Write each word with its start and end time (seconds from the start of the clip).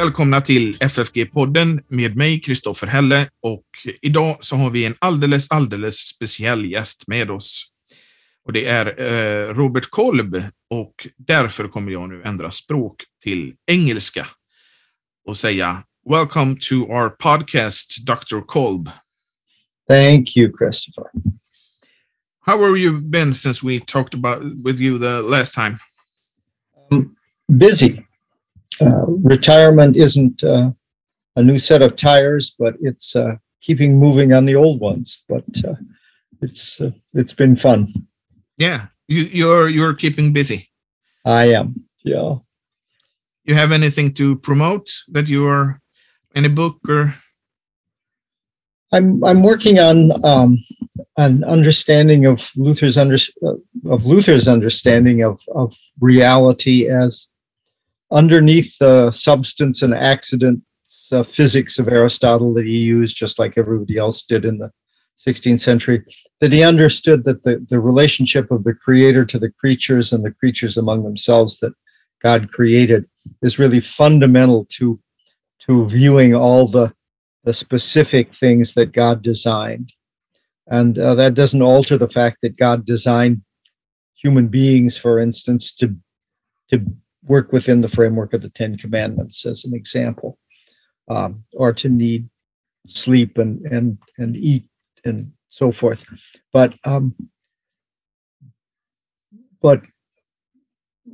Välkomna 0.00 0.40
till 0.40 0.72
FFG-podden 0.74 1.82
med 1.88 2.16
mig, 2.16 2.40
Kristoffer 2.40 2.86
Helle, 2.86 3.28
och 3.42 3.64
idag 4.02 4.36
så 4.40 4.56
har 4.56 4.70
vi 4.70 4.84
en 4.84 4.94
alldeles, 4.98 5.50
alldeles 5.50 5.96
speciell 5.96 6.64
gäst 6.64 7.08
med 7.08 7.30
oss. 7.30 7.64
Och 8.44 8.52
det 8.52 8.66
är 8.66 9.00
eh, 9.00 9.54
Robert 9.54 9.90
Kolb 9.90 10.42
och 10.70 11.06
därför 11.16 11.68
kommer 11.68 11.92
jag 11.92 12.08
nu 12.08 12.22
ändra 12.22 12.50
språk 12.50 12.94
till 13.22 13.54
engelska 13.66 14.26
och 15.26 15.36
säga 15.36 15.82
Welcome 16.10 16.56
to 16.60 16.74
our 16.74 17.08
podcast, 17.08 18.06
Dr. 18.06 18.40
Kolb. 18.46 18.90
Thank 19.88 20.36
you, 20.36 20.52
Christopher. 20.58 21.10
How 22.46 22.58
have 22.62 22.78
you 22.78 23.00
been 23.00 23.34
since 23.34 23.66
we 23.66 23.80
talked 23.86 24.14
about 24.14 24.64
with 24.64 24.80
you 24.82 24.98
the 24.98 25.22
last 25.36 25.54
time? 25.54 25.78
Um, 26.90 27.16
busy. 27.48 28.09
Uh, 28.80 29.06
retirement 29.06 29.96
isn't 29.96 30.42
uh, 30.42 30.70
a 31.36 31.42
new 31.42 31.58
set 31.58 31.82
of 31.82 31.96
tires, 31.96 32.54
but 32.58 32.74
it's 32.80 33.14
uh, 33.14 33.36
keeping 33.60 33.98
moving 33.98 34.32
on 34.32 34.46
the 34.46 34.56
old 34.56 34.80
ones. 34.80 35.24
But 35.28 35.44
uh, 35.64 35.74
it's 36.40 36.80
uh, 36.80 36.92
it's 37.14 37.34
been 37.34 37.56
fun. 37.56 37.92
Yeah, 38.56 38.86
you, 39.08 39.22
you're 39.24 39.68
you're 39.68 39.94
keeping 39.94 40.32
busy. 40.32 40.70
I 41.24 41.52
am. 41.52 41.84
Yeah. 42.04 42.36
You 43.44 43.54
have 43.54 43.72
anything 43.72 44.12
to 44.14 44.36
promote 44.36 44.90
that 45.08 45.28
you 45.28 45.46
are 45.46 45.80
in 46.34 46.44
a 46.44 46.48
book 46.48 46.78
or? 46.88 47.14
I'm 48.92 49.22
I'm 49.24 49.42
working 49.42 49.78
on 49.78 50.24
um, 50.24 50.58
an 51.16 51.44
understanding 51.44 52.26
of 52.26 52.50
Luther's 52.56 52.96
under, 52.96 53.18
of 53.86 54.06
Luther's 54.06 54.48
understanding 54.48 55.22
of 55.22 55.40
of 55.54 55.74
reality 56.00 56.88
as 56.88 57.29
underneath 58.10 58.76
the 58.78 59.10
substance 59.10 59.82
and 59.82 59.94
accident 59.94 60.62
uh, 61.12 61.22
physics 61.22 61.78
of 61.78 61.88
Aristotle 61.88 62.54
that 62.54 62.66
he 62.66 62.78
used, 62.78 63.16
just 63.16 63.38
like 63.38 63.56
everybody 63.56 63.96
else 63.96 64.22
did 64.22 64.44
in 64.44 64.58
the 64.58 64.70
16th 65.26 65.60
century, 65.60 66.02
that 66.40 66.52
he 66.52 66.62
understood 66.62 67.24
that 67.24 67.42
the, 67.42 67.64
the 67.68 67.80
relationship 67.80 68.50
of 68.50 68.64
the 68.64 68.74
creator 68.74 69.24
to 69.24 69.38
the 69.38 69.50
creatures 69.50 70.12
and 70.12 70.24
the 70.24 70.30
creatures 70.30 70.76
among 70.76 71.02
themselves 71.02 71.58
that 71.58 71.72
God 72.22 72.50
created 72.52 73.06
is 73.42 73.58
really 73.58 73.80
fundamental 73.80 74.66
to, 74.76 74.98
to 75.66 75.88
viewing 75.88 76.34
all 76.34 76.66
the, 76.66 76.92
the 77.44 77.54
specific 77.54 78.34
things 78.34 78.74
that 78.74 78.92
God 78.92 79.22
designed. 79.22 79.92
And 80.68 80.98
uh, 80.98 81.14
that 81.16 81.34
doesn't 81.34 81.62
alter 81.62 81.98
the 81.98 82.08
fact 82.08 82.38
that 82.42 82.56
God 82.56 82.86
designed 82.86 83.42
human 84.14 84.48
beings, 84.48 84.96
for 84.96 85.18
instance, 85.18 85.74
to, 85.76 85.96
to 86.68 86.84
work 87.24 87.52
within 87.52 87.80
the 87.80 87.88
framework 87.88 88.32
of 88.32 88.42
the 88.42 88.50
Ten 88.50 88.76
Commandments, 88.76 89.44
as 89.46 89.64
an 89.64 89.74
example, 89.74 90.38
um, 91.08 91.44
or 91.54 91.72
to 91.72 91.88
need 91.88 92.28
sleep 92.88 93.38
and 93.38 93.60
and 93.66 93.98
and 94.18 94.36
eat 94.36 94.66
and 95.04 95.32
so 95.48 95.70
forth. 95.72 96.04
But 96.52 96.74
um, 96.84 97.14
but 99.60 99.82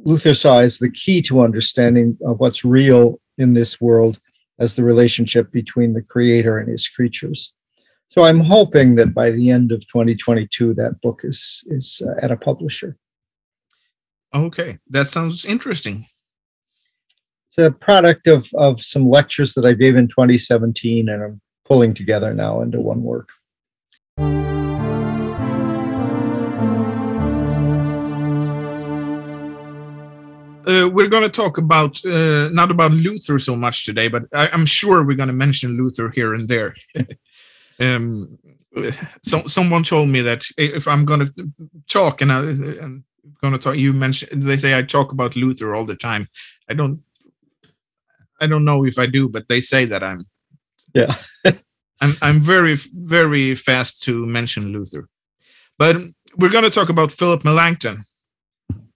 Luther 0.04 0.34
saw 0.34 0.60
as 0.60 0.78
the 0.78 0.90
key 0.90 1.22
to 1.22 1.40
understanding 1.40 2.16
what's 2.20 2.64
real 2.64 3.20
in 3.38 3.54
this 3.54 3.80
world 3.80 4.18
as 4.58 4.74
the 4.74 4.84
relationship 4.84 5.50
between 5.52 5.92
the 5.92 6.02
creator 6.02 6.58
and 6.58 6.68
his 6.68 6.88
creatures. 6.88 7.52
So 8.08 8.22
I'm 8.22 8.40
hoping 8.40 8.94
that 8.96 9.12
by 9.12 9.30
the 9.30 9.50
end 9.50 9.72
of 9.72 9.80
2022, 9.88 10.74
that 10.74 11.00
book 11.00 11.22
is 11.24 11.64
is 11.66 12.02
uh, 12.06 12.14
at 12.22 12.30
a 12.30 12.36
publisher. 12.36 12.96
Okay, 14.34 14.78
that 14.90 15.08
sounds 15.08 15.44
interesting. 15.44 16.06
It's 17.48 17.58
a 17.58 17.70
product 17.70 18.26
of 18.26 18.48
of 18.54 18.80
some 18.82 19.08
lectures 19.08 19.54
that 19.54 19.64
I 19.64 19.72
gave 19.72 19.96
in 19.96 20.08
2017, 20.08 21.08
and 21.08 21.22
I'm 21.22 21.40
pulling 21.64 21.94
together 21.94 22.34
now 22.34 22.60
into 22.60 22.80
one 22.80 23.02
work. 23.02 23.28
Uh, 30.66 30.88
we're 30.88 31.06
going 31.06 31.22
to 31.22 31.28
talk 31.28 31.58
about 31.58 32.04
uh, 32.04 32.48
not 32.48 32.72
about 32.72 32.90
Luther 32.90 33.38
so 33.38 33.54
much 33.54 33.84
today, 33.84 34.08
but 34.08 34.24
I, 34.34 34.48
am 34.48 34.66
sure 34.66 35.04
we're 35.04 35.16
going 35.16 35.28
to 35.28 35.32
mention 35.32 35.76
Luther 35.76 36.10
here 36.10 36.34
and 36.34 36.48
there. 36.48 36.74
um, 37.80 38.36
so, 39.22 39.46
someone 39.46 39.84
told 39.84 40.08
me 40.08 40.22
that 40.22 40.44
if 40.58 40.88
I'm 40.88 41.04
going 41.04 41.20
to 41.20 41.52
talk 41.88 42.20
and, 42.20 42.32
I, 42.32 42.40
and 42.40 43.04
going 43.40 43.52
to 43.52 43.58
talk, 43.58 43.76
you 43.76 43.92
mentioned 43.92 44.42
they 44.42 44.56
say 44.56 44.76
I 44.76 44.82
talk 44.82 45.12
about 45.12 45.36
Luther 45.36 45.74
all 45.74 45.84
the 45.84 45.96
time. 45.96 46.28
I 46.68 46.74
don't, 46.74 47.00
I 48.40 48.46
don't 48.46 48.64
know 48.64 48.84
if 48.84 48.98
I 48.98 49.06
do, 49.06 49.28
but 49.28 49.48
they 49.48 49.60
say 49.60 49.84
that 49.86 50.02
I'm. 50.02 50.26
Yeah. 50.94 51.16
I'm 52.00 52.16
I'm 52.20 52.40
very 52.42 52.76
very 52.92 53.54
fast 53.54 54.02
to 54.02 54.26
mention 54.26 54.70
Luther, 54.70 55.08
but 55.78 55.96
we're 56.36 56.50
going 56.50 56.64
to 56.64 56.70
talk 56.70 56.90
about 56.90 57.10
Philip 57.10 57.42
Melanchthon. 57.42 58.02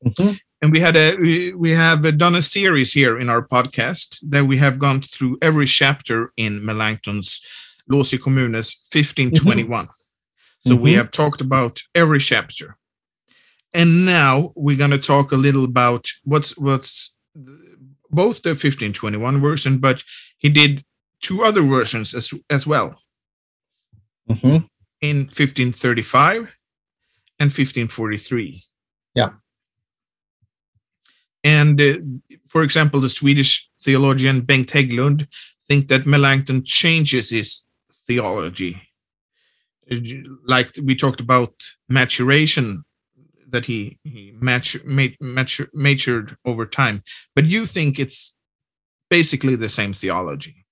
Mm-hmm 0.04 0.32
and 0.62 0.72
we 0.72 0.80
had 0.80 0.96
a 0.96 1.16
we, 1.16 1.52
we 1.54 1.70
have 1.70 2.18
done 2.18 2.34
a 2.34 2.42
series 2.42 2.92
here 2.92 3.18
in 3.18 3.28
our 3.28 3.46
podcast 3.46 4.18
that 4.28 4.44
we 4.44 4.58
have 4.58 4.78
gone 4.78 5.02
through 5.02 5.38
every 5.40 5.66
chapter 5.66 6.32
in 6.36 6.64
Melanchthon's 6.64 7.40
Loci 7.88 8.18
Communes 8.18 8.84
1521. 8.92 9.86
Mm-hmm. 9.86 10.68
So 10.68 10.74
mm-hmm. 10.74 10.82
we 10.82 10.94
have 10.94 11.10
talked 11.10 11.40
about 11.40 11.80
every 11.94 12.20
chapter. 12.20 12.76
And 13.72 14.04
now 14.04 14.52
we're 14.56 14.76
going 14.76 14.90
to 14.90 14.98
talk 14.98 15.32
a 15.32 15.36
little 15.36 15.64
about 15.64 16.06
what's 16.24 16.56
what's 16.58 17.14
both 18.10 18.42
the 18.42 18.50
1521 18.50 19.40
version, 19.40 19.78
but 19.78 20.02
he 20.38 20.48
did 20.48 20.84
two 21.20 21.42
other 21.42 21.62
versions 21.62 22.14
as 22.14 22.32
as 22.48 22.66
well. 22.66 23.00
Mm-hmm. 24.28 24.66
In 25.00 25.16
1535 25.26 26.54
and 27.38 27.48
1543. 27.48 28.64
Yeah. 29.14 29.30
And 31.42 31.80
uh, 31.80 31.94
for 32.48 32.62
example, 32.62 33.00
the 33.00 33.08
Swedish 33.08 33.70
theologian 33.80 34.42
Bengt 34.42 34.70
Hägglund 34.70 35.26
think 35.66 35.88
that 35.88 36.06
Melanchthon 36.06 36.64
changes 36.64 37.30
his 37.30 37.62
theology. 38.06 38.82
Like 40.44 40.72
we 40.82 40.94
talked 40.94 41.20
about 41.20 41.54
maturation, 41.88 42.84
that 43.50 43.66
he, 43.66 43.98
he 44.04 44.32
matur, 44.40 44.84
matur, 45.20 45.68
matured 45.72 46.36
over 46.44 46.66
time. 46.66 47.02
But 47.34 47.46
you 47.46 47.66
think 47.66 47.98
it's 47.98 48.34
basically 49.08 49.56
the 49.56 49.68
same 49.68 49.92
theology? 49.94 50.64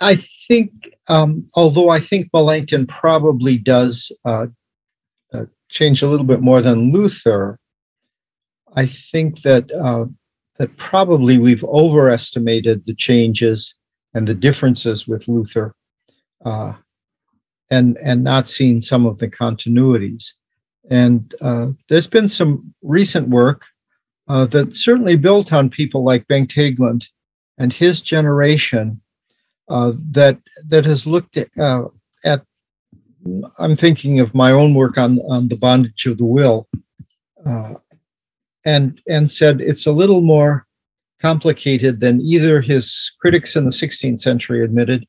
I 0.00 0.16
think, 0.16 0.94
um, 1.08 1.46
although 1.54 1.88
I 1.88 2.00
think 2.00 2.28
Melanchthon 2.32 2.86
probably 2.86 3.56
does 3.56 4.10
uh, 4.24 4.46
uh, 5.32 5.44
change 5.70 6.02
a 6.02 6.08
little 6.08 6.26
bit 6.26 6.40
more 6.40 6.60
than 6.60 6.92
Luther, 6.92 7.58
I 8.74 8.86
think 8.86 9.42
that 9.42 9.70
uh, 9.70 10.06
that 10.58 10.76
probably 10.76 11.38
we've 11.38 11.64
overestimated 11.64 12.84
the 12.84 12.94
changes 12.94 13.74
and 14.14 14.26
the 14.26 14.34
differences 14.34 15.06
with 15.06 15.28
Luther, 15.28 15.74
uh, 16.44 16.74
and 17.70 17.96
and 17.98 18.24
not 18.24 18.48
seen 18.48 18.80
some 18.80 19.06
of 19.06 19.18
the 19.18 19.28
continuities. 19.28 20.32
And 20.90 21.34
uh, 21.40 21.68
there's 21.88 22.06
been 22.06 22.28
some 22.28 22.74
recent 22.82 23.28
work 23.28 23.64
uh, 24.28 24.46
that 24.46 24.76
certainly 24.76 25.16
built 25.16 25.52
on 25.52 25.70
people 25.70 26.04
like 26.04 26.28
Bengt 26.28 26.52
Hägglund 26.52 27.06
and 27.58 27.72
his 27.72 28.00
generation 28.00 29.00
uh, 29.68 29.92
that 30.10 30.38
that 30.66 30.84
has 30.84 31.06
looked 31.06 31.36
at, 31.36 31.48
uh, 31.58 31.84
at. 32.24 32.44
I'm 33.58 33.74
thinking 33.74 34.20
of 34.20 34.34
my 34.34 34.50
own 34.50 34.74
work 34.74 34.98
on 34.98 35.18
on 35.20 35.48
the 35.48 35.56
bondage 35.56 36.04
of 36.04 36.18
the 36.18 36.26
will 36.26 36.68
and 38.64 39.00
and 39.08 39.30
said 39.30 39.60
it's 39.60 39.86
a 39.86 39.92
little 39.92 40.20
more 40.20 40.66
complicated 41.20 42.00
than 42.00 42.20
either 42.20 42.60
his 42.60 43.12
critics 43.20 43.56
in 43.56 43.64
the 43.64 43.70
16th 43.70 44.20
century 44.20 44.62
admitted 44.62 45.06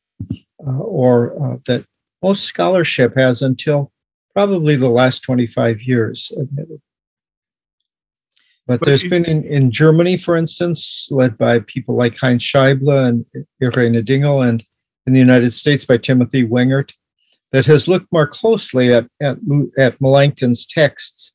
uh, 0.65 0.79
or 0.79 1.35
uh, 1.41 1.57
that 1.67 1.85
most 2.21 2.43
scholarship 2.43 3.13
has 3.17 3.41
until 3.41 3.91
probably 4.35 4.75
the 4.75 4.89
last 4.89 5.21
25 5.21 5.81
years 5.81 6.31
admitted. 6.37 6.81
But, 8.67 8.79
but 8.79 8.85
there's 8.87 9.03
you, 9.03 9.09
been 9.09 9.25
in, 9.25 9.43
in 9.45 9.71
Germany, 9.71 10.17
for 10.17 10.35
instance, 10.35 11.07
led 11.09 11.37
by 11.37 11.59
people 11.59 11.95
like 11.95 12.17
Heinz 12.17 12.43
Scheible 12.43 13.07
and 13.07 13.25
Irene 13.61 14.03
Dingel, 14.03 14.47
and 14.47 14.63
in 15.07 15.13
the 15.13 15.19
United 15.19 15.51
States 15.51 15.85
by 15.85 15.97
Timothy 15.97 16.45
Wengert, 16.45 16.91
that 17.51 17.65
has 17.65 17.87
looked 17.87 18.11
more 18.11 18.27
closely 18.27 18.93
at, 18.93 19.07
at, 19.21 19.37
at 19.77 20.01
Melanchthon's 20.01 20.65
texts 20.65 21.33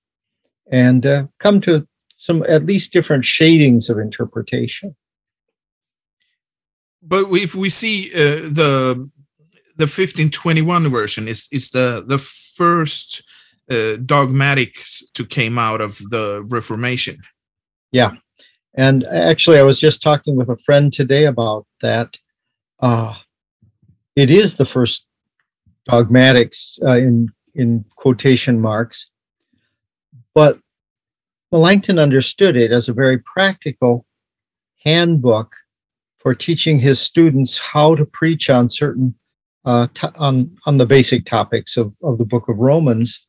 and 0.71 1.07
uh, 1.07 1.27
come 1.39 1.61
to 1.63 1.87
some 2.17 2.45
at 2.49 2.67
least 2.67 2.93
different 2.93 3.25
shadings 3.25 3.89
of 3.89 3.99
interpretation. 3.99 4.95
But 7.03 7.33
if 7.33 7.55
we 7.55 7.71
see 7.71 8.13
uh, 8.13 8.51
the 8.51 9.09
the 9.77 9.85
1521 9.85 10.91
version 10.91 11.29
is 11.29 11.49
is 11.53 11.71
the 11.71 12.05
the 12.07 12.19
first 12.19 13.23
uh, 13.71 13.97
dogmatics 14.05 15.03
to 15.15 15.25
came 15.25 15.59
out 15.59 15.81
of 15.81 15.99
the 16.11 16.43
Reformation. 16.49 17.19
Yeah, 17.93 18.13
And 18.75 19.05
actually, 19.05 19.59
I 19.59 19.63
was 19.63 19.81
just 19.81 20.03
talking 20.03 20.37
with 20.37 20.49
a 20.49 20.57
friend 20.57 20.93
today 20.93 21.25
about 21.27 21.67
that. 21.81 22.17
Uh, 22.81 23.15
it 24.17 24.31
is 24.31 24.57
the 24.57 24.65
first 24.65 25.07
dogmatics 25.87 26.79
uh, 26.83 26.97
in 26.97 27.29
in 27.55 27.85
quotation 27.97 28.61
marks, 28.61 29.13
but 30.35 30.59
Melanchthon 31.53 31.99
understood 31.99 32.57
it 32.57 32.71
as 32.71 32.89
a 32.89 32.93
very 32.93 33.19
practical 33.19 34.07
handbook 34.85 35.55
for 36.19 36.35
teaching 36.35 36.79
his 36.79 37.01
students 37.01 37.59
how 37.59 37.95
to 37.95 38.07
preach 38.07 38.51
on 38.51 38.71
certain 38.71 39.15
uh, 39.65 39.87
t- 39.95 40.09
on 40.17 40.57
on 40.67 40.79
the 40.79 40.87
basic 40.87 41.25
topics 41.25 41.77
of 41.77 41.95
of 42.03 42.19
the 42.19 42.25
Book 42.25 42.49
of 42.49 42.59
Romans. 42.59 43.27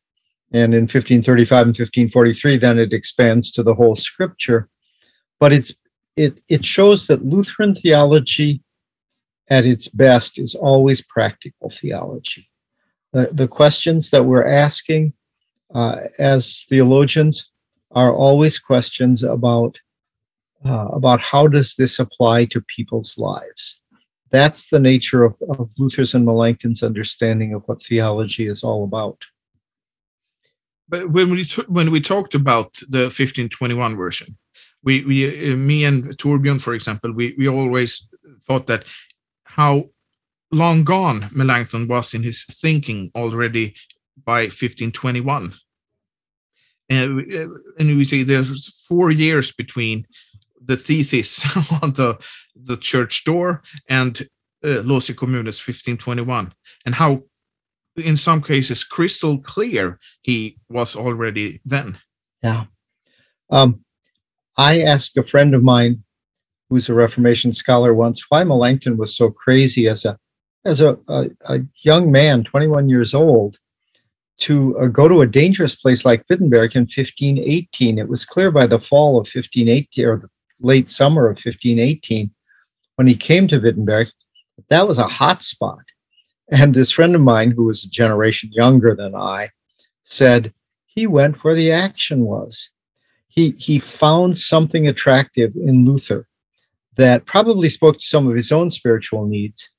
And 0.54 0.74
in 0.74 0.82
1535 0.82 1.68
and 1.68 1.78
1543, 1.78 2.58
then 2.58 2.78
it 2.78 2.92
expands 2.92 3.52
to 3.52 3.64
the 3.64 3.74
whole 3.74 3.96
Scripture. 3.96 4.70
But 5.40 5.54
it's 5.54 5.74
it 6.16 6.40
it 6.50 6.66
shows 6.66 7.08
that 7.08 7.26
Lutheran 7.26 7.74
theology, 7.74 8.62
at 9.50 9.66
its 9.66 9.88
best, 9.88 10.38
is 10.40 10.56
always 10.56 11.02
practical 11.02 11.70
theology. 11.70 12.50
The 13.14 13.30
the 13.32 13.48
questions 13.48 14.10
that 14.10 14.24
we're 14.24 14.48
asking 14.48 15.14
uh, 15.74 16.08
as 16.20 16.66
theologians 16.70 17.52
are 17.92 18.14
always 18.14 18.60
questions 18.60 19.24
about 19.24 19.78
uh, 20.66 20.90
about 20.92 21.20
how 21.22 21.48
does 21.48 21.76
this 21.76 22.00
apply 22.00 22.46
to 22.46 22.62
people's 22.62 23.18
lives. 23.18 23.82
That's 24.32 24.68
the 24.70 24.80
nature 24.80 25.24
of, 25.24 25.42
of 25.58 25.70
Luther's 25.78 26.14
and 26.14 26.26
Melanchthon's 26.26 26.84
understanding 26.84 27.54
of 27.54 27.64
what 27.68 27.82
theology 27.82 28.48
is 28.48 28.64
all 28.64 28.84
about. 28.84 29.26
But 30.88 31.10
when 31.10 31.30
we 31.30 31.44
t- 31.46 31.64
when 31.68 31.92
we 31.92 32.02
talked 32.02 32.36
about 32.36 32.74
the 32.90 33.04
1521 33.04 33.96
version, 33.96 34.38
we 34.84 35.04
we 35.06 35.52
uh, 35.52 35.56
me 35.56 35.86
and 35.86 36.18
Torbjörn, 36.18 36.62
for 36.62 36.74
example, 36.74 37.12
we 37.12 37.36
we 37.38 37.48
always 37.48 38.10
thought 38.42 38.68
that 38.68 38.86
how 39.46 39.90
long 40.52 40.84
gone 40.84 41.30
Melanchthon 41.34 41.88
was 41.88 42.14
in 42.14 42.24
his 42.24 42.44
thinking 42.44 43.12
already 43.16 43.74
by 44.24 44.44
1521. 44.44 45.54
And, 46.90 47.34
uh, 47.34 47.48
and 47.80 47.98
we 47.98 48.04
see 48.04 48.24
there's 48.24 48.68
four 48.86 49.12
years 49.12 49.52
between 49.54 50.06
the 50.64 50.78
thesis 50.78 51.46
on 51.82 51.94
the 51.94 52.18
the 52.56 52.78
church 52.78 53.24
door 53.24 53.64
and 53.90 54.28
uh, 54.64 54.82
Loci 54.82 55.14
Communes 55.14 55.60
1521, 55.60 56.54
and 56.86 56.96
how 56.96 57.24
in 57.98 58.16
some 58.16 58.42
cases 58.42 58.84
crystal 58.84 59.40
clear 59.40 60.00
he 60.22 60.58
was 60.70 60.96
already 60.96 61.62
then. 61.66 61.98
Yeah. 62.44 62.66
Um, 63.50 63.84
I 64.58 64.82
asked 64.82 65.18
a 65.18 65.24
friend 65.24 65.54
of 65.54 65.64
mine 65.64 66.04
who's 66.70 66.90
a 66.90 66.94
Reformation 66.94 67.54
scholar 67.54 67.94
once 67.94 68.24
why 68.30 68.44
Melanchthon 68.44 68.98
was 68.98 69.16
so 69.16 69.30
crazy 69.30 69.88
as 69.88 70.06
a 70.06 70.18
as 70.64 70.80
a, 70.80 70.98
a, 71.08 71.30
a 71.50 71.60
young 71.82 72.12
man, 72.12 72.44
21 72.44 72.88
years 72.88 73.16
old, 73.16 73.58
to 74.38 74.78
uh, 74.78 74.88
go 74.88 75.08
to 75.08 75.22
a 75.22 75.28
dangerous 75.28 75.76
place 75.76 76.06
like 76.06 76.24
Wittenberg 76.30 76.76
in 76.76 76.82
1518. 76.82 77.98
It 77.98 78.08
was 78.08 78.26
clear 78.26 78.52
by 78.52 78.68
the 78.68 78.80
fall 78.80 79.14
of 79.14 79.28
1518 79.28 80.06
or 80.06 80.30
late 80.62 80.90
summer 80.92 81.26
of 81.26 81.38
1518 81.38 82.32
when 82.96 83.08
he 83.08 83.16
came 83.16 83.48
to 83.48 83.60
Wittenberg 83.60 84.08
that 84.70 84.88
was 84.88 84.98
a 84.98 85.08
hot 85.08 85.44
spot. 85.44 85.84
And 86.52 86.74
this 86.74 86.92
friend 86.92 87.16
of 87.16 87.22
mine, 87.22 87.52
who 87.52 87.66
was 87.66 87.84
a 87.84 87.90
generation 87.90 88.52
younger 88.52 88.96
than 88.96 89.16
I, 89.16 89.50
said 90.04 90.54
he 90.86 91.08
went 91.08 91.44
where 91.44 91.56
the 91.56 91.72
action 91.72 92.26
was. 92.26 92.70
He, 93.30 93.52
he 93.58 93.80
found 93.80 94.38
something 94.38 94.88
attractive 94.88 95.56
in 95.56 95.86
Luther 95.86 96.28
that 96.98 97.26
probably 97.26 97.70
spoke 97.70 98.00
to 98.00 98.06
some 98.06 98.28
of 98.28 98.36
his 98.36 98.52
own 98.52 98.70
spiritual 98.70 99.26
needs, 99.26 99.70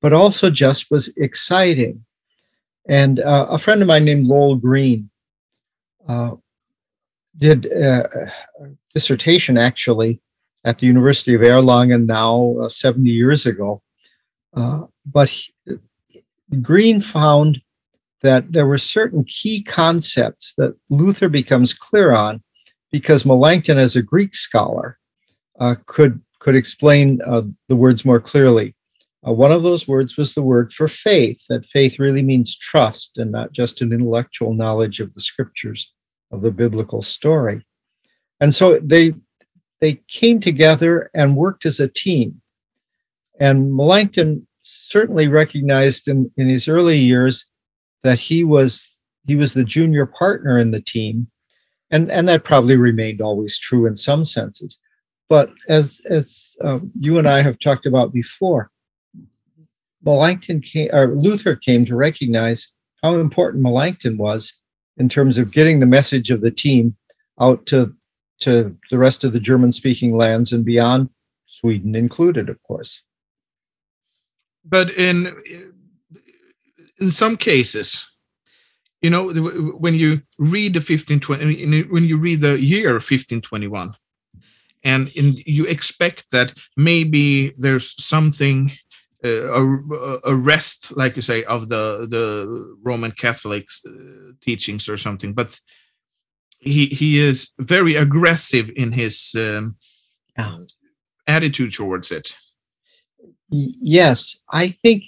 but 0.00 0.14
also 0.14 0.50
just 0.50 0.90
was 0.90 1.14
exciting. 1.18 2.02
And 2.88 3.20
uh, 3.20 3.46
a 3.50 3.58
friend 3.58 3.82
of 3.82 3.88
mine 3.88 4.06
named 4.06 4.26
Lowell 4.26 4.56
Green 4.56 5.10
uh, 6.08 6.32
did 7.36 7.70
uh, 7.70 8.04
a 8.60 8.66
dissertation 8.94 9.58
actually 9.58 10.22
at 10.64 10.78
the 10.78 10.86
University 10.86 11.34
of 11.34 11.40
Erlangen 11.40 12.06
now 12.06 12.56
uh, 12.60 12.68
70 12.68 13.10
years 13.10 13.46
ago 13.46 13.82
uh, 14.54 14.82
but 15.06 15.28
he, 15.28 15.52
Green 16.60 17.00
found 17.00 17.60
that 18.22 18.52
there 18.52 18.66
were 18.66 18.78
certain 18.78 19.24
key 19.24 19.62
concepts 19.62 20.54
that 20.54 20.74
Luther 20.90 21.28
becomes 21.28 21.72
clear 21.72 22.12
on 22.12 22.42
because 22.90 23.24
Melanchthon, 23.24 23.78
as 23.78 23.96
a 23.96 24.02
Greek 24.02 24.34
scholar, 24.34 24.98
uh, 25.58 25.76
could 25.86 26.20
could 26.38 26.54
explain 26.54 27.20
uh, 27.26 27.42
the 27.68 27.76
words 27.76 28.04
more 28.04 28.20
clearly. 28.20 28.74
Uh, 29.26 29.32
one 29.32 29.52
of 29.52 29.62
those 29.62 29.86
words 29.86 30.16
was 30.16 30.34
the 30.34 30.42
word 30.42 30.72
for 30.72 30.88
faith. 30.88 31.40
That 31.48 31.64
faith 31.64 31.98
really 31.98 32.22
means 32.22 32.58
trust 32.58 33.18
and 33.18 33.30
not 33.30 33.52
just 33.52 33.80
an 33.80 33.92
intellectual 33.92 34.52
knowledge 34.52 34.98
of 34.98 35.14
the 35.14 35.20
scriptures 35.20 35.94
of 36.32 36.42
the 36.42 36.50
biblical 36.50 37.00
story. 37.00 37.64
And 38.40 38.52
so 38.52 38.80
they 38.82 39.14
they 39.82 40.00
came 40.06 40.40
together 40.40 41.10
and 41.12 41.36
worked 41.36 41.66
as 41.66 41.80
a 41.80 41.88
team. 41.88 42.40
And 43.40 43.74
Melanchthon 43.74 44.46
certainly 44.62 45.26
recognized 45.26 46.06
in, 46.06 46.30
in 46.36 46.48
his 46.48 46.68
early 46.68 46.96
years 46.96 47.44
that 48.04 48.20
he 48.20 48.44
was 48.44 48.88
he 49.26 49.34
was 49.34 49.54
the 49.54 49.64
junior 49.64 50.06
partner 50.06 50.56
in 50.58 50.70
the 50.70 50.80
team. 50.80 51.28
And, 51.90 52.10
and 52.10 52.26
that 52.28 52.44
probably 52.44 52.76
remained 52.76 53.20
always 53.20 53.58
true 53.58 53.86
in 53.86 53.96
some 53.96 54.24
senses. 54.24 54.78
But 55.28 55.50
as 55.68 56.00
as 56.08 56.56
um, 56.62 56.92
you 56.98 57.18
and 57.18 57.28
I 57.28 57.42
have 57.42 57.58
talked 57.58 57.84
about 57.84 58.12
before, 58.12 58.70
Melanchthon 60.04 60.60
came, 60.60 60.90
or 60.92 61.16
Luther 61.16 61.56
came 61.56 61.84
to 61.86 61.96
recognize 61.96 62.68
how 63.02 63.16
important 63.16 63.64
Melanchthon 63.64 64.16
was 64.16 64.52
in 64.96 65.08
terms 65.08 65.38
of 65.38 65.50
getting 65.50 65.80
the 65.80 65.86
message 65.86 66.30
of 66.30 66.40
the 66.40 66.52
team 66.52 66.94
out 67.40 67.66
to 67.66 67.92
to 68.42 68.76
the 68.90 68.98
rest 68.98 69.24
of 69.24 69.32
the 69.32 69.40
German 69.40 69.72
speaking 69.72 70.16
lands 70.16 70.52
and 70.52 70.64
beyond, 70.64 71.08
Sweden 71.46 71.94
included, 71.94 72.48
of 72.48 72.62
course. 72.62 73.02
But 74.64 74.90
in 74.90 75.34
in 77.00 77.10
some 77.10 77.36
cases 77.36 78.12
you 79.02 79.10
know 79.10 79.30
when 79.84 79.94
you 79.94 80.22
read 80.38 80.74
the 80.74 80.78
1520 80.78 81.82
when 81.92 82.04
you 82.04 82.16
read 82.16 82.40
the 82.40 82.58
year 82.60 82.92
1521 82.92 83.94
and 84.84 85.08
in, 85.08 85.36
you 85.44 85.66
expect 85.66 86.30
that 86.30 86.54
maybe 86.76 87.52
there's 87.58 87.94
something 88.02 88.70
uh, 89.24 89.52
a, 89.52 90.18
a 90.24 90.34
rest 90.34 90.96
like 90.96 91.16
you 91.16 91.22
say 91.22 91.44
of 91.44 91.68
the 91.68 92.06
the 92.08 92.76
roman 92.82 93.10
catholics 93.10 93.82
uh, 93.86 94.32
teachings 94.40 94.88
or 94.88 94.96
something 94.96 95.32
but 95.32 95.58
he 96.62 96.86
he 96.86 97.18
is 97.18 97.50
very 97.58 97.96
aggressive 97.96 98.70
in 98.76 98.92
his 98.92 99.34
um, 99.36 99.76
yeah. 100.38 100.56
attitude 101.26 101.74
towards 101.74 102.10
it 102.10 102.34
yes, 103.52 104.38
I 104.50 104.68
think 104.68 105.04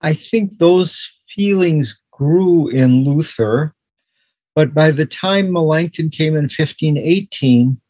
I 0.00 0.14
think 0.14 0.58
those 0.58 1.10
feelings 1.34 2.00
grew 2.12 2.68
in 2.68 3.04
Luther, 3.04 3.74
but 4.54 4.72
by 4.72 4.90
the 4.90 5.06
time 5.06 5.52
Melanchthon 5.52 6.10
came 6.10 6.34
in 6.34 6.44
1518, 6.44 7.80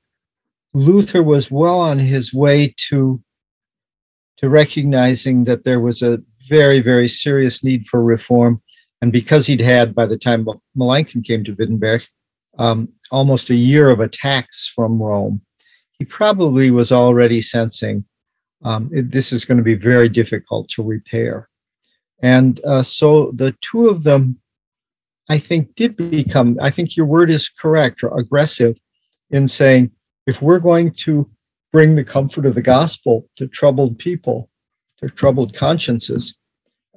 Luther 0.72 1.22
was 1.22 1.50
well 1.50 1.78
on 1.78 1.98
his 1.98 2.32
way 2.32 2.74
to 2.88 3.22
to 4.38 4.48
recognizing 4.48 5.44
that 5.44 5.64
there 5.64 5.80
was 5.80 6.00
a 6.02 6.20
very 6.48 6.80
very 6.80 7.08
serious 7.08 7.62
need 7.62 7.86
for 7.86 8.02
reform, 8.02 8.62
and 9.02 9.12
because 9.12 9.46
he'd 9.46 9.60
had 9.60 9.94
by 9.94 10.06
the 10.06 10.18
time 10.18 10.46
Melanchthon 10.74 11.22
came 11.22 11.44
to 11.44 11.54
Wittenberg 11.54 12.02
um, 12.58 12.88
almost 13.10 13.50
a 13.50 13.54
year 13.54 13.90
of 13.90 14.00
attacks 14.00 14.70
from 14.74 15.00
Rome, 15.00 15.40
he 15.98 16.04
probably 16.04 16.70
was 16.70 16.92
already 16.92 17.40
sensing 17.40 18.04
um, 18.64 18.90
it, 18.92 19.10
this 19.10 19.32
is 19.32 19.44
going 19.44 19.58
to 19.58 19.64
be 19.64 19.74
very 19.74 20.08
difficult 20.08 20.68
to 20.70 20.82
repair. 20.82 21.48
And 22.22 22.60
uh, 22.64 22.82
so 22.82 23.32
the 23.34 23.54
two 23.60 23.88
of 23.88 24.02
them, 24.02 24.40
I 25.28 25.38
think, 25.38 25.74
did 25.76 25.96
become, 25.96 26.58
I 26.60 26.70
think 26.70 26.96
your 26.96 27.06
word 27.06 27.30
is 27.30 27.48
correct, 27.48 28.02
or 28.02 28.18
aggressive 28.18 28.76
in 29.30 29.46
saying, 29.46 29.92
if 30.26 30.42
we're 30.42 30.58
going 30.58 30.92
to 30.92 31.30
bring 31.72 31.94
the 31.94 32.04
comfort 32.04 32.46
of 32.46 32.54
the 32.54 32.62
gospel 32.62 33.28
to 33.36 33.46
troubled 33.46 33.98
people, 33.98 34.50
to 34.98 35.08
troubled 35.08 35.54
consciences, 35.54 36.38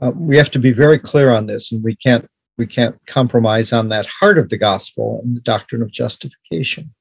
uh, 0.01 0.11
we 0.15 0.35
have 0.37 0.49
to 0.51 0.59
be 0.59 0.73
very 0.73 0.97
clear 0.97 1.31
on 1.31 1.45
this, 1.45 1.71
and 1.71 1.83
we 1.83 1.95
can't 1.95 2.27
we 2.61 2.67
can't 2.67 2.95
compromise 3.07 3.73
on 3.73 3.89
that 3.89 4.05
heart 4.05 4.37
of 4.37 4.49
the 4.49 4.57
gospel 4.57 5.19
and 5.23 5.35
the 5.35 5.41
doctrine 5.41 5.81
of 5.81 5.91
justification. 5.91 6.93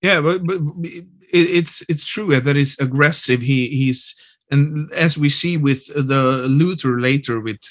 Yeah, 0.00 0.20
but, 0.20 0.46
but 0.46 0.58
it's 1.32 1.82
it's 1.88 2.08
true 2.08 2.40
that 2.40 2.56
it's 2.56 2.78
aggressive. 2.80 3.40
He 3.40 3.68
he's 3.80 4.14
and 4.52 4.90
as 4.92 5.18
we 5.18 5.28
see 5.28 5.56
with 5.56 5.82
the 6.12 6.22
Luther 6.48 7.00
later, 7.00 7.40
with 7.40 7.62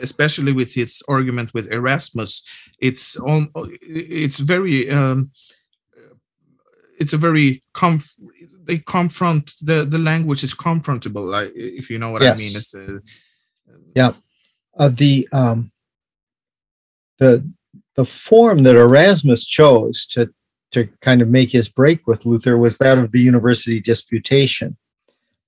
especially 0.00 0.52
with 0.52 0.72
his 0.74 1.02
argument 1.08 1.52
with 1.52 1.72
Erasmus, 1.72 2.44
it's 2.78 3.16
on 3.16 3.50
it's 3.82 4.38
very 4.38 4.88
um, 4.88 5.32
it's 7.00 7.12
a 7.12 7.24
very 7.28 7.64
conf 7.74 8.14
they 8.68 8.78
confront 8.78 9.54
the 9.60 9.84
the 9.84 9.98
language 9.98 10.44
is 10.44 10.54
confrontable 10.54 11.24
if 11.56 11.90
you 11.90 11.98
know 11.98 12.10
what 12.10 12.22
yes. 12.22 12.34
i 12.34 12.38
mean 12.38 12.56
it's 12.56 12.74
a, 12.74 13.00
yeah 13.96 14.12
uh, 14.78 14.88
the 14.88 15.28
um 15.32 15.70
the 17.18 17.48
the 17.96 18.04
form 18.04 18.62
that 18.62 18.76
erasmus 18.76 19.44
chose 19.44 20.06
to 20.06 20.32
to 20.70 20.88
kind 21.00 21.20
of 21.20 21.28
make 21.28 21.50
his 21.50 21.68
break 21.68 22.06
with 22.06 22.26
luther 22.26 22.56
was 22.56 22.78
that 22.78 22.98
of 22.98 23.12
the 23.12 23.20
university 23.20 23.80
disputation 23.80 24.76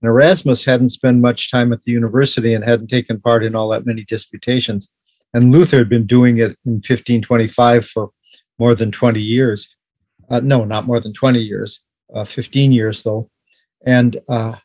and 0.02 0.08
erasmus 0.08 0.64
hadn't 0.64 0.90
spent 0.90 1.18
much 1.20 1.50
time 1.50 1.72
at 1.72 1.82
the 1.84 1.92
university 1.92 2.54
and 2.54 2.64
hadn't 2.64 2.88
taken 2.88 3.20
part 3.20 3.44
in 3.44 3.54
all 3.54 3.68
that 3.68 3.86
many 3.86 4.04
disputations 4.04 4.94
and 5.32 5.52
luther 5.52 5.78
had 5.78 5.88
been 5.88 6.06
doing 6.06 6.38
it 6.38 6.56
in 6.66 6.74
1525 6.74 7.86
for 7.86 8.10
more 8.58 8.74
than 8.74 8.92
20 8.92 9.20
years 9.20 9.76
uh, 10.30 10.40
no, 10.40 10.64
not 10.64 10.86
more 10.86 11.00
than 11.00 11.12
20 11.12 11.38
years, 11.38 11.84
uh, 12.14 12.24
15 12.24 12.72
years 12.72 13.02
though. 13.02 13.30
And, 13.86 14.20
uh, 14.28 14.56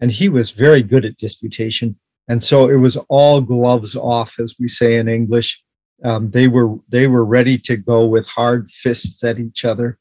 and 0.00 0.10
he 0.10 0.28
was 0.28 0.50
very 0.50 0.82
good 0.82 1.04
at 1.04 1.16
disputation. 1.16 1.98
And 2.28 2.42
so 2.42 2.68
it 2.68 2.76
was 2.76 2.96
all 3.08 3.40
gloves 3.40 3.94
off, 3.96 4.38
as 4.40 4.56
we 4.58 4.68
say 4.68 4.96
in 4.96 5.08
English. 5.08 5.62
Um, 6.04 6.30
they 6.30 6.48
were 6.48 6.76
they 6.88 7.06
were 7.06 7.24
ready 7.24 7.56
to 7.58 7.76
go 7.76 8.06
with 8.06 8.26
hard 8.26 8.68
fists 8.68 9.24
at 9.24 9.38
each 9.38 9.64
other, 9.64 9.98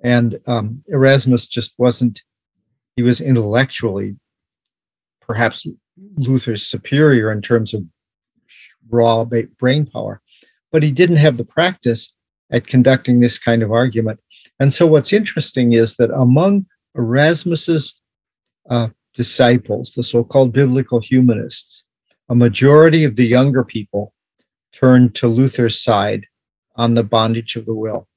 and 0.00 0.38
um, 0.46 0.84
Erasmus 0.88 1.48
just 1.48 1.74
wasn't. 1.78 2.22
He 2.94 3.02
was 3.02 3.20
intellectually, 3.20 4.14
perhaps 5.20 5.66
Luther's 6.16 6.66
superior 6.66 7.32
in 7.32 7.42
terms 7.42 7.74
of 7.74 7.82
raw 8.88 9.24
brain 9.24 9.86
power, 9.86 10.20
but 10.70 10.84
he 10.84 10.92
didn't 10.92 11.16
have 11.16 11.36
the 11.36 11.44
practice 11.44 12.16
at 12.52 12.66
conducting 12.68 13.18
this 13.18 13.38
kind 13.38 13.62
of 13.62 13.72
argument. 13.72 14.20
And 14.60 14.72
so, 14.72 14.86
what's 14.86 15.12
interesting 15.12 15.72
is 15.72 15.96
that 15.96 16.10
among 16.10 16.66
Erasmus's 16.96 18.00
uh, 18.70 18.88
disciples, 19.14 19.92
the 19.92 20.02
so 20.02 20.24
called 20.24 20.52
biblical 20.52 21.00
humanists, 21.00 21.84
a 22.28 22.34
majority 22.34 23.04
of 23.04 23.16
the 23.16 23.24
younger 23.24 23.64
people 23.64 24.12
turned 24.72 25.14
to 25.14 25.28
Luther's 25.28 25.82
side 25.82 26.26
on 26.76 26.94
the 26.94 27.04
bondage 27.04 27.56
of 27.56 27.66
the 27.66 27.74
will. 27.74 28.08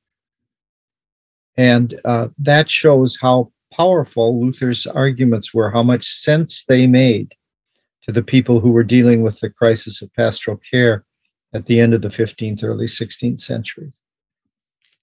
And 1.56 2.00
uh, 2.06 2.30
that 2.40 2.70
shows 2.70 3.18
how 3.20 3.52
powerful 3.72 4.42
Luther's 4.42 4.88
arguments 4.88 5.54
were, 5.54 5.70
how 5.70 5.84
much 5.84 6.06
sense 6.08 6.64
they 6.66 6.88
made 6.88 7.34
to 8.04 8.12
the 8.12 8.24
people 8.24 8.60
who 8.60 8.72
were 8.72 8.84
dealing 8.84 9.22
with 9.22 9.40
the 9.40 9.50
crisis 9.50 10.02
of 10.02 10.14
pastoral 10.14 10.58
care 10.58 11.06
at 11.54 11.66
the 11.66 11.80
end 11.80 11.94
of 11.94 12.02
the 12.02 12.10
15th, 12.10 12.64
early 12.64 12.86
16th 12.86 13.40
centuries 13.40 14.00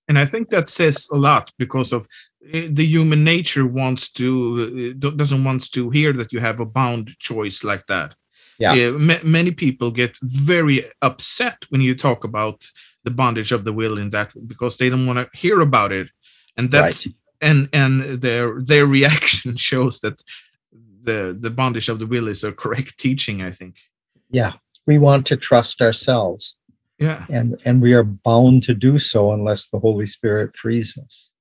and 0.09 0.19
i 0.19 0.25
think 0.25 0.49
that 0.49 0.69
says 0.69 1.09
a 1.13 1.17
lot 1.17 1.51
because 1.59 1.93
of 1.93 2.07
the 2.53 2.85
human 2.85 3.25
nature 3.25 3.67
wants 3.67 4.11
to 4.11 4.95
eh, 5.03 5.11
doesn't 5.17 5.45
want 5.45 5.71
to 5.73 5.91
hear 5.91 6.13
that 6.13 6.33
you 6.33 6.41
have 6.41 6.61
a 6.61 6.67
bound 6.67 7.11
choice 7.19 7.65
like 7.65 7.87
that 7.87 8.15
yeah, 8.59 8.75
yeah 8.75 8.91
many 9.23 9.51
people 9.51 9.91
get 9.91 10.17
very 10.23 10.85
upset 11.03 11.59
when 11.71 11.81
you 11.81 11.95
talk 11.95 12.25
about 12.25 12.71
the 13.05 13.11
bondage 13.11 13.53
of 13.53 13.65
the 13.65 13.73
will 13.73 13.99
in 13.99 14.11
that 14.11 14.33
because 14.47 14.77
they 14.77 14.89
don't 14.89 15.07
want 15.07 15.19
to 15.19 15.39
hear 15.39 15.61
about 15.61 15.93
it 15.93 16.09
and 16.57 16.71
that's 16.71 17.07
right. 17.07 17.15
and 17.41 17.69
and 17.73 18.21
their 18.21 18.61
their 18.61 18.87
reaction 18.99 19.57
shows 19.57 20.01
that 20.01 20.23
the 21.03 21.37
the 21.39 21.51
bondage 21.51 21.89
of 21.89 21.99
the 21.99 22.07
will 22.07 22.29
is 22.29 22.45
a 22.45 22.53
correct 22.53 22.99
teaching 23.05 23.43
i 23.43 23.51
think 23.51 23.77
yeah 24.31 24.53
we 24.87 24.99
want 24.99 25.27
to 25.27 25.37
trust 25.37 25.81
ourselves 25.81 26.57
yeah. 26.99 27.27
And 27.29 27.61
and 27.65 27.83
we 27.83 27.93
are 27.93 28.05
bound 28.05 28.63
to 28.65 28.75
do 28.75 28.99
so 28.99 29.33
unless 29.33 29.67
the 29.69 29.79
Holy 29.79 30.07
Spirit 30.07 30.55
frees 30.55 30.97
us. 30.97 31.33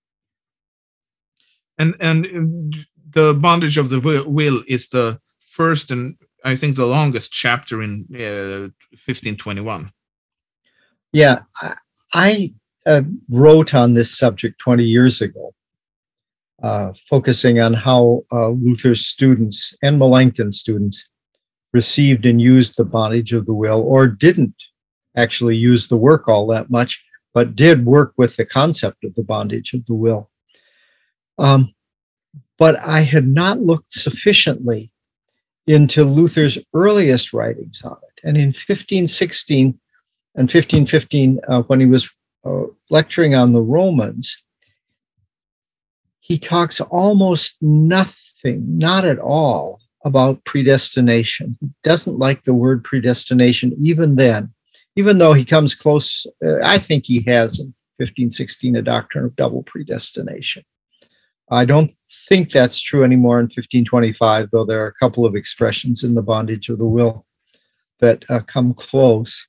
And 1.78 1.96
and 2.00 2.76
the 3.10 3.34
bondage 3.34 3.78
of 3.78 3.90
the 3.90 4.00
will 4.00 4.64
is 4.68 4.90
the 4.90 5.20
first 5.40 5.92
and 5.92 6.18
I 6.44 6.56
think 6.56 6.76
the 6.76 6.86
longest 6.86 7.32
chapter 7.32 7.82
in 7.82 8.06
uh, 8.14 8.70
1521. 8.92 9.92
Yeah, 11.14 11.40
I, 12.14 12.54
uh, 12.86 13.04
wrote 13.30 13.74
on 13.74 13.94
this 13.94 14.18
subject 14.18 14.60
20 14.60 14.84
years 14.84 15.22
ago, 15.22 15.54
uh, 16.62 16.92
focusing 17.10 17.62
on 17.62 17.74
how 17.74 18.24
uh, 18.32 18.50
Luther's 18.50 19.06
students 19.06 19.74
and 19.82 19.98
Melanchthon 19.98 20.52
students 20.52 21.08
received 21.72 22.26
and 22.26 22.42
used 22.42 22.76
the 22.76 22.84
bondage 22.84 23.32
of 23.32 23.46
the 23.46 23.54
will 23.54 23.82
or 23.82 24.08
didn't 24.08 24.56
actually 25.16 25.56
use 25.56 25.88
the 25.88 25.98
work 25.98 26.28
all 26.28 26.46
that 26.48 26.70
much, 26.70 27.06
but 27.34 27.56
did 27.56 27.86
work 27.86 28.14
with 28.18 28.36
the 28.36 28.46
concept 28.46 29.04
of 29.06 29.14
the 29.16 29.24
bondage 29.24 29.74
of 29.74 29.86
the 29.86 29.96
will. 29.96 30.30
Um, 31.38 31.74
but 32.58 32.80
I 32.80 33.02
had 33.02 33.28
not 33.28 33.60
looked 33.60 33.92
sufficiently 33.92 34.92
into 35.68 36.04
Luther's 36.04 36.58
earliest 36.74 37.34
writings 37.34 37.82
on 37.84 37.98
it. 38.04 38.28
And 38.28 38.38
in 38.38 38.48
1516 38.48 39.80
and 40.36 40.44
1515, 40.44 41.40
uh, 41.48 41.62
when 41.64 41.80
he 41.80 41.86
was 41.86 42.10
uh, 42.46 42.64
lecturing 42.90 43.36
on 43.36 43.54
the 43.54 43.62
Romans, 43.62 44.44
he 46.20 46.38
talks 46.38 46.80
almost 46.80 47.62
nothing, 47.62 48.78
not 48.78 49.06
at 49.06 49.20
all, 49.20 49.80
about 50.06 50.44
predestination. 50.44 51.58
He 51.62 51.70
doesn't 51.84 52.20
like 52.20 52.44
the 52.44 52.54
word 52.54 52.84
predestination 52.84 53.74
even 53.80 54.16
then 54.16 54.54
even 54.96 55.18
though 55.18 55.34
he 55.34 55.46
comes 55.46 55.74
close, 55.74 56.26
uh, 56.46 56.60
I 56.64 56.78
think 56.78 57.06
he 57.06 57.24
has 57.28 57.60
in 57.60 57.68
1516 57.98 58.76
a 58.76 58.82
doctrine 58.82 59.26
of 59.26 59.36
double 59.36 59.64
predestination. 59.64 60.64
I 61.54 61.66
don't 61.66 61.92
think 62.28 62.52
that's 62.52 62.82
true 62.82 63.04
anymore 63.04 63.40
in 63.40 63.46
1525, 63.46 64.50
though 64.52 64.66
there 64.66 64.84
are 64.84 64.88
a 64.88 65.00
couple 65.00 65.26
of 65.26 65.36
expressions 65.36 66.04
in 66.04 66.16
the 66.16 66.22
bondage 66.22 66.70
of 66.70 66.78
the 66.78 66.88
will 66.88 67.26
that 68.00 68.24
uh, 68.30 68.42
come 68.42 68.74
close. 68.74 69.46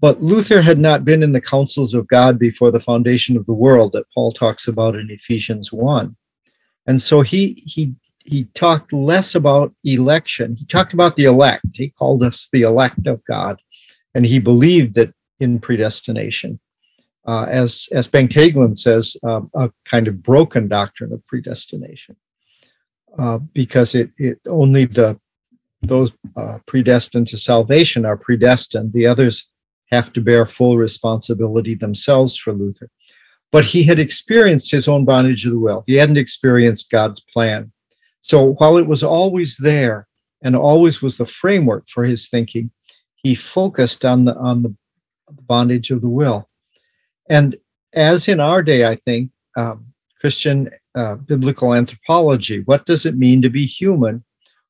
But 0.00 0.22
Luther 0.22 0.60
had 0.60 0.78
not 0.78 1.04
been 1.04 1.22
in 1.22 1.32
the 1.32 1.40
councils 1.40 1.94
of 1.94 2.06
God 2.08 2.38
before 2.38 2.70
the 2.70 2.80
foundation 2.80 3.36
of 3.36 3.46
the 3.46 3.54
world 3.54 3.92
that 3.92 4.10
Paul 4.14 4.32
talks 4.32 4.68
about 4.68 4.94
in 4.94 5.10
Ephesians 5.10 5.72
1. 5.72 6.14
And 6.86 7.00
so 7.00 7.22
he 7.22 7.62
he 7.66 7.94
he 8.24 8.44
talked 8.54 8.92
less 8.92 9.34
about 9.34 9.72
election. 9.84 10.56
He 10.56 10.66
talked 10.66 10.92
about 10.92 11.16
the 11.16 11.24
elect. 11.24 11.64
He 11.74 11.88
called 11.90 12.22
us 12.22 12.48
the 12.52 12.62
elect 12.62 13.06
of 13.06 13.24
God 13.24 13.58
and 14.14 14.26
he 14.26 14.38
believed 14.38 14.94
that 14.94 15.12
in 15.40 15.58
predestination. 15.58 16.58
Uh, 17.26 17.46
as 17.48 17.88
as 17.92 18.06
Bengt 18.06 18.32
Hägglund 18.32 18.78
says, 18.78 19.16
uh, 19.24 19.40
a 19.54 19.70
kind 19.84 20.06
of 20.06 20.22
broken 20.22 20.68
doctrine 20.68 21.12
of 21.12 21.26
predestination, 21.26 22.16
uh, 23.18 23.38
because 23.52 23.94
it 23.94 24.10
it 24.18 24.38
only 24.46 24.84
the 24.84 25.18
those 25.82 26.12
uh, 26.36 26.58
predestined 26.66 27.28
to 27.28 27.38
salvation 27.38 28.04
are 28.04 28.16
predestined. 28.16 28.92
The 28.92 29.06
others 29.06 29.52
have 29.90 30.12
to 30.12 30.20
bear 30.20 30.46
full 30.46 30.76
responsibility 30.76 31.74
themselves 31.74 32.36
for 32.36 32.52
Luther. 32.52 32.90
But 33.52 33.64
he 33.64 33.84
had 33.84 33.98
experienced 33.98 34.70
his 34.70 34.88
own 34.88 35.04
bondage 35.04 35.44
of 35.44 35.52
the 35.52 35.58
will. 35.58 35.84
He 35.86 35.94
hadn't 35.94 36.18
experienced 36.18 36.90
God's 36.90 37.20
plan. 37.20 37.72
So 38.22 38.54
while 38.54 38.76
it 38.76 38.86
was 38.86 39.04
always 39.04 39.56
there 39.56 40.08
and 40.42 40.56
always 40.56 41.00
was 41.00 41.16
the 41.16 41.26
framework 41.26 41.88
for 41.88 42.04
his 42.04 42.28
thinking, 42.28 42.70
he 43.16 43.34
focused 43.34 44.04
on 44.04 44.24
the 44.24 44.36
on 44.36 44.62
the 44.62 44.74
bondage 45.42 45.90
of 45.90 46.00
the 46.00 46.08
will. 46.08 46.48
And 47.28 47.56
as 47.94 48.28
in 48.28 48.40
our 48.40 48.62
day, 48.62 48.86
I 48.86 48.96
think 48.96 49.30
um, 49.56 49.86
Christian 50.20 50.70
uh, 50.94 51.16
biblical 51.16 51.74
anthropology, 51.74 52.62
what 52.64 52.86
does 52.86 53.06
it 53.06 53.16
mean 53.16 53.42
to 53.42 53.50
be 53.50 53.66
human, 53.66 54.24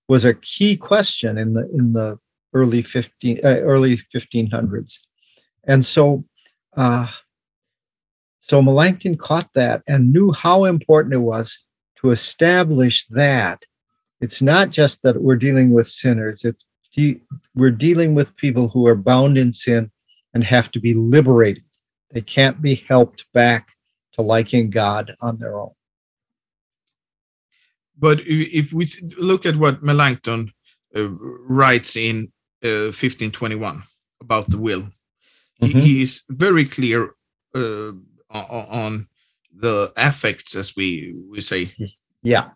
was 0.08 0.25
a 0.25 0.34
key 0.34 0.76
question 0.76 1.36
in 1.38 1.54
the 1.54 1.68
in 1.70 1.92
the 1.92 2.18
early 2.54 2.82
15 2.82 3.40
uh, 3.44 3.60
early 3.60 3.96
1500s. 3.96 4.98
And 5.64 5.84
so 5.84 6.25
uh, 6.76 7.08
so 8.40 8.62
Melanchthon 8.62 9.16
caught 9.18 9.50
that 9.54 9.82
and 9.88 10.12
knew 10.12 10.32
how 10.32 10.64
important 10.64 11.14
it 11.14 11.18
was 11.18 11.58
to 12.00 12.10
establish 12.10 13.06
that 13.08 13.64
it's 14.20 14.40
not 14.40 14.70
just 14.70 15.02
that 15.02 15.22
we're 15.22 15.36
dealing 15.36 15.70
with 15.70 15.88
sinners, 15.88 16.44
it's 16.44 16.64
de- 16.92 17.20
we're 17.54 17.70
dealing 17.70 18.14
with 18.14 18.36
people 18.36 18.68
who 18.68 18.86
are 18.86 18.94
bound 18.94 19.36
in 19.36 19.52
sin 19.52 19.90
and 20.32 20.44
have 20.44 20.70
to 20.72 20.80
be 20.80 20.94
liberated. 20.94 21.62
They 22.12 22.20
can't 22.20 22.60
be 22.62 22.76
helped 22.88 23.25
back 23.32 23.68
to 24.12 24.22
liking 24.22 24.70
God 24.70 25.14
on 25.20 25.38
their 25.38 25.58
own. 25.58 25.72
But 27.98 28.20
if 28.26 28.72
we 28.72 28.88
look 29.18 29.46
at 29.46 29.56
what 29.56 29.82
Melanchthon 29.82 30.52
uh, 30.94 31.08
writes 31.08 31.96
in 31.96 32.32
uh, 32.62 32.92
1521 32.92 33.82
about 34.20 34.48
the 34.48 34.58
will, 34.58 34.88
mm-hmm. 35.62 35.78
he, 35.78 36.02
is 36.02 36.22
very 36.28 36.66
clear 36.66 37.14
uh, 37.54 37.92
on 38.30 39.08
the 39.54 39.92
affects, 39.96 40.54
as 40.54 40.76
we, 40.76 41.14
we 41.30 41.40
say. 41.40 41.72
Yeah. 42.22 42.50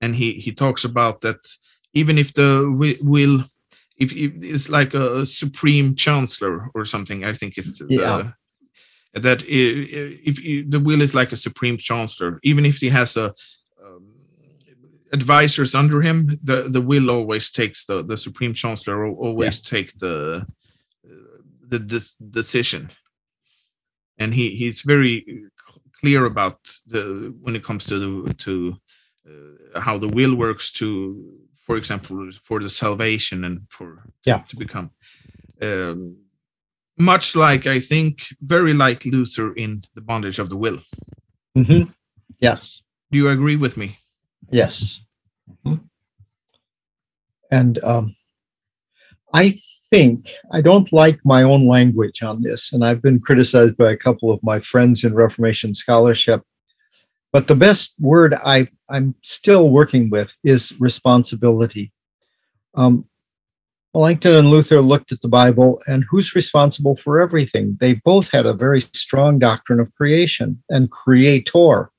And 0.00 0.16
he, 0.16 0.32
he 0.34 0.52
talks 0.52 0.84
about 0.84 1.20
that 1.20 1.38
even 1.96 2.18
if 2.18 2.34
the 2.34 2.50
will 3.02 3.44
if, 3.96 4.12
if 4.12 4.32
it's 4.42 4.68
like 4.68 4.92
a 4.92 5.24
supreme 5.24 5.94
chancellor 5.94 6.70
or 6.74 6.84
something 6.84 7.24
i 7.24 7.32
think 7.32 7.54
it's 7.56 7.82
yeah. 7.88 8.32
That 9.20 9.42
i- 9.42 9.46
i- 9.98 10.18
if 10.24 10.36
the 10.70 10.80
will 10.80 11.00
is 11.02 11.14
like 11.14 11.32
a 11.32 11.36
supreme 11.36 11.76
chancellor, 11.78 12.38
even 12.42 12.64
if 12.66 12.78
he 12.78 12.88
has 12.90 13.16
a 13.16 13.32
um, 13.84 14.04
advisors 15.12 15.74
under 15.74 16.02
him, 16.02 16.38
the 16.42 16.68
the 16.70 16.80
will 16.80 17.10
always 17.10 17.50
takes 17.50 17.84
the 17.86 18.02
the 18.02 18.16
supreme 18.16 18.54
chancellor 18.54 19.06
al- 19.06 19.14
always 19.26 19.60
take 19.60 19.92
the 19.98 20.46
uh, 21.04 21.38
the, 21.68 21.78
the 21.78 22.00
decision, 22.30 22.90
and 24.18 24.34
he 24.34 24.50
he's 24.56 24.82
very 24.82 25.24
clear 26.00 26.24
about 26.26 26.58
the 26.86 27.32
when 27.40 27.56
it 27.56 27.64
comes 27.64 27.84
to 27.86 27.98
the 27.98 28.34
to 28.34 28.76
uh, 29.28 29.80
how 29.80 29.98
the 29.98 30.08
will 30.08 30.34
works 30.34 30.70
to, 30.72 30.88
for 31.66 31.76
example, 31.76 32.30
for 32.44 32.60
the 32.60 32.68
salvation 32.70 33.44
and 33.44 33.60
for 33.70 33.86
to, 33.96 34.30
Yeah. 34.30 34.42
to 34.48 34.56
become. 34.56 34.90
Um, 35.62 36.16
much 36.98 37.36
like 37.36 37.66
I 37.66 37.80
think, 37.80 38.22
very 38.40 38.72
like 38.74 39.04
Luther 39.04 39.52
in 39.54 39.82
the 39.94 40.00
bondage 40.00 40.38
of 40.38 40.48
the 40.48 40.56
will. 40.56 40.80
Mhm. 41.56 41.92
Yes. 42.40 42.82
Do 43.10 43.18
you 43.18 43.28
agree 43.28 43.56
with 43.56 43.76
me? 43.76 43.98
Yes. 44.50 45.02
Mhm. 45.64 45.80
And 47.50 47.78
um, 47.84 48.16
I 49.32 49.58
think 49.90 50.30
I 50.52 50.60
don't 50.60 50.92
like 50.92 51.20
my 51.24 51.42
own 51.42 51.66
language 51.66 52.22
on 52.22 52.42
this, 52.42 52.72
and 52.72 52.84
I've 52.84 53.02
been 53.02 53.20
criticized 53.20 53.76
by 53.76 53.92
a 53.92 53.96
couple 53.96 54.30
of 54.30 54.42
my 54.42 54.60
friends 54.60 55.04
in 55.04 55.14
Reformation 55.14 55.74
scholarship. 55.74 56.42
But 57.32 57.46
the 57.46 57.54
best 57.54 58.00
word 58.00 58.34
I, 58.34 58.68
I'm 58.88 59.14
still 59.22 59.70
working 59.70 60.10
with 60.10 60.34
is 60.42 60.78
responsibility. 60.80 61.92
Um, 62.74 63.04
Melanchthon 63.96 64.34
and 64.34 64.50
Luther 64.50 64.82
looked 64.82 65.10
at 65.10 65.22
the 65.22 65.28
Bible 65.28 65.80
and 65.86 66.04
who's 66.10 66.34
responsible 66.34 66.96
for 66.96 67.18
everything? 67.18 67.78
They 67.80 67.94
both 67.94 68.30
had 68.30 68.44
a 68.44 68.52
very 68.52 68.82
strong 68.92 69.38
doctrine 69.38 69.80
of 69.80 69.94
creation 69.94 70.62
and 70.68 70.90
creator 70.90 71.90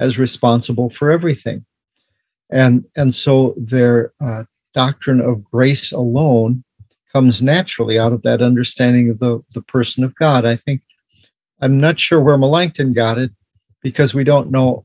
as 0.00 0.18
responsible 0.18 0.90
for 0.90 1.10
everything 1.10 1.64
and 2.50 2.84
and 2.96 3.14
so 3.14 3.54
their 3.56 4.12
uh, 4.20 4.44
doctrine 4.74 5.20
of 5.20 5.44
grace 5.44 5.92
alone 5.92 6.62
comes 7.12 7.42
naturally 7.42 7.98
out 7.98 8.12
of 8.12 8.22
that 8.22 8.42
understanding 8.42 9.10
of 9.10 9.18
the 9.18 9.40
the 9.54 9.62
person 9.62 10.04
of 10.04 10.14
God. 10.16 10.44
I 10.44 10.56
think 10.56 10.82
I'm 11.60 11.80
not 11.80 11.98
sure 11.98 12.20
where 12.20 12.38
Melanchthon 12.38 12.92
got 12.92 13.18
it 13.18 13.30
because 13.82 14.14
we 14.14 14.24
don't 14.24 14.50
know 14.50 14.84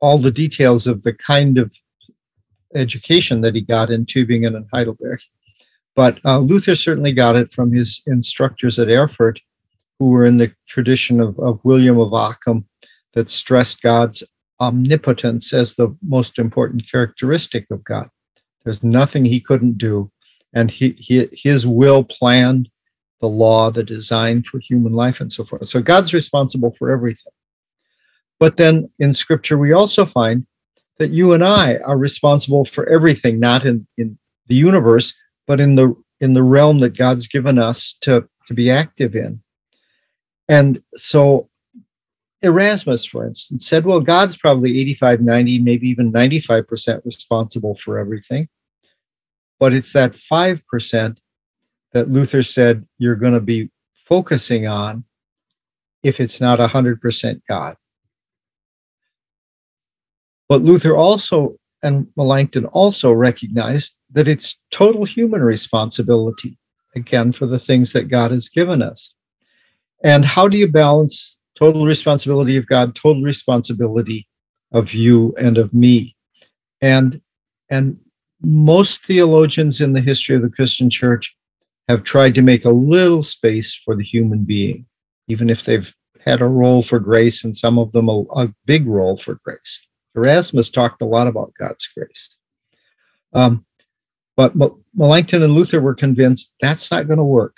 all 0.00 0.18
the 0.18 0.30
details 0.30 0.86
of 0.86 1.02
the 1.02 1.12
kind 1.12 1.58
of 1.58 1.74
education 2.74 3.40
that 3.40 3.54
he 3.54 3.60
got 3.60 3.90
in 3.90 4.06
Tübingen 4.06 4.56
and 4.56 4.66
Heidelberg. 4.72 5.20
But 5.96 6.20
uh, 6.24 6.38
Luther 6.38 6.76
certainly 6.76 7.12
got 7.12 7.36
it 7.36 7.50
from 7.50 7.72
his 7.72 8.02
instructors 8.06 8.78
at 8.78 8.88
Erfurt, 8.88 9.40
who 9.98 10.10
were 10.10 10.24
in 10.24 10.38
the 10.38 10.54
tradition 10.68 11.20
of, 11.20 11.38
of 11.38 11.64
William 11.64 11.98
of 11.98 12.14
Ockham 12.14 12.64
that 13.14 13.30
stressed 13.30 13.82
God's 13.82 14.22
omnipotence 14.60 15.52
as 15.52 15.74
the 15.74 15.94
most 16.02 16.38
important 16.38 16.90
characteristic 16.90 17.66
of 17.70 17.82
God. 17.84 18.08
There's 18.64 18.82
nothing 18.82 19.24
he 19.24 19.40
couldn't 19.40 19.78
do. 19.78 20.10
And 20.52 20.70
he, 20.70 20.90
he, 20.90 21.28
his 21.32 21.66
will 21.66 22.04
planned 22.04 22.68
the 23.20 23.28
law, 23.28 23.70
the 23.70 23.84
design 23.84 24.42
for 24.42 24.58
human 24.58 24.92
life, 24.92 25.20
and 25.20 25.32
so 25.32 25.44
forth. 25.44 25.68
So 25.68 25.80
God's 25.80 26.14
responsible 26.14 26.72
for 26.72 26.90
everything. 26.90 27.32
But 28.38 28.56
then 28.56 28.90
in 28.98 29.12
scripture, 29.14 29.58
we 29.58 29.72
also 29.72 30.04
find 30.04 30.46
that 30.98 31.10
you 31.10 31.32
and 31.32 31.44
I 31.44 31.76
are 31.78 31.98
responsible 31.98 32.64
for 32.64 32.88
everything, 32.88 33.38
not 33.38 33.64
in, 33.64 33.86
in 33.96 34.18
the 34.48 34.54
universe, 34.54 35.14
but 35.50 35.58
in 35.58 35.74
the 35.74 35.92
in 36.20 36.32
the 36.32 36.44
realm 36.44 36.78
that 36.78 36.96
God's 36.96 37.26
given 37.26 37.58
us 37.58 37.94
to, 38.02 38.24
to 38.46 38.54
be 38.54 38.70
active 38.70 39.16
in. 39.16 39.42
And 40.48 40.80
so 40.94 41.48
Erasmus, 42.42 43.04
for 43.04 43.26
instance, 43.26 43.66
said, 43.66 43.84
well, 43.84 44.00
God's 44.00 44.36
probably 44.36 44.78
85, 44.78 45.22
90, 45.22 45.58
maybe 45.58 45.88
even 45.88 46.12
95% 46.12 47.04
responsible 47.04 47.74
for 47.74 47.98
everything. 47.98 48.48
But 49.58 49.72
it's 49.72 49.92
that 49.94 50.12
5% 50.12 51.18
that 51.94 52.08
Luther 52.08 52.44
said 52.44 52.86
you're 52.98 53.16
going 53.16 53.34
to 53.34 53.40
be 53.40 53.70
focusing 53.92 54.68
on 54.68 55.02
if 56.04 56.20
it's 56.20 56.40
not 56.40 56.60
100% 56.60 57.40
God. 57.48 57.74
But 60.48 60.62
Luther 60.62 60.96
also 60.96 61.56
and 61.82 62.06
Melanchthon 62.16 62.66
also 62.66 63.12
recognized 63.12 64.00
that 64.12 64.28
it's 64.28 64.58
total 64.70 65.04
human 65.04 65.42
responsibility, 65.42 66.58
again, 66.94 67.32
for 67.32 67.46
the 67.46 67.58
things 67.58 67.92
that 67.92 68.08
God 68.08 68.30
has 68.30 68.48
given 68.48 68.82
us. 68.82 69.14
And 70.04 70.24
how 70.24 70.48
do 70.48 70.56
you 70.58 70.68
balance 70.68 71.38
total 71.58 71.86
responsibility 71.86 72.56
of 72.56 72.66
God, 72.66 72.94
total 72.94 73.22
responsibility 73.22 74.26
of 74.72 74.94
you 74.94 75.34
and 75.38 75.58
of 75.58 75.72
me? 75.72 76.16
And 76.80 77.20
and 77.70 77.98
most 78.42 79.04
theologians 79.04 79.80
in 79.80 79.92
the 79.92 80.00
history 80.00 80.34
of 80.34 80.42
the 80.42 80.48
Christian 80.48 80.90
church 80.90 81.36
have 81.88 82.04
tried 82.04 82.34
to 82.34 82.42
make 82.42 82.64
a 82.64 82.70
little 82.70 83.22
space 83.22 83.74
for 83.74 83.94
the 83.94 84.02
human 84.02 84.44
being, 84.44 84.86
even 85.28 85.50
if 85.50 85.64
they've 85.64 85.94
had 86.24 86.40
a 86.40 86.46
role 86.46 86.82
for 86.82 86.98
grace 86.98 87.44
and 87.44 87.56
some 87.56 87.78
of 87.78 87.92
them 87.92 88.08
a, 88.08 88.24
a 88.36 88.54
big 88.66 88.86
role 88.86 89.16
for 89.16 89.38
grace. 89.44 89.86
Erasmus 90.16 90.70
talked 90.70 91.02
a 91.02 91.06
lot 91.06 91.26
about 91.26 91.52
God's 91.58 91.86
grace. 91.86 92.36
Um, 93.32 93.64
but 94.36 94.54
Melanchthon 94.94 95.42
and 95.42 95.52
Luther 95.54 95.80
were 95.80 95.94
convinced 95.94 96.56
that's 96.60 96.90
not 96.90 97.06
going 97.06 97.18
to 97.18 97.24
work 97.24 97.56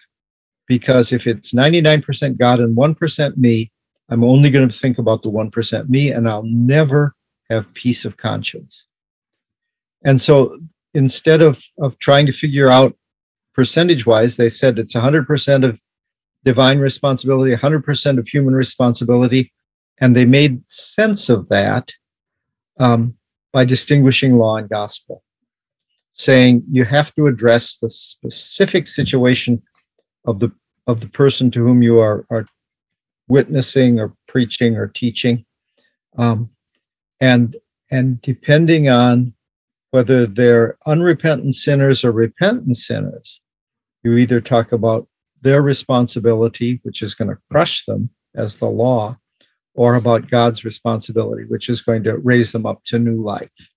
because 0.66 1.12
if 1.12 1.26
it's 1.26 1.52
99% 1.52 2.38
God 2.38 2.60
and 2.60 2.76
1% 2.76 3.36
me, 3.36 3.70
I'm 4.08 4.24
only 4.24 4.50
going 4.50 4.68
to 4.68 4.76
think 4.76 4.98
about 4.98 5.22
the 5.22 5.30
1% 5.30 5.88
me 5.88 6.10
and 6.10 6.28
I'll 6.28 6.44
never 6.44 7.14
have 7.50 7.72
peace 7.74 8.04
of 8.04 8.16
conscience. 8.16 8.84
And 10.04 10.20
so 10.20 10.58
instead 10.94 11.40
of, 11.40 11.62
of 11.78 11.98
trying 11.98 12.26
to 12.26 12.32
figure 12.32 12.68
out 12.68 12.96
percentage 13.54 14.06
wise, 14.06 14.36
they 14.36 14.48
said 14.48 14.78
it's 14.78 14.94
100% 14.94 15.64
of 15.64 15.80
divine 16.44 16.78
responsibility, 16.78 17.54
100% 17.54 18.18
of 18.18 18.26
human 18.26 18.54
responsibility. 18.54 19.52
And 19.98 20.16
they 20.16 20.24
made 20.24 20.62
sense 20.68 21.28
of 21.28 21.48
that 21.48 21.92
um, 22.78 23.14
by 23.52 23.64
distinguishing 23.64 24.38
law 24.38 24.56
and 24.56 24.68
gospel, 24.68 25.22
saying 26.12 26.64
you 26.70 26.84
have 26.84 27.14
to 27.14 27.26
address 27.26 27.78
the 27.78 27.90
specific 27.90 28.86
situation 28.86 29.62
of 30.24 30.40
the 30.40 30.50
of 30.86 31.00
the 31.00 31.08
person 31.08 31.50
to 31.50 31.64
whom 31.64 31.80
you 31.82 32.00
are, 32.00 32.26
are 32.30 32.44
witnessing 33.28 34.00
or 34.00 34.12
preaching 34.26 34.76
or 34.76 34.88
teaching, 34.88 35.44
um, 36.18 36.50
and 37.20 37.56
and 37.90 38.20
depending 38.22 38.88
on 38.88 39.32
whether 39.90 40.26
they're 40.26 40.78
unrepentant 40.86 41.54
sinners 41.54 42.02
or 42.02 42.12
repentant 42.12 42.76
sinners, 42.76 43.42
you 44.02 44.16
either 44.16 44.40
talk 44.40 44.72
about 44.72 45.06
their 45.42 45.60
responsibility, 45.60 46.80
which 46.82 47.02
is 47.02 47.14
going 47.14 47.28
to 47.28 47.38
crush 47.50 47.84
them 47.84 48.08
as 48.34 48.56
the 48.56 48.68
law, 48.68 49.16
or 49.74 49.94
about 49.94 50.30
God's 50.30 50.64
responsibility, 50.64 51.44
which 51.48 51.68
is 51.68 51.80
going 51.80 52.02
to 52.04 52.18
raise 52.18 52.52
them 52.52 52.66
up 52.66 52.82
to 52.86 52.98
new 52.98 53.22
life. 53.22 53.72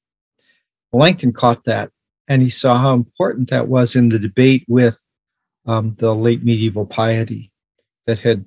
Melanchthon 0.93 1.33
caught 1.33 1.63
that, 1.65 1.91
and 2.27 2.41
he 2.41 2.49
saw 2.49 2.77
how 2.77 2.93
important 2.93 3.49
that 3.49 3.67
was 3.67 3.95
in 3.95 4.09
the 4.09 4.19
debate 4.19 4.65
with 4.67 4.99
um, 5.65 5.95
the 5.99 6.13
late 6.13 6.43
medieval 6.43 6.85
piety 6.85 7.51
that 8.07 8.19
had 8.19 8.45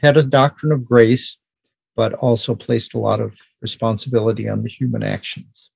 had 0.00 0.16
a 0.16 0.22
doctrine 0.22 0.72
of 0.72 0.84
grace, 0.84 1.38
but 1.94 2.12
also 2.14 2.54
placed 2.54 2.94
a 2.94 2.98
lot 2.98 3.20
of 3.20 3.36
responsibility 3.62 4.48
on 4.48 4.62
the 4.62 4.68
human 4.68 5.02
actions. 5.02 5.70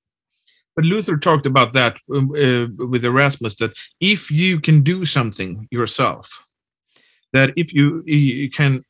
But 0.75 0.85
Luther 0.85 1.17
talked 1.17 1.45
about 1.45 1.73
that 1.73 1.97
um, 2.13 2.31
uh, 2.31 2.67
with 2.85 3.03
Erasmus 3.03 3.55
that 3.55 3.77
if 3.99 4.31
you 4.31 4.59
can 4.59 4.83
do 4.83 5.05
something 5.05 5.67
yourself, 5.69 6.45
that 7.33 7.53
if 7.55 7.73
you, 7.73 8.03
you 8.05 8.49
can 8.49 8.83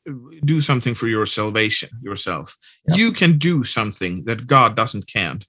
do 0.44 0.60
something 0.60 0.94
for 0.94 1.06
your 1.08 1.26
salvation 1.26 1.90
yourself, 2.02 2.56
Yeah. 2.88 2.96
you 2.96 3.12
can 3.12 3.38
do 3.38 3.64
something 3.64 4.24
that 4.24 4.46
God 4.46 4.74
doesn't 4.76 5.06
can. 5.06 5.42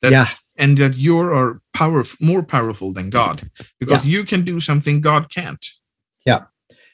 That, 0.00 0.12
Yeah. 0.12 0.28
And 0.56 0.76
that 0.78 0.96
you 0.96 1.18
are 1.18 1.60
powerful, 1.72 2.18
more 2.20 2.42
powerful 2.42 2.92
than 2.92 3.08
God, 3.08 3.50
because 3.80 4.04
you 4.04 4.24
can 4.24 4.44
do 4.44 4.60
something 4.60 5.00
God 5.00 5.30
can't. 5.30 5.64
Yeah. 6.26 6.44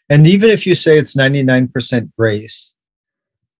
And 0.09 0.27
even 0.27 0.49
if 0.51 0.65
you 0.67 0.75
say 0.77 0.97
it's 0.97 1.17
99% 1.17 2.11
grace, 2.17 2.73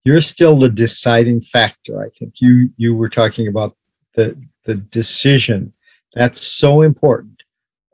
you're 0.05 0.21
still 0.21 0.57
the 0.57 0.69
deciding 0.69 1.41
factor. 1.41 2.01
I 2.01 2.09
think 2.17 2.39
you 2.39 2.69
you 2.77 2.95
were 2.95 3.09
talking 3.09 3.47
about 3.47 3.75
the 4.15 4.35
the 4.63 4.75
decision. 4.75 5.73
That's 6.15 6.41
so 6.41 6.81
important. 6.81 7.43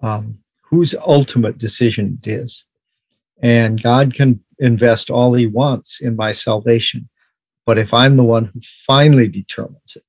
Um, 0.02 0.38
whose 0.62 0.94
ultimate 0.96 1.58
decision 1.58 2.20
it 2.24 2.28
is. 2.28 2.66
And 3.42 3.82
God 3.82 4.14
can 4.14 4.40
invest 4.60 5.10
all 5.10 5.34
he 5.34 5.48
wants 5.48 6.02
in 6.02 6.16
my 6.16 6.32
salvation. 6.32 7.10
But 7.66 7.78
if 7.78 7.94
I'm 7.94 8.16
the 8.16 8.24
one 8.24 8.46
who 8.46 8.60
finally 8.62 9.28
determines 9.28 9.96
it, 9.96 10.04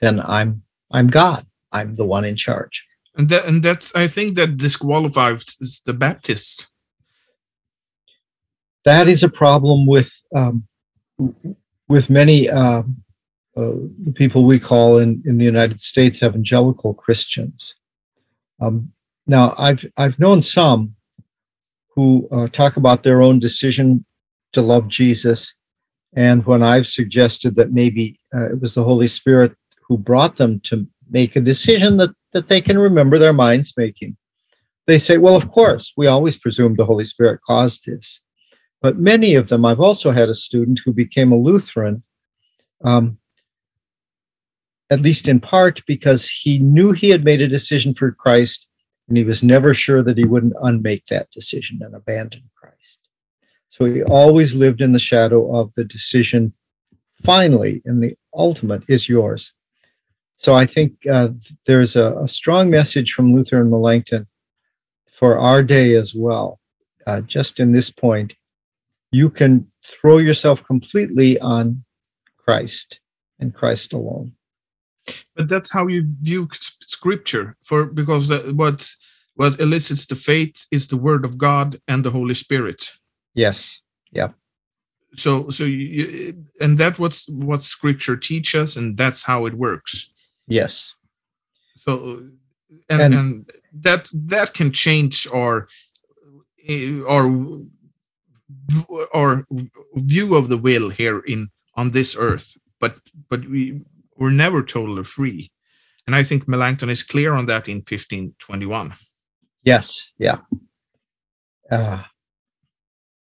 then 0.00 0.20
I'm 0.20 0.62
I'm 0.90 1.08
God. 1.08 1.46
I'm 1.72 1.94
the 1.94 2.06
one 2.06 2.24
in 2.24 2.36
charge. 2.36 2.86
And 3.16 3.28
that 3.28 3.44
and 3.44 3.62
that's 3.62 3.94
I 3.94 4.06
think 4.06 4.36
that 4.36 4.56
disqualifies 4.56 5.44
the 5.84 5.92
Baptists. 5.92 6.68
that 8.84 9.08
is 9.08 9.22
a 9.22 9.28
problem 9.28 9.86
with 9.86 10.10
um, 10.34 10.66
with 11.88 12.08
many 12.08 12.48
uh, 12.48 12.82
uh, 13.56 13.72
people 14.14 14.44
we 14.44 14.58
call 14.58 14.98
in, 14.98 15.22
in 15.26 15.38
the 15.38 15.44
United 15.44 15.80
States 15.80 16.22
evangelical 16.22 16.94
Christians. 16.94 17.74
Um, 18.60 18.92
now, 19.26 19.54
I've 19.58 19.84
I've 19.96 20.18
known 20.18 20.42
some 20.42 20.94
who 22.00 22.26
uh, 22.32 22.48
talk 22.48 22.78
about 22.78 23.02
their 23.02 23.20
own 23.20 23.38
decision 23.38 24.02
to 24.54 24.62
love 24.62 24.88
Jesus, 24.88 25.54
and 26.14 26.44
when 26.46 26.62
I've 26.62 26.86
suggested 26.86 27.56
that 27.56 27.72
maybe 27.72 28.18
uh, 28.34 28.50
it 28.52 28.58
was 28.58 28.72
the 28.72 28.82
Holy 28.82 29.06
Spirit 29.06 29.52
who 29.86 29.98
brought 29.98 30.36
them 30.36 30.60
to 30.60 30.86
make 31.10 31.36
a 31.36 31.42
decision 31.42 31.98
that 31.98 32.10
that 32.32 32.48
they 32.48 32.62
can 32.62 32.78
remember 32.78 33.18
their 33.18 33.34
minds 33.34 33.74
making, 33.76 34.16
they 34.86 34.96
say, 34.98 35.18
"Well, 35.18 35.36
of 35.36 35.50
course, 35.50 35.92
we 35.94 36.06
always 36.06 36.38
presume 36.38 36.74
the 36.74 36.86
Holy 36.86 37.04
Spirit 37.04 37.42
caused 37.46 37.84
this." 37.84 38.20
But 38.80 38.98
many 38.98 39.34
of 39.34 39.48
them, 39.48 39.66
I've 39.66 39.86
also 39.88 40.10
had 40.10 40.30
a 40.30 40.34
student 40.46 40.80
who 40.82 40.94
became 40.94 41.32
a 41.32 41.42
Lutheran, 41.48 42.02
um, 42.82 43.18
at 44.88 45.02
least 45.02 45.28
in 45.28 45.38
part 45.38 45.82
because 45.86 46.30
he 46.30 46.60
knew 46.60 46.92
he 46.92 47.10
had 47.10 47.24
made 47.24 47.42
a 47.42 47.56
decision 47.56 47.92
for 47.92 48.10
Christ 48.10 48.69
and 49.10 49.18
he 49.18 49.24
was 49.24 49.42
never 49.42 49.74
sure 49.74 50.04
that 50.04 50.16
he 50.16 50.24
wouldn't 50.24 50.54
unmake 50.62 51.04
that 51.06 51.30
decision 51.32 51.80
and 51.82 51.96
abandon 51.96 52.44
Christ. 52.54 53.00
So 53.68 53.84
he 53.84 54.04
always 54.04 54.54
lived 54.54 54.80
in 54.80 54.92
the 54.92 55.00
shadow 55.00 55.52
of 55.54 55.72
the 55.74 55.84
decision, 55.84 56.54
finally, 57.12 57.82
and 57.84 58.00
the 58.00 58.16
ultimate 58.32 58.84
is 58.88 59.08
yours. 59.08 59.52
So 60.36 60.54
I 60.54 60.64
think 60.64 60.94
uh, 61.10 61.30
there's 61.66 61.96
a, 61.96 62.14
a, 62.22 62.28
strong 62.28 62.70
message 62.70 63.12
from 63.12 63.34
Luther 63.34 63.60
and 63.60 63.70
Melanchthon 63.70 64.26
for 65.10 65.38
our 65.38 65.62
day 65.62 65.96
as 65.96 66.14
well, 66.14 66.60
uh, 67.06 67.20
just 67.22 67.60
in 67.60 67.72
this 67.72 67.90
point 67.90 68.34
you 69.12 69.28
can 69.28 69.66
throw 69.84 70.18
yourself 70.18 70.64
completely 70.64 71.38
on 71.40 71.84
Christ 72.36 73.00
and 73.40 73.52
Christ 73.52 73.92
alone. 73.92 74.32
But 75.36 75.48
that's 75.48 75.72
how 75.72 75.86
you 75.86 76.04
view 76.20 76.48
Scripture, 76.52 77.56
for 77.62 77.86
because 77.86 78.28
the, 78.28 78.52
what 78.54 78.88
what 79.34 79.60
elicits 79.60 80.06
the 80.06 80.16
faith 80.16 80.66
is 80.70 80.88
the 80.88 80.96
Word 80.96 81.24
of 81.24 81.38
God 81.38 81.80
and 81.88 82.04
the 82.04 82.10
Holy 82.10 82.34
Spirit. 82.34 82.90
Yes. 83.34 83.80
Yeah. 84.12 84.30
So 85.14 85.50
so 85.50 85.64
you, 85.64 86.44
and 86.60 86.78
that 86.78 86.98
what's 86.98 87.28
what 87.28 87.62
Scripture 87.62 88.16
teaches, 88.16 88.76
and 88.76 88.96
that's 88.96 89.24
how 89.24 89.46
it 89.46 89.54
works. 89.54 90.12
Yes. 90.46 90.94
So 91.76 92.28
and, 92.88 93.00
and, 93.00 93.14
and 93.14 93.50
that 93.72 94.08
that 94.12 94.54
can 94.54 94.72
change 94.72 95.26
our 95.32 95.68
eh, 96.66 97.00
our 97.08 97.30
our 99.14 99.46
view 99.94 100.36
of 100.36 100.48
the 100.48 100.58
will 100.58 100.90
here 100.90 101.20
in 101.20 101.48
on 101.74 101.90
this 101.92 102.16
earth 102.16 102.56
but 102.80 102.96
but 103.28 103.46
we 103.48 103.82
we're 104.20 104.30
never 104.30 104.62
totally 104.62 105.04
free. 105.04 105.50
And 106.06 106.14
i 106.16 106.22
think 106.22 106.48
melanchthon 106.48 106.90
is 106.90 107.02
clear 107.02 107.32
on 107.32 107.46
that 107.46 107.68
in 107.68 107.78
1521 107.78 108.94
yes 109.62 110.10
yeah. 110.18 110.38
Uh, 111.70 112.02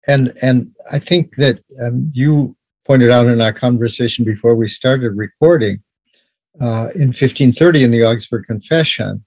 and 0.08 0.34
and 0.41 0.72
i 0.91 1.00
think 1.00 1.36
that 1.36 1.60
um, 1.84 2.10
you 2.13 2.56
pointed 2.86 3.12
out 3.12 3.28
in 3.28 3.41
our 3.41 3.54
conversation 3.54 4.24
before 4.24 4.56
we 4.56 4.67
started 4.67 5.12
recording 5.17 5.84
uh, 6.62 6.88
in 6.96 7.08
1530 7.08 7.84
in 7.84 7.91
the 7.91 8.06
augsburg 8.06 8.46
confession 8.46 9.24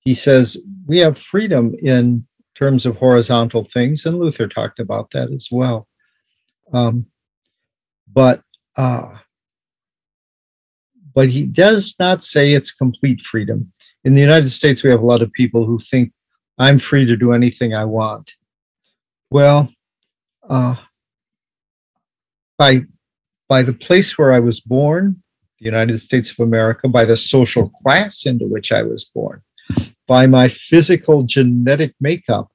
he 0.00 0.14
says 0.14 0.56
we 0.86 0.98
have 0.98 1.18
freedom 1.18 1.74
in 1.82 2.26
terms 2.58 2.84
of 2.84 2.96
horizontal 2.96 3.64
things, 3.64 4.04
and 4.04 4.18
Luther 4.18 4.48
talked 4.48 4.80
about 4.80 5.10
that 5.12 5.30
as 5.30 5.48
well. 5.50 5.86
Um, 6.72 7.06
but 8.12 8.42
uh, 8.76 9.16
but 11.14 11.28
he 11.28 11.44
does 11.44 11.94
not 11.98 12.24
say 12.24 12.52
it's 12.52 12.72
complete 12.72 13.20
freedom. 13.20 13.70
In 14.04 14.12
the 14.12 14.20
United 14.20 14.50
States, 14.50 14.82
we 14.82 14.90
have 14.90 15.02
a 15.02 15.06
lot 15.06 15.22
of 15.22 15.32
people 15.32 15.64
who 15.64 15.78
think 15.78 16.12
I'm 16.58 16.78
free 16.78 17.04
to 17.06 17.16
do 17.16 17.32
anything 17.32 17.74
I 17.74 17.84
want. 17.84 18.32
Well, 19.30 19.68
uh, 20.48 20.76
by 22.56 22.80
by 23.48 23.62
the 23.62 23.72
place 23.72 24.18
where 24.18 24.32
I 24.32 24.40
was 24.40 24.60
born, 24.60 25.22
the 25.58 25.64
United 25.64 25.98
States 25.98 26.30
of 26.30 26.40
America, 26.40 26.88
by 26.88 27.04
the 27.04 27.16
social 27.16 27.70
class 27.82 28.26
into 28.26 28.46
which 28.46 28.72
I 28.72 28.82
was 28.82 29.04
born, 29.04 29.42
by 30.06 30.26
my 30.26 30.48
physical 30.48 31.22
genetic 31.22 31.94
makeup, 32.00 32.48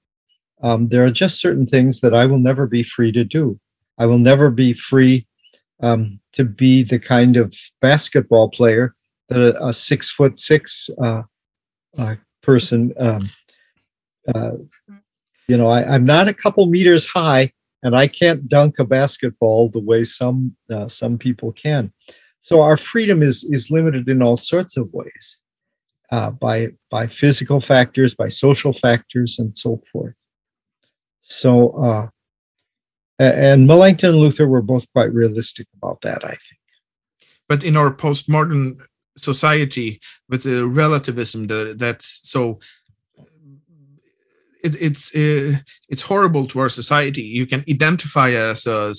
um, 0.62 0.88
there 0.88 1.04
are 1.04 1.12
just 1.12 1.40
certain 1.40 1.66
things 1.66 2.00
that 2.02 2.14
I 2.14 2.26
will 2.26 2.40
never 2.40 2.68
be 2.68 2.84
free 2.84 3.12
to 3.12 3.24
do. 3.24 3.60
I 3.98 4.06
will 4.06 4.18
never 4.18 4.50
be 4.50 4.74
free 4.74 5.28
um, 5.82 6.20
to 6.34 6.46
be 6.46 6.84
the 6.84 7.00
kind 7.00 7.38
of 7.38 7.54
basketball 7.82 8.50
player 8.50 8.96
that 9.30 9.40
a, 9.40 9.68
a 9.68 9.74
six 9.74 10.10
foot 10.10 10.40
six 10.40 10.90
uh, 11.02 11.24
uh, 11.98 12.16
person, 12.42 12.94
um, 13.00 13.30
uh, 14.34 14.52
you 15.48 15.58
know, 15.58 15.68
I, 15.68 15.96
am 15.96 16.06
not 16.06 16.28
a 16.28 16.34
couple 16.34 16.66
meters 16.68 17.08
high 17.08 17.52
and 17.84 17.96
I 17.96 18.08
can't 18.08 18.48
dunk 18.48 18.80
a 18.80 18.86
basketball 18.86 19.70
the 19.70 19.80
way 19.80 20.04
some 20.04 20.56
uh, 20.74 20.88
some 20.88 21.18
people 21.18 21.52
can. 21.52 21.92
So 22.40 22.62
our 22.62 22.78
freedom 22.78 23.22
is 23.22 23.44
is 23.46 23.72
limited 23.72 24.08
in 24.10 24.22
all 24.22 24.38
sorts 24.38 24.78
of 24.78 24.92
ways 24.94 25.38
uh, 26.12 26.32
by 26.32 26.70
by 26.90 27.08
physical 27.08 27.60
factors, 27.60 28.16
by 28.16 28.30
social 28.30 28.74
factors, 28.74 29.40
and 29.40 29.58
so 29.58 29.82
forth. 29.92 30.16
So, 31.26 31.70
uh, 31.82 32.08
and 33.20 33.68
Melanchthon 33.68 34.10
and 34.10 34.20
Luther 34.20 34.48
were 34.48 34.62
both 34.62 34.86
quite 34.94 35.14
realistic 35.14 35.68
about 35.76 36.02
that, 36.02 36.24
I 36.24 36.30
think. 36.30 36.60
But 37.48 37.64
in 37.64 37.78
our 37.78 37.94
postmodern 37.94 38.80
society, 39.18 40.02
with 40.30 40.44
the 40.44 40.68
relativism 40.68 41.48
that, 41.48 41.76
that's 41.78 42.20
so 42.24 42.60
it, 44.64 44.76
it's 44.82 45.14
uh, 45.14 45.60
it's 45.90 46.04
horrible 46.04 46.48
to 46.48 46.60
our 46.60 46.70
society. 46.70 47.22
You 47.22 47.46
can 47.46 47.64
identify 47.70 48.30
as 48.32 48.66
a 48.66 48.96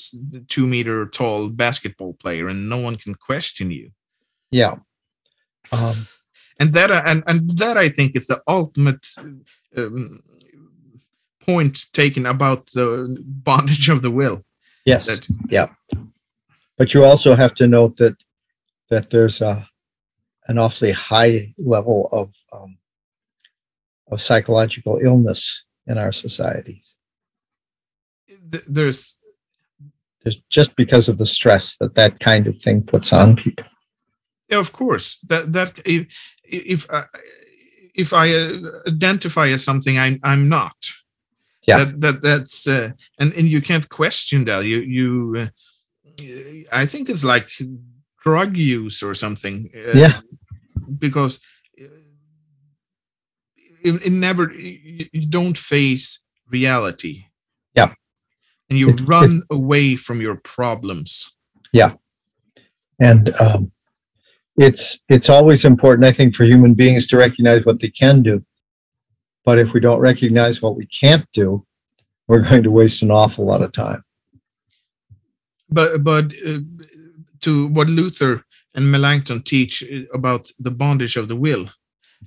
two 0.48 0.66
meter 0.66 1.06
tall 1.06 1.48
basketball 1.48 2.14
player, 2.14 2.48
and 2.48 2.68
no 2.68 2.76
one 2.76 2.96
can 2.96 3.14
question 3.14 3.70
you. 3.70 3.90
Yeah, 4.50 4.76
um, 5.72 5.94
and 6.60 6.74
that 6.74 6.90
and 6.90 7.24
and 7.26 7.50
that 7.58 7.78
I 7.78 7.88
think 7.88 8.14
is 8.14 8.26
the 8.26 8.42
ultimate 8.46 9.06
um, 9.76 10.20
point 11.46 11.92
taken 11.92 12.26
about 12.26 12.66
the 12.72 13.16
bondage 13.20 13.88
of 13.88 14.02
the 14.02 14.10
will. 14.10 14.44
Yes. 14.84 15.06
That, 15.06 15.26
yeah. 15.48 15.68
But 16.76 16.92
you 16.92 17.04
also 17.04 17.34
have 17.34 17.54
to 17.54 17.66
note 17.66 17.96
that 17.98 18.16
that 18.90 19.10
there's 19.10 19.40
a 19.40 19.66
an 20.48 20.58
awfully 20.58 20.92
high 20.92 21.54
level 21.58 22.08
of 22.12 22.34
um, 22.52 22.76
of 24.10 24.20
psychological 24.20 24.98
illness 25.02 25.64
in 25.86 25.98
our 25.98 26.12
societies. 26.12 26.96
There's 28.68 29.16
there's 30.22 30.40
just 30.50 30.76
because 30.76 31.08
of 31.08 31.18
the 31.18 31.26
stress 31.26 31.76
that 31.78 31.94
that 31.94 32.20
kind 32.20 32.46
of 32.46 32.60
thing 32.60 32.82
puts 32.82 33.12
on 33.12 33.36
people. 33.36 33.66
Yeah, 34.48 34.58
of 34.58 34.72
course. 34.72 35.18
That 35.28 35.52
that 35.52 35.80
if 35.84 36.14
if 36.42 36.90
I, 36.90 37.04
if 37.94 38.12
I 38.12 38.32
uh, 38.34 38.58
identify 38.88 39.48
as 39.48 39.64
something 39.64 39.98
I'm 39.98 40.20
I'm 40.22 40.48
not, 40.48 40.76
yeah. 41.66 41.78
That, 41.78 42.00
that 42.00 42.22
that's 42.22 42.66
uh, 42.66 42.90
and 43.18 43.32
and 43.32 43.48
you 43.48 43.62
can't 43.62 43.88
question 43.88 44.44
that. 44.44 44.64
You 44.64 44.78
you 44.78 45.36
uh, 45.38 45.46
i 46.70 46.86
think 46.86 47.10
it's 47.10 47.24
like 47.24 47.50
drug 48.22 48.56
use 48.56 49.02
or 49.02 49.14
something 49.14 49.68
uh, 49.74 49.98
yeah. 49.98 50.20
because 50.98 51.40
uh, 51.80 51.84
it, 53.82 54.06
it 54.06 54.12
never 54.12 54.52
you, 54.52 55.08
you, 55.12 55.26
don't 55.26 55.58
face 55.58 56.20
reality. 56.48 57.24
Yeah. 57.74 57.92
And 58.70 58.78
you 58.78 58.90
it, 58.90 59.00
run 59.00 59.42
it, 59.50 59.54
away 59.54 59.96
from 59.96 60.20
your 60.20 60.36
problems. 60.36 61.34
Yeah. 61.72 61.94
And 63.00 63.34
um, 63.40 63.72
it's 64.56 65.00
it's 65.08 65.28
always 65.28 65.64
important 65.64 66.06
i 66.06 66.12
think 66.12 66.32
for 66.32 66.44
human 66.44 66.74
beings 66.74 67.08
to 67.08 67.16
recognize 67.16 67.64
what 67.64 67.80
they 67.80 67.90
can 67.90 68.22
do 68.22 68.44
but 69.44 69.58
if 69.58 69.72
we 69.72 69.80
don't 69.80 70.00
recognize 70.00 70.62
what 70.62 70.76
we 70.76 70.86
can't 70.86 71.26
do, 71.32 71.64
we're 72.26 72.40
going 72.48 72.62
to 72.62 72.70
waste 72.70 73.02
an 73.02 73.10
awful 73.10 73.44
lot 73.44 73.62
of 73.62 73.72
time. 73.72 74.02
But 75.68 76.02
but 76.02 76.32
uh, 76.46 76.60
to 77.40 77.68
what 77.68 77.88
Luther 77.88 78.42
and 78.74 78.90
Melanchthon 78.90 79.42
teach 79.42 79.84
about 80.12 80.50
the 80.58 80.70
bondage 80.70 81.16
of 81.16 81.28
the 81.28 81.36
will, 81.36 81.70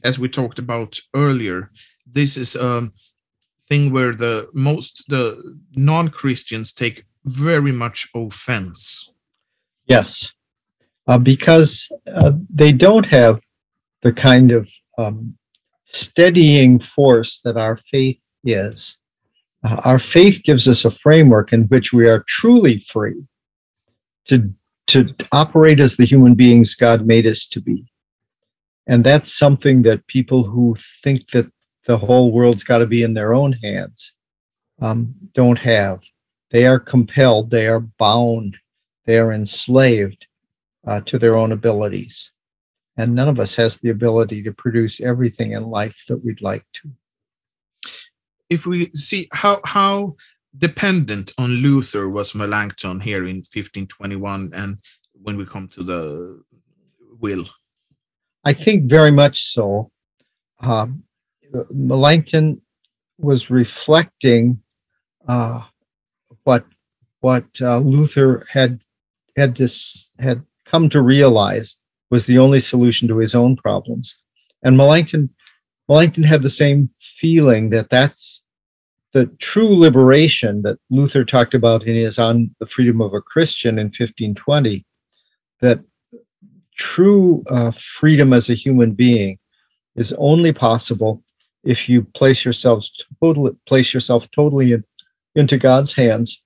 as 0.03 0.19
we 0.19 0.30
talked 0.30 0.60
about 0.60 0.99
earlier, 1.15 1.71
this 2.06 2.38
is 2.38 2.56
a 2.56 2.89
thing 3.67 3.91
where 3.91 4.13
the 4.13 4.49
most 4.53 5.06
the 5.08 5.58
non-Christians 5.75 6.73
take 6.73 7.06
very 7.25 7.71
much 7.71 8.08
offense. 8.15 9.12
Yes, 9.86 10.34
uh, 11.08 11.17
because 11.17 11.89
uh, 12.13 12.34
they 12.49 12.71
don't 12.71 13.06
have 13.06 13.41
the 14.01 14.13
kind 14.13 14.51
of 14.51 14.69
um, 14.97 15.37
steadying 15.98 16.80
force 16.80 17.42
that 17.42 17.58
our 17.58 17.76
faith 17.76 18.24
is. 18.44 18.98
Uh, 19.64 19.82
our 19.84 20.00
faith 20.00 20.44
gives 20.44 20.68
us 20.68 20.86
a 20.86 20.92
framework 20.92 21.52
in 21.52 21.64
which 21.64 21.92
we 21.92 22.08
are 22.08 22.24
truly 22.28 22.80
free 22.80 23.24
to, 24.26 24.54
to 24.88 25.14
operate 25.32 25.80
as 25.80 25.98
the 25.98 26.06
human 26.06 26.36
beings 26.36 26.76
God 26.76 27.06
made 27.06 27.26
us 27.26 27.48
to 27.48 27.62
be. 27.62 27.86
And 28.86 29.04
that's 29.04 29.34
something 29.34 29.82
that 29.82 30.08
people 30.08 30.44
who 30.44 30.76
think 31.04 31.32
that 31.32 31.52
the 31.86 31.98
whole 31.98 32.32
world's 32.32 32.64
got 32.64 32.78
to 32.80 32.86
be 32.86 33.04
in 33.04 33.14
their 33.14 33.34
own 33.34 33.54
hands 33.54 34.14
um, 34.82 35.14
don't 35.34 35.60
have. 35.60 36.04
They 36.52 36.66
are 36.66 36.80
compelled, 36.80 37.50
they 37.50 37.68
are 37.68 37.80
bound, 37.80 38.58
they 39.06 39.18
are 39.18 39.34
enslaved 39.34 40.28
uh, 40.86 41.02
to 41.02 41.18
their 41.18 41.36
own 41.36 41.52
abilities. 41.52 42.32
And 42.98 43.14
none 43.14 43.30
of 43.30 43.40
us 43.40 43.56
has 43.56 43.78
the 43.78 43.90
ability 43.90 44.42
to 44.44 44.52
produce 44.52 45.00
everything 45.02 45.52
in 45.52 45.64
life 45.64 46.04
that 46.08 46.24
we'd 46.24 46.42
like 46.42 46.66
to. 46.74 46.90
If 48.50 48.66
we 48.66 48.92
see 48.94 49.28
how, 49.32 49.60
how 49.66 50.16
dependent 50.58 51.34
on 51.38 51.52
Luther 51.52 52.10
was 52.10 52.34
Melanchthon 52.34 53.02
here 53.02 53.28
in 53.28 53.38
1521 53.38 54.52
and 54.54 54.78
when 55.14 55.38
we 55.38 55.46
come 55.46 55.68
to 55.70 55.84
the 55.84 56.42
will? 57.20 57.46
I 58.44 58.54
think 58.54 58.90
very 58.90 59.12
much 59.12 59.44
so. 59.44 59.92
Um, 60.62 61.04
Melanchthon 61.72 62.62
was 63.18 63.50
reflecting 63.50 64.62
uh, 65.28 65.62
what 66.44 66.66
what 67.20 67.46
uh, 67.62 67.80
Luther 67.80 68.46
had 68.50 68.80
had 69.36 69.56
this 69.56 70.12
had 70.20 70.44
come 70.66 70.90
to 70.90 71.02
realize 71.02 71.84
was 72.10 72.26
the 72.26 72.38
only 72.38 72.60
solution 72.60 73.08
to 73.08 73.17
his 73.17 73.36
own 73.36 73.56
problems, 73.56 74.22
and 74.63 74.78
Melanchthon 74.78 75.30
Melanchthon 75.89 76.24
had 76.24 76.41
the 76.41 76.50
same 76.50 76.89
feeling 76.98 77.70
that 77.70 77.89
that's 77.89 78.43
the 79.13 79.28
true 79.39 79.74
liberation 79.74 80.62
that 80.63 80.78
Luther 80.89 81.24
talked 81.24 81.54
about 81.54 81.84
in 81.84 81.96
his 81.96 82.20
On 82.20 82.54
the 82.60 82.65
Freedom 82.65 83.02
of 83.02 83.13
a 83.13 83.22
Christian 83.22 83.80
in 83.80 83.86
1520. 83.86 84.86
That 85.62 85.80
true 86.76 87.43
uh, 87.50 87.72
freedom 87.72 88.34
as 88.34 88.50
a 88.50 88.54
human 88.54 88.93
being 88.93 89.39
is 89.96 90.13
only 90.13 90.54
possible 90.54 91.24
if 91.63 91.89
you 91.89 92.04
place 92.04 92.46
yourselves 92.46 93.04
totally 93.22 93.52
place 93.65 93.93
yourself 93.93 94.30
totally 94.32 94.74
in, 94.74 94.84
into 95.36 95.58
God's 95.58 95.93
hands 95.93 96.46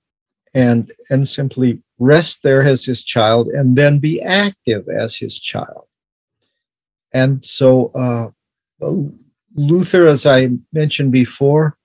and 0.54 0.92
and 1.10 1.28
simply 1.28 1.82
rest 2.02 2.42
there 2.42 2.64
as 2.64 2.84
his 2.84 3.04
child 3.04 3.48
and 3.50 3.76
then 3.76 4.00
be 4.00 4.22
active 4.22 4.90
as 4.90 5.16
his 5.16 5.40
child. 5.40 5.86
And 7.14 7.46
so 7.46 7.92
uh, 7.94 8.30
Luther, 9.56 10.08
as 10.08 10.26
I 10.26 10.50
mentioned 10.74 11.12
before, 11.12 11.78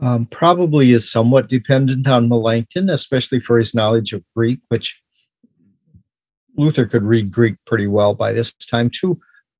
um, 0.00 0.26
probably 0.26 0.92
is 0.92 1.10
somewhat 1.10 1.48
dependent 1.48 2.06
on 2.06 2.28
Melanchthon, 2.28 2.90
especially 2.90 3.40
for 3.40 3.58
his 3.58 3.74
knowledge 3.74 4.12
of 4.12 4.22
Greek, 4.36 4.60
which 4.68 5.00
Luther 6.56 6.84
could 6.84 7.02
read 7.02 7.32
Greek 7.32 7.54
pretty 7.66 7.86
well 7.86 8.14
by 8.14 8.32
this 8.32 8.52
time 8.52 8.90
too. 8.90 9.18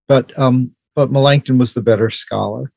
But 0.09 0.37
um, 0.39 0.75
but 0.95 1.11
Melanchthon 1.11 1.57
was 1.57 1.73
the 1.73 1.81
better 1.81 2.11
scholar. 2.11 2.71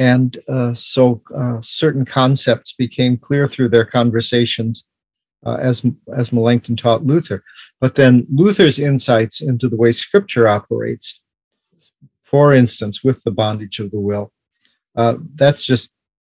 And 0.00 0.36
uh, 0.48 0.74
so 0.74 1.22
uh, 1.36 1.60
certain 1.62 2.04
concepts 2.04 2.72
became 2.72 3.16
clear 3.16 3.46
through 3.46 3.68
their 3.68 3.84
conversations 3.84 4.88
uh, 5.44 5.58
as, 5.60 5.84
as 6.16 6.32
Melanchthon 6.32 6.76
taught 6.76 7.04
Luther. 7.04 7.42
But 7.80 7.94
then 7.94 8.26
Luther's 8.30 8.78
insights 8.78 9.40
into 9.40 9.68
the 9.68 9.76
way 9.76 9.92
scripture 9.92 10.48
operates, 10.48 11.22
for 12.22 12.52
instance, 12.52 13.04
with 13.04 13.22
the 13.24 13.30
bondage 13.30 13.78
of 13.78 13.90
the 13.90 14.00
will, 14.00 14.32
uh, 14.96 15.16
that's 15.34 15.64
just 15.64 15.90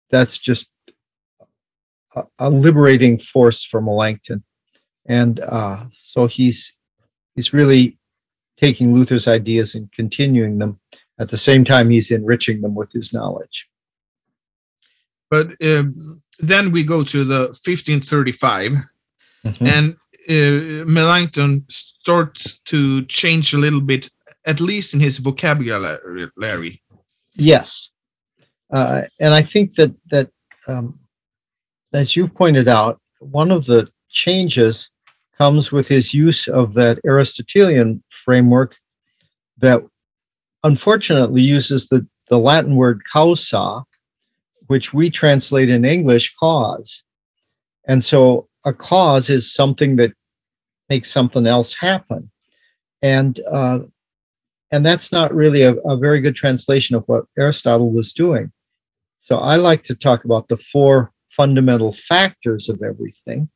that's 0.10 0.38
just 0.38 0.74
a, 2.16 2.24
a, 2.40 2.50
liberating 2.50 3.18
force 3.18 3.64
for 3.64 3.82
Melanchthon. 3.82 4.44
And 5.08 5.40
uh, 5.40 5.86
so 5.94 6.28
he's 6.28 6.80
he's 7.36 7.54
really 7.54 7.98
taking 8.58 8.94
Luther's 8.94 9.28
ideas 9.28 9.74
and 9.74 9.92
continuing 9.92 10.60
them 10.60 10.80
at 11.22 11.30
the 11.30 11.38
same 11.38 11.64
time, 11.64 11.92
he's 11.92 12.10
enriching 12.10 12.62
them 12.62 12.74
with 12.74 12.92
his 12.92 13.14
knowledge. 13.14 13.70
But 15.30 15.52
um, 15.64 16.24
then 16.40 16.72
we 16.72 16.84
go 16.84 17.04
to 17.04 17.24
the 17.24 17.40
1535, 17.64 18.74
mm-hmm. 19.46 19.66
and 19.66 19.96
uh, 20.30 20.86
Melanchthon 20.86 21.66
starts 21.70 22.60
to 22.66 23.06
change 23.06 23.54
a 23.54 23.58
little 23.58 23.82
bit, 23.82 24.10
at 24.46 24.60
least 24.60 24.94
in 24.94 25.00
his 25.00 25.18
vocabulary. 25.18 26.30
Larry. 26.38 26.82
Yes, 27.36 27.92
uh, 28.72 29.04
and 29.20 29.34
I 29.34 29.42
think 29.42 29.76
that 29.76 29.94
that 30.12 30.30
um, 30.68 31.00
as 31.94 32.16
you've 32.16 32.34
pointed 32.34 32.68
out, 32.68 33.00
one 33.20 33.52
of 33.52 33.66
the 33.66 33.90
changes 34.10 34.90
comes 35.38 35.72
with 35.72 35.88
his 35.88 36.14
use 36.14 36.48
of 36.48 36.74
that 36.76 37.00
Aristotelian 37.06 38.04
framework 38.10 38.78
that 39.58 39.82
unfortunately 40.64 41.42
uses 41.42 41.88
the, 41.88 42.06
the 42.30 42.38
Latin 42.38 42.76
word 42.76 43.02
causa, 43.12 43.84
which 44.68 44.94
we 44.94 45.10
translate 45.10 45.70
in 45.70 45.86
English 45.86 46.36
cause. 46.40 47.04
And 47.88 48.06
so 48.06 48.48
a 48.66 48.74
cause 48.74 49.30
is 49.30 49.54
something 49.54 49.96
that 49.98 50.14
makes 50.90 51.10
something 51.10 51.48
else 51.48 51.74
happen. 51.74 52.30
And 53.02 53.40
uh, 53.50 53.80
and 54.72 54.86
that's 54.86 55.12
not 55.12 55.34
really 55.34 55.64
a, 55.64 55.74
a 55.76 55.98
very 55.98 56.22
good 56.22 56.36
translation 56.36 56.96
of 56.96 57.04
what 57.08 57.26
Aristotle 57.38 57.92
was 57.92 58.14
doing. 58.14 58.52
So 59.20 59.38
I 59.38 59.56
like 59.58 59.84
to 59.84 59.96
talk 59.96 60.24
about 60.26 60.48
the 60.48 60.58
four 60.58 61.12
fundamental 61.30 61.94
factors 61.94 62.70
of 62.70 62.82
everything. 62.82 63.50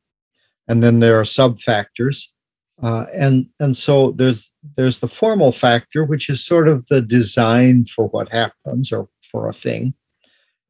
And 0.68 0.84
then 0.84 1.00
there 1.00 1.20
are 1.20 1.26
sub 1.26 1.60
factors. 1.60 2.34
Uh, 2.82 3.06
and 3.14 3.48
and 3.60 3.78
so 3.78 4.12
there's 4.12 4.52
there's 4.76 5.00
the 5.00 5.08
formal 5.08 5.52
factor, 5.52 6.04
which 6.04 6.30
is 6.30 6.46
sort 6.46 6.68
of 6.68 6.86
the 6.88 7.02
design 7.02 7.86
for 7.86 8.08
what 8.10 8.30
happens 8.30 8.92
or 8.92 9.08
for 9.22 9.48
a 9.48 9.54
thing, 9.54 9.94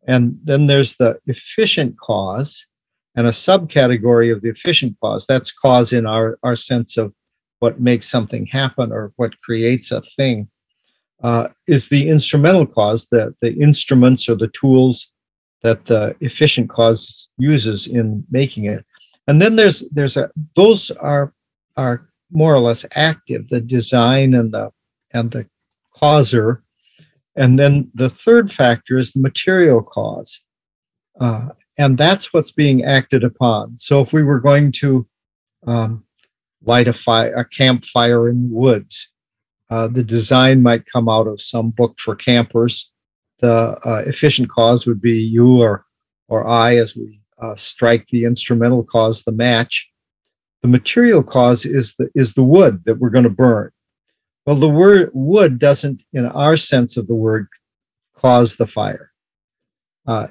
and 0.07 0.37
then 0.43 0.67
there's 0.67 0.97
the 0.97 1.19
efficient 1.25 1.97
cause, 1.99 2.67
and 3.15 3.27
a 3.27 3.31
subcategory 3.31 4.31
of 4.31 4.41
the 4.41 4.49
efficient 4.49 4.95
cause. 5.01 5.25
That's 5.25 5.51
cause 5.51 5.93
in 5.93 6.05
our 6.05 6.37
our 6.43 6.55
sense 6.55 6.97
of 6.97 7.13
what 7.59 7.79
makes 7.79 8.09
something 8.09 8.45
happen 8.45 8.91
or 8.91 9.13
what 9.15 9.39
creates 9.41 9.91
a 9.91 10.01
thing. 10.01 10.49
Uh, 11.23 11.47
is 11.67 11.87
the 11.87 12.09
instrumental 12.09 12.65
cause, 12.65 13.07
the 13.07 13.33
the 13.41 13.53
instruments 13.53 14.27
or 14.27 14.35
the 14.35 14.49
tools 14.49 15.11
that 15.63 15.85
the 15.85 16.15
efficient 16.19 16.69
cause 16.69 17.29
uses 17.37 17.87
in 17.87 18.23
making 18.29 18.65
it. 18.65 18.85
And 19.27 19.41
then 19.41 19.55
there's 19.55 19.89
there's 19.89 20.17
a 20.17 20.29
those 20.55 20.91
are 20.91 21.33
are 21.77 22.07
more 22.31 22.53
or 22.53 22.59
less 22.59 22.85
active 22.95 23.47
the 23.47 23.61
design 23.61 24.33
and 24.33 24.53
the 24.53 24.71
and 25.13 25.31
the 25.31 25.47
causer 25.95 26.63
and 27.35 27.57
then 27.59 27.89
the 27.93 28.09
third 28.09 28.51
factor 28.51 28.97
is 28.97 29.11
the 29.11 29.21
material 29.21 29.81
cause 29.81 30.41
uh, 31.19 31.49
and 31.77 31.97
that's 31.97 32.33
what's 32.33 32.51
being 32.51 32.83
acted 32.83 33.23
upon 33.23 33.77
so 33.77 34.01
if 34.01 34.13
we 34.13 34.23
were 34.23 34.39
going 34.39 34.71
to 34.71 35.05
um, 35.67 36.03
light 36.63 36.87
a 36.87 36.93
fire 36.93 37.33
a 37.35 37.45
campfire 37.45 38.29
in 38.29 38.49
the 38.49 38.55
woods 38.55 39.11
uh, 39.69 39.87
the 39.87 40.03
design 40.03 40.61
might 40.61 40.85
come 40.85 41.09
out 41.09 41.27
of 41.27 41.41
some 41.41 41.69
book 41.69 41.97
for 41.99 42.15
campers 42.15 42.91
the 43.39 43.77
uh, 43.85 44.03
efficient 44.05 44.49
cause 44.49 44.85
would 44.85 45.01
be 45.01 45.19
you 45.19 45.61
or 45.61 45.85
or 46.27 46.47
i 46.47 46.75
as 46.75 46.95
we 46.95 47.19
uh, 47.41 47.55
strike 47.55 48.05
the 48.07 48.23
instrumental 48.25 48.83
cause 48.83 49.23
the 49.23 49.31
match 49.31 49.91
the 50.65 50.71
material 50.71 51.21
cause 51.21 51.63
is 51.63 51.95
the 51.97 52.09
is 52.15 52.33
the 52.33 52.43
wood 52.43 52.81
that 52.85 52.97
we're 52.97 53.11
going 53.11 53.23
to 53.23 53.29
burn. 53.29 53.69
Well, 54.47 54.55
the 54.55 54.67
word 54.67 55.11
wood 55.13 55.59
doesn't, 55.59 56.01
in 56.11 56.25
our 56.25 56.57
sense 56.57 56.97
of 56.97 57.05
the 57.05 57.13
word, 57.13 57.47
cause 58.15 58.55
the 58.55 58.65
fire. 58.65 59.11
Uh, 60.07 60.25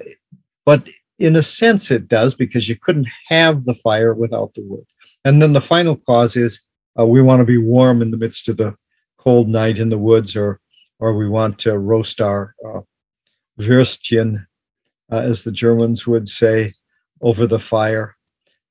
but 0.65 0.89
in 1.19 1.35
a 1.35 1.43
sense, 1.43 1.91
it 1.91 2.07
does 2.07 2.35
because 2.35 2.67
you 2.67 2.75
couldn't 2.75 3.07
have 3.27 3.65
the 3.65 3.73
fire 3.73 4.13
without 4.13 4.53
the 4.53 4.63
wood. 4.63 4.85
And 5.23 5.41
then 5.41 5.53
the 5.53 5.61
final 5.61 5.95
cause 5.95 6.35
is 6.35 6.65
uh, 6.99 7.05
we 7.05 7.21
want 7.21 7.39
to 7.39 7.45
be 7.45 7.57
warm 7.57 8.01
in 8.01 8.11
the 8.11 8.17
midst 8.17 8.47
of 8.47 8.57
the 8.57 8.75
cold 9.17 9.47
night 9.47 9.79
in 9.79 9.89
the 9.89 9.97
woods, 9.97 10.35
or 10.35 10.59
or 10.99 11.15
we 11.15 11.27
want 11.27 11.59
to 11.59 11.77
roast 11.77 12.21
our 12.21 12.55
uh, 12.65 12.81
Würstchen, 13.59 14.45
uh, 15.11 15.17
as 15.17 15.43
the 15.43 15.51
Germans 15.51 16.07
would 16.07 16.29
say, 16.29 16.73
over 17.21 17.47
the 17.47 17.59
fire. 17.59 18.15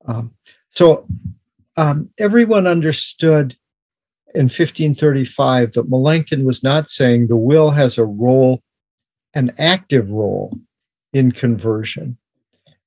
Um, 0.07 0.33
so 0.71 1.07
um, 1.77 2.09
everyone 2.19 2.67
understood 2.67 3.57
in 4.35 4.45
1535 4.45 5.73
that 5.73 5.89
Melanchthon 5.89 6.45
was 6.45 6.63
not 6.63 6.89
saying 6.89 7.27
the 7.27 7.37
will 7.37 7.71
has 7.71 7.99
a 7.99 8.05
role, 8.05 8.63
an 9.35 9.53
active 9.59 10.11
role 10.11 10.59
in 11.13 11.31
conversion. 11.31 12.17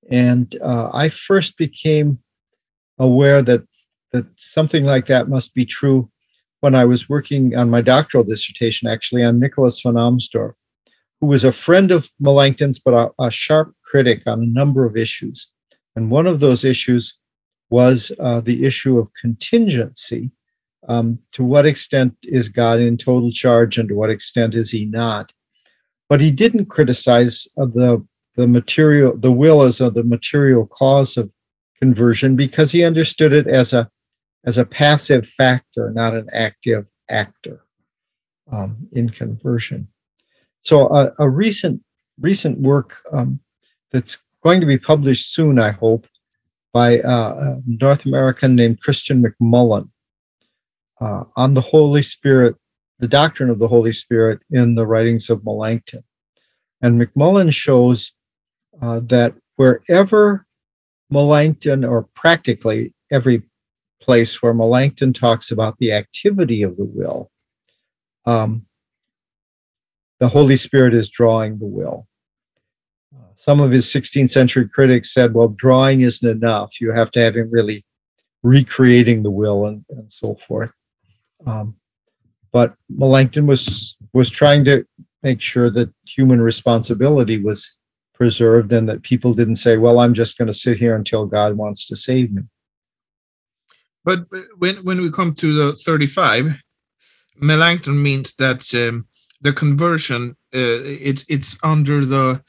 And 0.09 0.55
uh, 0.61 0.89
I 0.93 1.09
first 1.09 1.57
became 1.57 2.19
aware 2.97 3.41
that 3.41 3.63
that 4.13 4.25
something 4.37 4.85
like 4.85 5.05
that 5.05 5.29
must 5.29 5.53
be 5.53 5.65
true 5.65 6.09
when 6.61 6.75
I 6.75 6.85
was 6.85 7.09
working 7.09 7.55
on 7.55 7.69
my 7.69 7.81
doctoral 7.81 8.23
dissertation, 8.23 8.87
actually 8.87 9.23
on 9.23 9.39
Nicholas 9.39 9.81
von 9.81 9.95
Amsdorf, 9.95 10.53
who 11.19 11.27
was 11.27 11.43
a 11.43 11.51
friend 11.51 11.91
of 11.91 12.09
Melanchthon's, 12.19 12.79
but 12.79 12.93
a, 12.93 13.11
a 13.19 13.29
sharp 13.29 13.73
critic 13.83 14.23
on 14.25 14.41
a 14.41 14.47
number 14.47 14.85
of 14.85 14.97
issues. 14.97 15.51
And 15.95 16.09
one 16.09 16.27
of 16.27 16.39
those 16.39 16.63
issues 16.63 17.19
was 17.69 18.11
uh, 18.19 18.41
the 18.41 18.65
issue 18.65 18.97
of 18.97 19.13
contingency. 19.13 20.31
Um, 20.87 21.19
to 21.33 21.43
what 21.43 21.65
extent 21.65 22.15
is 22.23 22.47
God 22.47 22.79
in 22.79 22.97
total 22.97 23.31
charge 23.31 23.77
and 23.77 23.89
to 23.89 23.95
what 23.95 24.09
extent 24.09 24.55
is 24.55 24.71
he 24.71 24.85
not? 24.85 25.33
But 26.07 26.21
he 26.21 26.31
didn't 26.31 26.67
criticize 26.67 27.45
uh, 27.57 27.65
the, 27.65 28.05
the 28.37 28.47
material, 28.47 29.17
the 29.17 29.31
will 29.31 29.63
as 29.63 29.81
a, 29.81 29.89
the 29.89 30.03
material 30.03 30.67
cause 30.67 31.17
of 31.17 31.29
conversion 31.79 32.35
because 32.35 32.71
he 32.71 32.85
understood 32.85 33.33
it 33.33 33.47
as 33.47 33.73
a, 33.73 33.89
as 34.45 34.57
a 34.57 34.65
passive 34.65 35.27
factor, 35.27 35.91
not 35.91 36.13
an 36.13 36.27
active 36.31 36.87
actor 37.09 37.65
um, 38.51 38.77
in 38.93 39.09
conversion. 39.09 39.87
So 40.61 40.87
a, 40.89 41.11
a 41.19 41.29
recent 41.29 41.81
recent 42.19 42.59
work 42.59 42.97
um, 43.11 43.39
that's 43.91 44.17
going 44.43 44.59
to 44.59 44.65
be 44.65 44.77
published 44.77 45.33
soon, 45.33 45.59
I 45.59 45.71
hope, 45.71 46.07
by 46.73 46.99
uh, 46.99 47.33
a 47.37 47.61
North 47.65 48.05
American 48.05 48.55
named 48.55 48.81
Christian 48.81 49.23
McMullen 49.23 49.89
uh, 51.01 51.23
on 51.35 51.53
the 51.53 51.61
Holy 51.61 52.01
Spirit, 52.01 52.55
the 52.99 53.07
doctrine 53.07 53.49
of 53.49 53.59
the 53.59 53.67
Holy 53.67 53.93
Spirit 53.93 54.39
in 54.51 54.75
the 54.75 54.85
writings 54.85 55.29
of 55.29 55.43
Melanchthon. 55.43 56.03
And 56.81 57.01
McMullen 57.01 57.51
shows 57.51 58.11
uh, 58.81 59.01
that 59.03 59.33
wherever 59.55 60.45
Melanchthon, 61.09 61.83
or 61.83 62.03
practically 62.13 62.93
every 63.11 63.43
place 64.01 64.41
where 64.41 64.53
Melanchthon 64.53 65.13
talks 65.13 65.51
about 65.51 65.77
the 65.79 65.91
activity 65.91 66.63
of 66.63 66.77
the 66.77 66.85
will, 66.85 67.31
um, 68.25 68.65
the 70.19 70.27
Holy 70.27 70.55
Spirit 70.55 70.93
is 70.93 71.09
drawing 71.09 71.59
the 71.59 71.65
will. 71.65 72.07
Some 73.37 73.61
of 73.61 73.71
his 73.71 73.85
16th 73.85 74.31
century 74.31 74.67
critics 74.67 75.13
said, 75.13 75.33
well, 75.33 75.49
drawing 75.49 76.01
isn't 76.01 76.27
enough. 76.27 76.81
You 76.81 76.91
have 76.91 77.11
to 77.11 77.19
have 77.19 77.35
him 77.35 77.49
really 77.51 77.85
recreating 78.41 79.21
the 79.21 79.31
will 79.31 79.67
and, 79.67 79.85
and 79.89 80.11
so 80.11 80.35
forth. 80.35 80.71
Um, 81.45 81.75
but 82.51 82.73
Melanchthon 82.89 83.45
was 83.45 83.95
was 84.13 84.29
trying 84.29 84.65
to 84.65 84.85
make 85.21 85.41
sure 85.41 85.69
that 85.69 85.93
human 86.05 86.41
responsibility 86.41 87.39
was 87.39 87.76
preserved 88.17 88.71
and 88.71 88.89
that 88.89 89.03
people 89.03 89.33
didn't 89.33 89.57
say, 89.57 89.77
well, 89.77 89.99
I'm 89.99 90.13
just 90.13 90.37
going 90.37 90.47
to 90.47 90.53
sit 90.53 90.77
here 90.77 90.95
until 90.95 91.25
God 91.25 91.55
wants 91.55 91.85
to 91.87 91.95
save 91.95 92.31
me. 92.31 92.43
But 94.03 94.25
when, 94.57 94.77
when 94.77 95.01
we 95.01 95.11
come 95.11 95.33
to 95.35 95.53
the 95.53 95.73
35, 95.73 96.53
Melanchthon 97.39 98.01
means 98.01 98.33
that 98.35 98.73
um, 98.73 99.07
the 99.41 99.53
conversion 99.53 100.35
uh, 100.55 100.81
it's 100.83 101.23
it's 101.27 101.57
under 101.63 102.05
the 102.05 102.41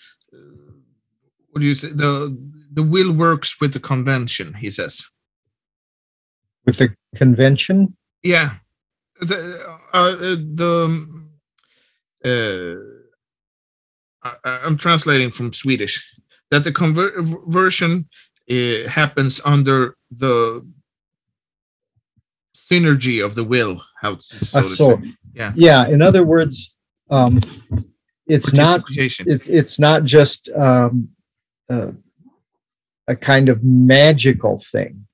what 1.50 1.60
do 1.60 1.66
you 1.66 1.74
say 1.74 1.88
the 1.88 2.34
the 2.72 2.82
will 2.82 3.12
works 3.12 3.60
with 3.60 3.72
the 3.72 3.80
convention 3.80 4.54
he 4.54 4.70
says. 4.70 5.04
With 6.64 6.78
the 6.78 6.94
convention? 7.16 7.96
Yeah. 8.22 8.54
The 9.20 9.76
uh, 9.92 10.16
the 10.16 11.06
uh, 12.24 12.87
I, 14.22 14.60
am 14.64 14.76
translating 14.76 15.30
from 15.30 15.52
swedish 15.52 16.14
that 16.50 16.64
the 16.64 16.72
conversion 16.72 18.08
uh, 18.50 18.88
happens 18.88 19.40
under 19.44 19.96
the 20.10 20.66
synergy 22.54 23.24
of 23.24 23.34
the 23.34 23.44
will 23.44 23.82
how 24.00 24.18
so, 24.18 24.62
so 24.62 25.02
yeah. 25.34 25.52
Yeah 25.54 25.88
in 25.88 26.02
other 26.02 26.24
words 26.24 26.76
um, 27.10 27.40
it's 28.26 28.52
not 28.52 28.82
it's 28.90 29.48
it's 29.48 29.78
not 29.78 30.04
just 30.04 30.50
um, 30.50 31.08
uh, 31.70 31.92
a 33.08 33.16
kind 33.16 33.48
of 33.48 33.64
magical 33.64 34.58
thing. 34.58 35.06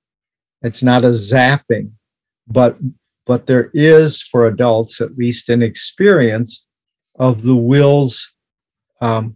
It's 0.62 0.82
not 0.82 1.04
a 1.04 1.08
zapping, 1.10 1.92
but 2.48 2.76
but 3.26 3.46
there 3.46 3.70
is 3.72 4.20
for 4.20 4.46
adults 4.46 5.00
at 5.00 5.16
least 5.16 5.48
an 5.48 5.62
experience 5.62 6.66
of 7.18 7.42
the 7.42 7.56
will's 7.56 8.33
um, 9.04 9.34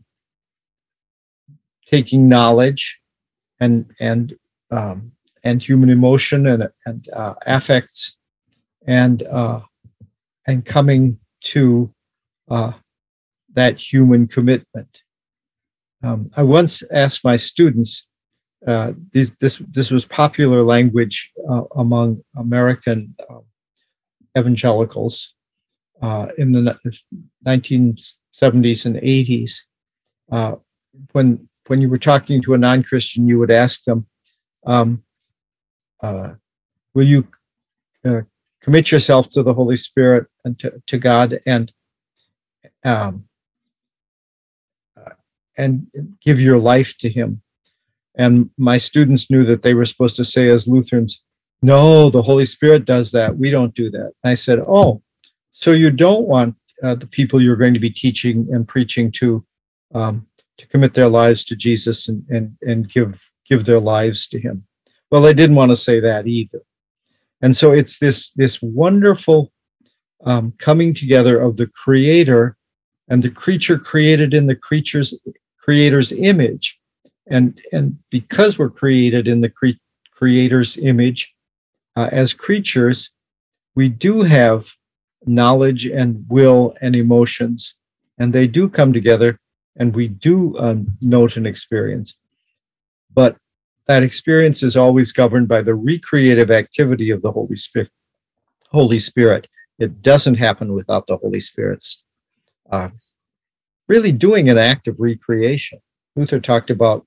taking 1.87 2.29
knowledge 2.29 3.01
and 3.61 3.85
and 4.01 4.35
um, 4.71 5.13
and 5.45 5.63
human 5.63 5.91
emotion 5.91 6.47
and 6.47 6.69
and 6.87 7.09
uh, 7.13 7.35
affects 7.47 8.19
and 8.87 9.23
uh, 9.25 9.61
and 10.47 10.65
coming 10.65 11.19
to 11.53 11.93
uh, 12.51 12.73
that 13.55 13.79
human 13.79 14.27
commitment. 14.27 15.03
Um, 16.03 16.31
I 16.37 16.43
once 16.45 16.83
asked 16.93 17.25
my 17.25 17.37
students, 17.37 18.07
uh, 18.67 18.93
this, 19.13 19.33
this, 19.41 19.91
was 19.91 20.05
popular 20.05 20.63
language 20.63 21.33
uh, 21.51 21.63
among 21.77 22.23
American 22.37 23.15
uh, 23.29 23.41
evangelicals 24.39 25.35
uh, 26.03 26.29
in 26.39 26.53
the 26.53 26.79
1970s 27.47 28.87
and 28.87 28.97
80s. 28.97 29.53
Uh, 30.31 30.57
when, 31.13 31.49
when 31.67 31.81
you 31.81 31.89
were 31.89 31.99
talking 31.99 32.43
to 32.43 32.55
a 32.55 32.59
non 32.59 32.83
Christian, 32.83 33.27
you 33.27 33.39
would 33.39 33.51
ask 33.51 33.85
them, 33.85 34.07
um, 34.67 35.03
Will 36.95 37.07
you 37.07 37.29
commit 38.61 38.91
yourself 38.91 39.31
to 39.31 39.43
the 39.43 39.55
Holy 39.55 39.77
Spirit 39.77 40.27
and 40.45 40.59
to, 40.59 40.83
to 40.87 40.99
God 40.99 41.39
and 41.47 41.73
um, 42.85 43.25
uh, 44.97 45.11
and 45.57 45.87
give 46.21 46.41
your 46.41 46.59
life 46.59 46.97
to 46.99 47.09
him. 47.09 47.43
And 48.17 48.51
my 48.59 48.79
students 48.79 49.31
knew 49.31 49.45
that 49.45 49.63
they 49.63 49.75
were 49.75 49.85
supposed 49.85 50.17
to 50.17 50.25
say, 50.25 50.49
as 50.49 50.67
Lutherans, 50.67 51.25
no, 51.63 52.11
the 52.11 52.23
Holy 52.23 52.47
Spirit 52.47 52.85
does 52.85 53.11
that. 53.13 53.37
We 53.37 53.51
don't 53.51 53.75
do 53.75 53.91
that. 53.91 54.13
And 54.23 54.31
I 54.33 54.35
said, 54.35 54.59
oh, 54.61 55.03
so 55.59 55.73
you 55.73 55.91
don't 55.91 56.29
want 56.29 56.55
uh, 56.85 56.95
the 56.95 57.09
people 57.09 57.43
you're 57.43 57.57
going 57.57 57.75
to 57.75 57.81
be 57.81 57.91
teaching 57.91 58.47
and 58.53 58.69
preaching 58.69 59.11
to 59.11 59.45
um, 59.93 60.25
to 60.57 60.69
commit 60.69 60.95
their 60.95 61.09
lives 61.09 61.43
to 61.47 61.57
Jesus 61.57 62.07
and, 62.07 62.25
and, 62.29 62.57
and 62.63 62.89
give 62.89 63.29
give 63.45 63.65
their 63.65 63.81
lives 63.81 64.29
to 64.29 64.39
him. 64.39 64.65
Well, 65.11 65.27
I 65.27 65.33
didn't 65.33 65.57
want 65.57 65.73
to 65.73 65.77
say 65.77 65.99
that 65.99 66.29
either. 66.29 66.61
And 67.43 67.57
so 67.57 67.73
it's 67.73 67.99
this 67.99 68.31
this 68.35 68.63
wonderful 68.63 69.51
um, 70.25 70.53
coming 70.59 70.95
together 70.95 71.41
of 71.41 71.57
the 71.57 71.67
creator 71.67 72.57
and 73.09 73.21
the 73.21 73.31
creature 73.31 73.81
created 73.81 74.35
in 74.35 74.47
the 74.47 74.55
creature's 74.55 75.13
creator's 75.59 76.13
image 76.13 76.79
and 77.27 77.61
and 77.73 77.99
because 78.11 78.61
we're 78.61 78.71
created 78.71 79.27
in 79.27 79.41
the 79.41 79.51
cre- 79.51 79.83
creator's 80.13 80.77
image 80.77 81.35
uh, 81.97 82.09
as 82.13 82.33
creatures 82.33 83.11
we 83.75 83.89
do 83.89 84.23
have 84.23 84.73
knowledge 85.27 85.87
and 85.87 86.25
will 86.29 86.75
and 86.81 86.95
emotions 86.95 87.75
and 88.19 88.33
they 88.33 88.47
do 88.47 88.69
come 88.69 88.93
together 88.93 89.39
and 89.77 89.95
we 89.95 90.09
do 90.09 90.57
um, 90.59 90.87
note 91.01 91.37
and 91.37 91.47
experience 91.47 92.15
but 93.15 93.37
that 93.87 94.03
experience 94.03 94.63
is 94.63 94.77
always 94.77 95.13
governed 95.13 95.49
by 95.49 95.63
the 95.63 95.75
recreative 95.75 96.51
activity 96.51 97.11
of 97.11 97.23
the 97.23 97.33
holy 97.33 97.57
spirit 97.57 97.91
holy 98.71 98.99
spirit 98.99 99.49
it 99.79 100.03
doesn't 100.03 100.35
happen 100.35 100.73
without 100.73 101.07
the 101.07 101.17
Holy 101.17 101.41
Spirit's 101.41 102.05
uh, 102.71 102.91
really 103.87 104.13
doing 104.13 104.49
an 104.49 104.59
act 104.59 104.89
of 104.89 104.97
recreation. 104.99 105.79
Luther 106.17 106.41
talked 106.41 106.71
about 106.71 107.07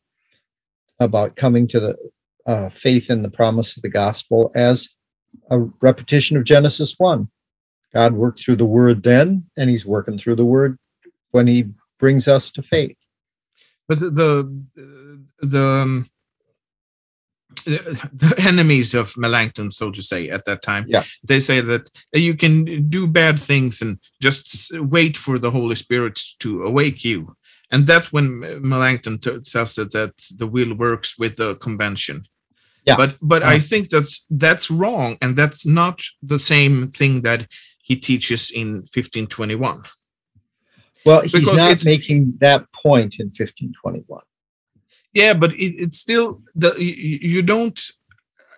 about 1.00 1.36
coming 1.36 1.68
to 1.68 1.80
the 1.80 1.98
uh, 2.46 2.70
faith 2.70 3.10
in 3.10 3.24
the 3.24 3.30
promise 3.30 3.76
of 3.76 3.84
the 3.84 3.90
gospel 3.90 4.52
as 4.56 4.96
a 5.50 5.60
repetition 5.82 6.38
of 6.38 6.44
Genesis 6.44 6.96
one. 6.98 7.28
God 7.94 8.14
worked 8.14 8.44
through 8.44 8.58
the 8.58 8.66
Word 8.66 9.04
then, 9.04 9.46
and 9.58 9.70
He's 9.70 9.86
working 9.86 10.18
through 10.18 10.36
the 10.36 10.46
Word 10.46 10.78
when 11.32 11.48
He 11.48 11.68
brings 12.00 12.28
us 12.28 12.52
to 12.52 12.64
faith. 12.64 12.98
But 13.88 14.00
the 14.00 14.64
the, 14.76 15.26
the 15.40 15.64
um, 15.64 16.06
the 17.66 18.44
enemies 18.48 18.94
of 18.94 19.18
Melanchthon, 19.18 19.72
so 19.72 19.92
to 19.92 20.02
say, 20.02 20.30
at 20.30 20.46
that 20.46 20.62
time. 20.62 20.86
Yeah. 20.88 21.04
They 21.24 21.40
say 21.40 21.62
that 21.62 21.90
you 22.14 22.36
can 22.36 22.90
do 22.90 23.08
bad 23.08 23.40
things 23.40 23.82
and 23.82 24.00
just 24.22 24.72
wait 24.80 25.18
for 25.18 25.38
the 25.38 25.52
Holy 25.52 25.76
Spirit 25.76 26.20
to 26.40 26.64
awake 26.64 27.04
you. 27.04 27.36
And 27.70 27.88
that's 27.88 28.12
when 28.12 28.40
Melanchthon 28.62 29.20
says 29.44 29.76
that, 29.76 29.92
that 29.92 30.14
the 30.36 30.48
will 30.48 30.74
works 30.74 31.18
with 31.18 31.38
the 31.38 31.56
convention. 31.56 32.26
Yeah. 32.86 32.98
But 32.98 33.18
but 33.22 33.44
I 33.44 33.60
think 33.60 33.90
that's 33.90 34.26
that's 34.32 34.72
wrong, 34.72 35.18
and 35.22 35.38
that's 35.38 35.68
not 35.68 36.02
the 36.24 36.40
same 36.40 36.90
thing 36.90 37.22
that 37.22 37.48
he 37.82 37.96
teaches 37.96 38.52
in 38.52 38.86
1521. 38.94 39.84
Well, 41.06 41.22
he's 41.22 41.32
because 41.32 41.54
not 41.54 41.86
making 41.86 42.38
that 42.40 42.72
point 42.72 43.20
in 43.20 43.28
1521 43.28 44.22
yeah 45.14 45.34
but 45.34 45.52
it, 45.54 45.74
it's 45.82 45.98
still 45.98 46.42
the 46.54 46.74
you, 46.78 47.42
don't 47.42 47.90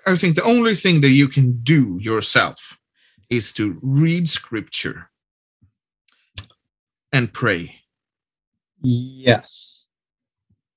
i 0.05 0.13
think 0.15 0.36
the 0.36 0.43
only 0.43 0.76
thing 0.76 0.99
that 0.99 1.09
you 1.09 1.30
can 1.30 1.53
do 1.63 1.97
yourself 2.01 2.78
is 3.30 3.53
to 3.53 3.80
read 3.82 4.28
scripture 4.28 5.09
and 7.13 7.32
pray 7.32 7.84
Yes. 8.84 9.86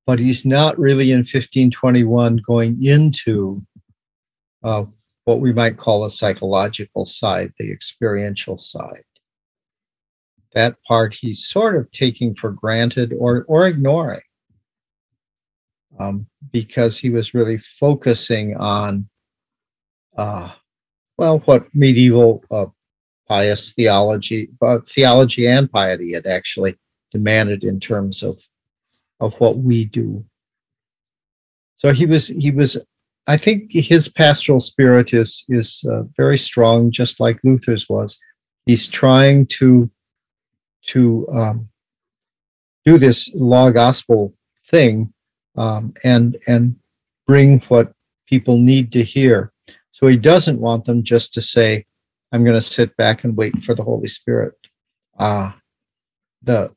But 0.07 0.21
he's 0.21 0.45
not 0.45 0.79
really 0.79 1.11
in 1.11 1.19
1521 1.19 2.37
going 2.47 2.83
into 2.85 3.61
uh, 4.63 4.85
what 5.27 5.41
we 5.41 5.53
might 5.53 5.77
call 5.77 6.05
a 6.05 6.11
psychological 6.11 7.05
side, 7.05 7.53
the 7.59 7.71
experiential 7.71 8.57
side. 8.57 9.03
That 10.55 10.77
part 10.87 11.13
he's 11.13 11.49
sort 11.49 11.77
of 11.77 11.91
taking 11.91 12.35
for 12.35 12.53
granted 12.53 13.13
or, 13.19 13.45
or 13.49 13.67
ignoring 13.67 14.23
um, 15.99 16.27
because 16.53 16.97
he 16.97 17.11
was 17.11 17.35
really 17.35 17.59
focusing 17.59 18.57
on, 18.57 19.09
uh, 20.17 20.53
well, 21.19 21.41
what 21.41 21.67
medieval 21.75 22.45
uh, 22.51 22.67
pious 23.29 23.73
theology, 23.73 24.51
uh, 24.63 24.79
theology 24.87 25.49
and 25.49 25.71
piety 25.71 26.13
had 26.13 26.27
actually 26.27 26.77
demanded 27.11 27.65
in 27.65 27.81
terms 27.81 28.23
of 28.23 28.41
of 29.19 29.35
what 29.41 29.59
we 29.59 29.87
do. 29.87 30.25
So 31.77 31.93
he 31.93 32.07
was 32.07 32.29
he 32.29 32.51
was 32.51 32.77
I 33.27 33.37
think 33.37 33.73
his 33.73 34.09
pastoral 34.09 34.61
spirit 34.61 35.13
is 35.13 35.45
is 35.49 35.85
uh, 35.91 36.03
very 36.17 36.39
strong, 36.39 36.91
just 36.91 37.19
like 37.19 37.43
Luther's 37.43 37.89
was. 37.89 38.19
He's 38.67 38.87
trying 38.87 39.47
to 39.59 39.91
to 40.89 41.29
um, 41.33 41.69
do 42.85 42.99
this 42.99 43.29
law 43.35 43.71
gospel 43.71 44.33
thing 44.69 45.13
um, 45.57 45.93
and 46.05 46.37
and 46.47 46.77
bring 47.27 47.61
what 47.69 47.93
people 48.29 48.59
need 48.59 48.93
to 48.93 49.03
hear. 49.03 49.53
So 49.91 50.07
he 50.07 50.17
doesn't 50.17 50.61
want 50.61 50.85
them 50.85 51.03
just 51.03 51.35
to 51.35 51.43
say, 51.43 51.85
"I'm 52.31 52.45
going 52.45 52.57
to 52.57 52.63
sit 52.63 52.97
back 52.97 53.25
and 53.25 53.37
wait 53.37 53.59
for 53.63 53.75
the 53.75 53.83
Holy 53.83 54.09
Spirit." 54.09 54.55
Uh, 55.19 55.51
the 56.43 56.71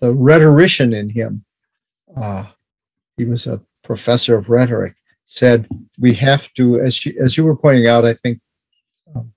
the 0.00 0.12
rhetorician 0.12 0.92
in 0.92 1.08
him, 1.08 1.44
uh, 2.16 2.44
he 3.16 3.24
was 3.24 3.46
a 3.46 3.62
professor 3.82 4.36
of 4.36 4.50
rhetoric, 4.50 4.95
said 5.26 5.68
we 5.98 6.14
have 6.14 6.52
to, 6.54 6.80
as 6.80 7.04
you, 7.04 7.14
as 7.22 7.36
you 7.36 7.44
were 7.44 7.56
pointing 7.56 7.88
out, 7.88 8.04
I 8.04 8.14
think 8.14 8.40
um, 9.14 9.32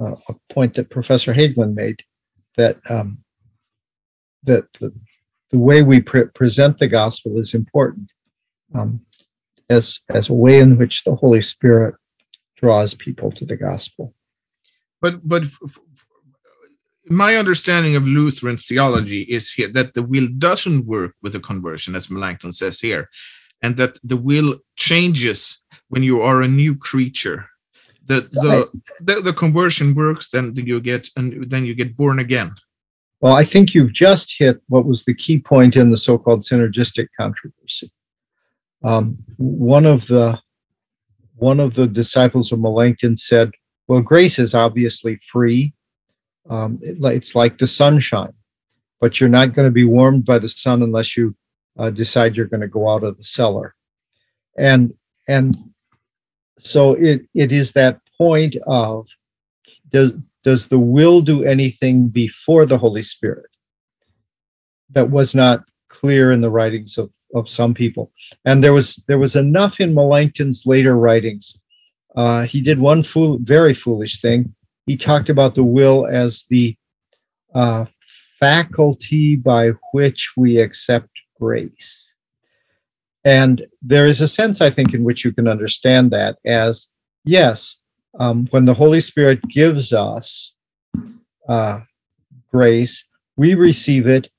uh, 0.00 0.16
a 0.28 0.34
point 0.52 0.74
that 0.74 0.90
Professor 0.90 1.32
Hägglund 1.32 1.74
made, 1.74 2.02
that 2.56 2.78
um, 2.90 3.18
that 4.42 4.70
the, 4.80 4.92
the 5.50 5.58
way 5.58 5.82
we 5.82 6.00
pre- 6.00 6.26
present 6.34 6.78
the 6.78 6.88
gospel 6.88 7.38
is 7.38 7.54
important 7.54 8.10
um, 8.74 9.00
as 9.70 10.00
as 10.10 10.28
a 10.28 10.34
way 10.34 10.58
in 10.58 10.76
which 10.76 11.04
the 11.04 11.14
Holy 11.14 11.40
Spirit 11.40 11.94
draws 12.56 12.94
people 12.94 13.30
to 13.32 13.44
the 13.46 13.56
gospel. 13.56 14.14
But 15.00 15.26
but 15.26 15.44
f- 15.44 15.58
f- 15.64 16.06
my 17.06 17.36
understanding 17.36 17.96
of 17.96 18.06
Lutheran 18.06 18.56
theology 18.56 19.22
is 19.22 19.52
here 19.52 19.68
that 19.68 19.94
the 19.94 20.02
will 20.02 20.28
doesn't 20.38 20.86
work 20.86 21.14
with 21.22 21.34
a 21.34 21.40
conversion, 21.40 21.94
as 21.94 22.10
Melanchthon 22.10 22.52
says 22.52 22.80
here, 22.80 23.08
and 23.64 23.78
that 23.78 23.98
the 24.04 24.16
will 24.16 24.58
changes 24.76 25.62
when 25.88 26.02
you 26.02 26.20
are 26.20 26.42
a 26.42 26.54
new 26.62 26.76
creature. 26.76 27.46
The 28.06 28.20
the, 28.30 28.68
the, 29.00 29.22
the 29.22 29.32
conversion 29.32 29.94
works, 29.94 30.28
then 30.28 30.52
you 30.54 30.78
get 30.80 31.08
and 31.16 31.50
then 31.50 31.64
you 31.64 31.74
get 31.74 31.96
born 31.96 32.18
again. 32.18 32.52
Well, 33.22 33.32
I 33.32 33.44
think 33.44 33.72
you've 33.72 33.94
just 33.94 34.34
hit 34.38 34.60
what 34.68 34.84
was 34.84 35.04
the 35.04 35.14
key 35.14 35.40
point 35.40 35.76
in 35.76 35.90
the 35.90 35.96
so-called 35.96 36.42
synergistic 36.42 37.08
controversy. 37.18 37.90
Um, 38.82 39.16
one 39.38 39.86
of 39.86 40.06
the 40.08 40.38
one 41.36 41.58
of 41.58 41.72
the 41.72 41.86
disciples 41.86 42.52
of 42.52 42.60
Melanchthon 42.60 43.16
said, 43.16 43.50
"Well, 43.88 44.02
grace 44.02 44.38
is 44.38 44.54
obviously 44.54 45.16
free, 45.32 45.72
um, 46.50 46.78
it, 46.82 46.98
it's 47.02 47.34
like 47.34 47.56
the 47.56 47.66
sunshine, 47.66 48.34
but 49.00 49.18
you're 49.18 49.36
not 49.38 49.54
going 49.54 49.66
to 49.66 49.72
be 49.72 49.86
warmed 49.86 50.26
by 50.26 50.38
the 50.38 50.50
sun 50.50 50.82
unless 50.82 51.16
you 51.16 51.34
uh, 51.78 51.90
decide 51.90 52.36
you're 52.36 52.46
going 52.46 52.60
to 52.60 52.68
go 52.68 52.88
out 52.88 53.04
of 53.04 53.16
the 53.16 53.24
cellar. 53.24 53.74
And 54.56 54.94
and 55.28 55.56
so 56.58 56.94
it 56.94 57.22
it 57.34 57.52
is 57.52 57.72
that 57.72 58.00
point 58.16 58.56
of 58.66 59.08
does 59.90 60.12
does 60.42 60.68
the 60.68 60.78
will 60.78 61.20
do 61.20 61.44
anything 61.44 62.08
before 62.08 62.66
the 62.66 62.78
Holy 62.78 63.02
Spirit? 63.02 63.50
That 64.90 65.10
was 65.10 65.34
not 65.34 65.64
clear 65.88 66.32
in 66.32 66.40
the 66.40 66.50
writings 66.50 66.98
of, 66.98 67.10
of 67.34 67.48
some 67.48 67.72
people. 67.72 68.12
And 68.44 68.62
there 68.62 68.72
was 68.72 68.96
there 69.08 69.18
was 69.18 69.34
enough 69.34 69.80
in 69.80 69.94
Melanchthon's 69.94 70.66
later 70.66 70.96
writings. 70.96 71.60
Uh, 72.14 72.42
he 72.42 72.60
did 72.62 72.78
one 72.78 73.02
fool, 73.02 73.38
very 73.40 73.74
foolish 73.74 74.20
thing 74.20 74.54
he 74.86 74.96
talked 74.96 75.28
about 75.28 75.54
the 75.54 75.64
will 75.64 76.06
as 76.06 76.44
the 76.50 76.76
uh, 77.54 77.86
faculty 78.38 79.36
by 79.36 79.70
which 79.92 80.32
we 80.36 80.58
accept 80.58 81.08
grace. 81.38 82.14
And 83.24 83.66
there 83.80 84.06
is 84.06 84.20
a 84.20 84.28
sense, 84.28 84.60
I 84.60 84.70
think, 84.70 84.92
in 84.92 85.02
which 85.02 85.24
you 85.24 85.32
can 85.32 85.48
understand 85.48 86.10
that 86.10 86.38
as 86.44 86.94
yes, 87.24 87.82
um, 88.18 88.46
when 88.50 88.66
the 88.66 88.74
Holy 88.74 89.00
Spirit 89.00 89.40
gives 89.48 89.92
us 89.92 90.54
uh, 91.48 91.80
grace, 92.50 93.04
we 93.36 93.54
receive 93.54 94.06
it 94.06 94.30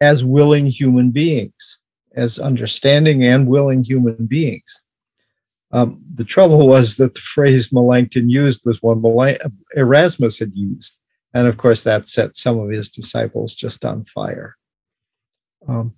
as 0.00 0.24
willing 0.24 0.66
human 0.66 1.10
beings, 1.10 1.78
as 2.14 2.38
understanding 2.38 3.24
and 3.24 3.46
willing 3.46 3.84
human 3.84 4.26
beings. 4.26 4.82
Um, 5.72 6.02
the 6.14 6.24
trouble 6.24 6.66
was 6.66 6.96
that 6.96 7.14
the 7.14 7.20
phrase 7.20 7.72
Melanchthon 7.72 8.28
used 8.28 8.60
was 8.64 8.82
one 8.82 9.02
Erasmus 9.76 10.38
had 10.38 10.52
used. 10.54 10.98
And 11.34 11.46
of 11.46 11.56
course, 11.56 11.82
that 11.82 12.08
set 12.08 12.36
some 12.36 12.58
of 12.58 12.70
his 12.70 12.90
disciples 12.90 13.54
just 13.54 13.84
on 13.84 14.04
fire. 14.04 14.56
Um, 15.68 15.94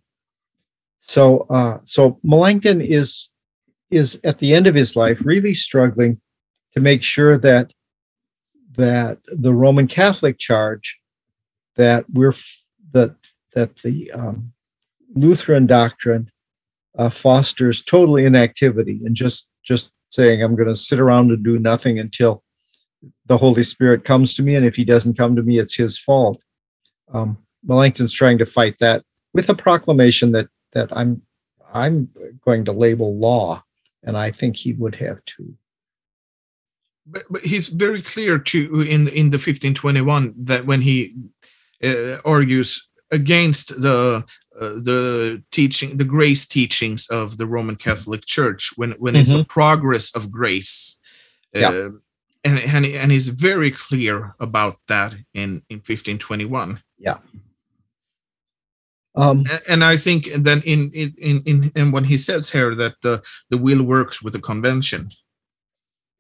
so, 0.99 1.41
uh, 1.51 1.79
so 1.85 2.19
Melanchthon 2.23 2.81
is 2.81 3.31
is 3.91 4.21
at 4.25 4.39
the 4.39 4.55
end 4.55 4.67
of 4.67 4.75
his 4.75 4.97
life 4.97 5.25
really 5.25 5.55
struggling 5.55 6.21
to 6.73 6.81
make 6.81 7.03
sure 7.03 7.39
that 7.39 7.73
that 8.77 9.19
the 9.27 9.55
Roman 9.55 9.87
Catholic 9.87 10.39
charge 10.39 10.99
that 11.77 12.05
we're 12.13 12.35
that 12.93 13.15
that 13.55 13.77
the 13.83 14.11
um, 14.13 14.53
Lutheran 15.15 15.67
doctrine 15.67 16.31
uh, 16.99 17.11
fosters 17.11 17.85
total 17.85 18.17
inactivity 18.17 19.01
and 19.05 19.15
just 19.15 19.49
just 19.65 19.91
saying 20.11 20.43
I'm 20.43 20.57
going 20.57 20.69
to 20.69 20.77
sit 20.77 21.01
around 21.01 21.31
and 21.31 21.45
do 21.45 21.59
nothing 21.59 21.99
until 21.99 22.43
the 23.27 23.37
Holy 23.37 23.63
Spirit 23.63 24.05
comes 24.05 24.35
to 24.35 24.43
me, 24.43 24.55
and 24.55 24.65
if 24.65 24.77
He 24.77 24.85
doesn't 24.85 25.19
come 25.19 25.37
to 25.37 25.43
me, 25.43 25.59
it's 25.59 25.75
His 25.75 25.99
fault. 25.99 26.43
Um, 27.13 27.39
Melanchthon's 27.65 28.13
trying 28.13 28.39
to 28.39 28.47
fight 28.47 28.77
that 28.81 29.05
with 29.35 29.51
a 29.51 29.55
proclamation 29.55 30.33
that 30.33 30.49
that 30.73 30.89
I'm 30.97 31.21
I'm 31.73 32.09
going 32.45 32.65
to 32.67 32.73
label 32.73 33.19
law, 33.19 33.63
and 34.05 34.17
I 34.17 34.31
think 34.31 34.57
he 34.57 34.73
would 34.75 34.95
have 34.95 35.23
to. 35.25 35.55
But, 37.07 37.23
but 37.29 37.43
he's 37.43 37.69
very 37.69 38.01
clear 38.01 38.39
to 38.39 38.81
in 38.81 39.09
in 39.09 39.31
the 39.31 39.37
1521 39.37 40.35
that 40.39 40.65
when 40.65 40.81
he 40.81 41.15
uh, 41.83 42.17
argues 42.25 42.89
against 43.11 43.69
the 43.81 44.25
uh, 44.59 44.69
the 44.83 45.43
teaching 45.51 45.97
the 45.97 46.05
grace 46.05 46.47
teachings 46.47 47.07
of 47.09 47.37
the 47.37 47.47
roman 47.47 47.77
catholic 47.77 48.25
church 48.25 48.71
when 48.77 48.93
when 48.93 49.15
mm-hmm. 49.15 49.21
it's 49.21 49.31
a 49.31 49.35
mm-hmm. 49.35 49.43
progress 49.43 50.15
of 50.17 50.31
grace 50.31 50.99
uh, 51.57 51.59
yeah. 51.59 51.89
and, 52.45 52.59
and 52.61 52.87
and 52.87 53.13
he's 53.13 53.29
very 53.29 53.71
clear 53.71 54.35
about 54.41 54.77
that 54.89 55.13
in 55.35 55.61
in 55.69 55.79
1521 55.79 56.81
yeah 56.99 57.19
um, 59.15 59.39
and, 59.39 59.63
and 59.69 59.85
I 59.85 59.97
think 59.97 60.29
then 60.37 60.63
in 60.63 60.91
in 60.93 61.15
in 61.19 61.43
in 61.47 61.73
and 61.77 61.93
when 61.93 62.05
he 62.05 62.17
says 62.17 62.51
here 62.51 62.75
that 62.75 63.01
the 63.03 63.23
the 63.51 63.59
will 63.59 63.83
works 63.83 64.23
with 64.23 64.33
the 64.33 64.41
convention, 64.41 65.11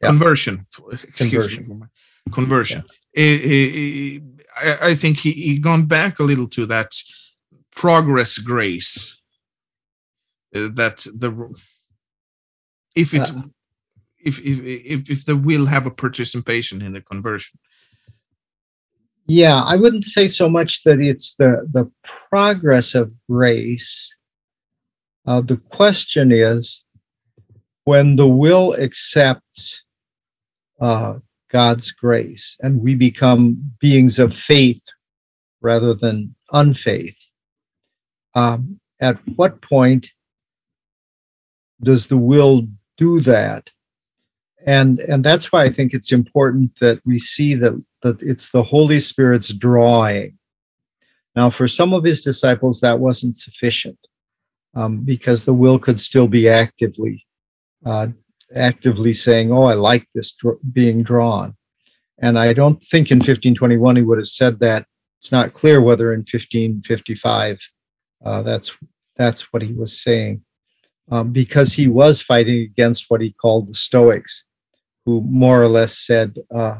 yeah. 0.00 0.08
conversion, 0.08 0.66
excuse 0.92 1.56
conversion. 1.56 1.80
me, 1.80 2.32
conversion. 2.32 2.84
Yeah. 3.14 4.20
I, 4.56 4.90
I 4.90 4.94
think 4.94 5.18
he 5.18 5.32
he 5.32 5.58
gone 5.58 5.86
back 5.86 6.18
a 6.18 6.22
little 6.24 6.48
to 6.48 6.66
that 6.66 6.92
progress 7.74 8.38
grace 8.38 9.20
uh, 10.54 10.68
that 10.74 10.98
the 11.14 11.30
if 12.94 13.12
it's 13.14 13.30
uh, 13.30 13.42
if, 14.24 14.38
if 14.38 14.60
if 14.60 15.10
if 15.10 15.24
the 15.24 15.36
will 15.36 15.66
have 15.66 15.86
a 15.86 15.90
participation 15.90 16.80
in 16.80 16.92
the 16.92 17.00
conversion 17.00 17.58
yeah 19.26 19.62
i 19.62 19.76
wouldn't 19.76 20.04
say 20.04 20.28
so 20.28 20.48
much 20.48 20.82
that 20.84 21.00
it's 21.00 21.36
the 21.36 21.66
the 21.72 21.90
progress 22.02 22.94
of 22.94 23.12
grace 23.28 24.16
uh, 25.26 25.40
the 25.40 25.56
question 25.56 26.30
is 26.30 26.84
when 27.84 28.16
the 28.16 28.26
will 28.26 28.74
accepts 28.76 29.82
uh, 30.80 31.14
god's 31.50 31.90
grace 31.90 32.56
and 32.60 32.80
we 32.80 32.94
become 32.94 33.56
beings 33.80 34.18
of 34.18 34.34
faith 34.34 34.84
rather 35.60 35.94
than 35.94 36.34
unfaith 36.52 37.16
um, 38.34 38.78
at 39.00 39.16
what 39.36 39.60
point 39.60 40.10
does 41.82 42.06
the 42.06 42.16
will 42.16 42.66
do 42.96 43.20
that? 43.20 43.70
And 44.66 45.00
and 45.00 45.22
that's 45.24 45.52
why 45.52 45.64
I 45.64 45.68
think 45.68 45.92
it's 45.92 46.12
important 46.12 46.78
that 46.80 47.00
we 47.04 47.18
see 47.18 47.54
that 47.54 47.74
that 48.02 48.22
it's 48.22 48.50
the 48.50 48.62
Holy 48.62 49.00
Spirit's 49.00 49.52
drawing, 49.52 50.38
Now, 51.36 51.50
for 51.50 51.68
some 51.68 51.92
of 51.92 52.04
his 52.04 52.22
disciples, 52.22 52.80
that 52.80 53.00
wasn't 53.00 53.36
sufficient 53.36 53.98
um, 54.74 55.00
because 55.04 55.44
the 55.44 55.54
will 55.54 55.78
could 55.78 56.00
still 56.00 56.28
be 56.28 56.48
actively 56.48 57.26
uh, 57.84 58.08
actively 58.54 59.12
saying, 59.12 59.52
"Oh, 59.52 59.64
I 59.64 59.74
like 59.74 60.06
this 60.14 60.32
dr- 60.32 60.58
being 60.72 61.02
drawn." 61.02 61.56
And 62.18 62.38
I 62.38 62.52
don't 62.52 62.82
think 62.82 63.10
in 63.10 63.18
1521 63.18 63.96
he 63.96 64.02
would 64.02 64.18
have 64.18 64.28
said 64.28 64.60
that. 64.60 64.86
It's 65.18 65.32
not 65.32 65.54
clear 65.54 65.80
whether 65.80 66.12
in 66.12 66.20
1555 66.20 67.58
uh, 68.24 68.42
that's 68.42 68.76
that's 69.16 69.52
what 69.52 69.62
he 69.62 69.72
was 69.72 70.02
saying, 70.02 70.42
um, 71.10 71.32
because 71.32 71.72
he 71.72 71.88
was 71.88 72.20
fighting 72.20 72.62
against 72.62 73.06
what 73.08 73.20
he 73.20 73.32
called 73.32 73.68
the 73.68 73.74
Stoics, 73.74 74.48
who 75.04 75.20
more 75.22 75.62
or 75.62 75.68
less 75.68 75.98
said, 75.98 76.38
uh, 76.54 76.78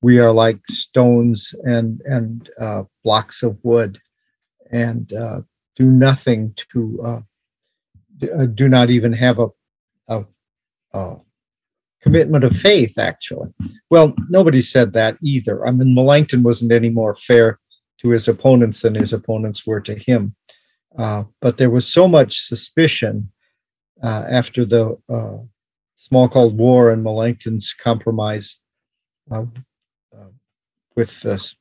"We 0.00 0.18
are 0.18 0.32
like 0.32 0.60
stones 0.70 1.54
and 1.64 2.00
and 2.04 2.48
uh, 2.58 2.84
blocks 3.04 3.42
of 3.42 3.58
wood, 3.62 3.98
and 4.70 5.12
uh, 5.12 5.40
do 5.76 5.84
nothing 5.84 6.54
to 6.72 7.00
uh, 7.04 7.20
uh, 8.34 8.46
do 8.46 8.68
not 8.68 8.90
even 8.90 9.12
have 9.12 9.38
a, 9.38 9.48
a, 10.08 10.24
a 10.92 11.16
commitment 12.00 12.44
of 12.44 12.56
faith, 12.56 12.98
actually. 12.98 13.52
Well, 13.90 14.14
nobody 14.28 14.62
said 14.62 14.92
that 14.92 15.16
either. 15.22 15.66
I 15.66 15.70
mean, 15.70 15.94
Melanchthon 15.94 16.42
wasn't 16.42 16.72
any 16.72 16.88
more 16.88 17.14
fair 17.14 17.58
to 18.00 18.08
his 18.08 18.28
opponents 18.28 18.80
than 18.80 18.94
his 18.94 19.12
opponents 19.12 19.66
were 19.66 19.80
to 19.80 19.94
him. 19.94 20.34
Uh, 20.98 21.24
but 21.40 21.56
there 21.56 21.70
was 21.70 21.88
so 21.88 22.06
much 22.06 22.40
suspicion 22.40 23.30
after 24.02 24.64
the 24.64 24.96
uh, 26.10 26.14
Smalcald 26.14 26.54
War 26.54 26.90
and 26.90 27.02
Melanchthon's 27.02 27.72
compromise 27.72 28.62
uh, 29.30 29.44
uh, 30.16 30.30
with 30.96 31.20
the, 31.20 31.52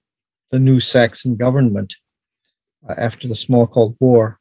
the 0.52 0.60
new 0.60 0.80
Saxon 0.80 1.36
government 1.36 1.94
uh, 2.88 2.96
after 2.98 3.28
the 3.28 3.34
Smalcald 3.34 3.96
War 4.00 4.40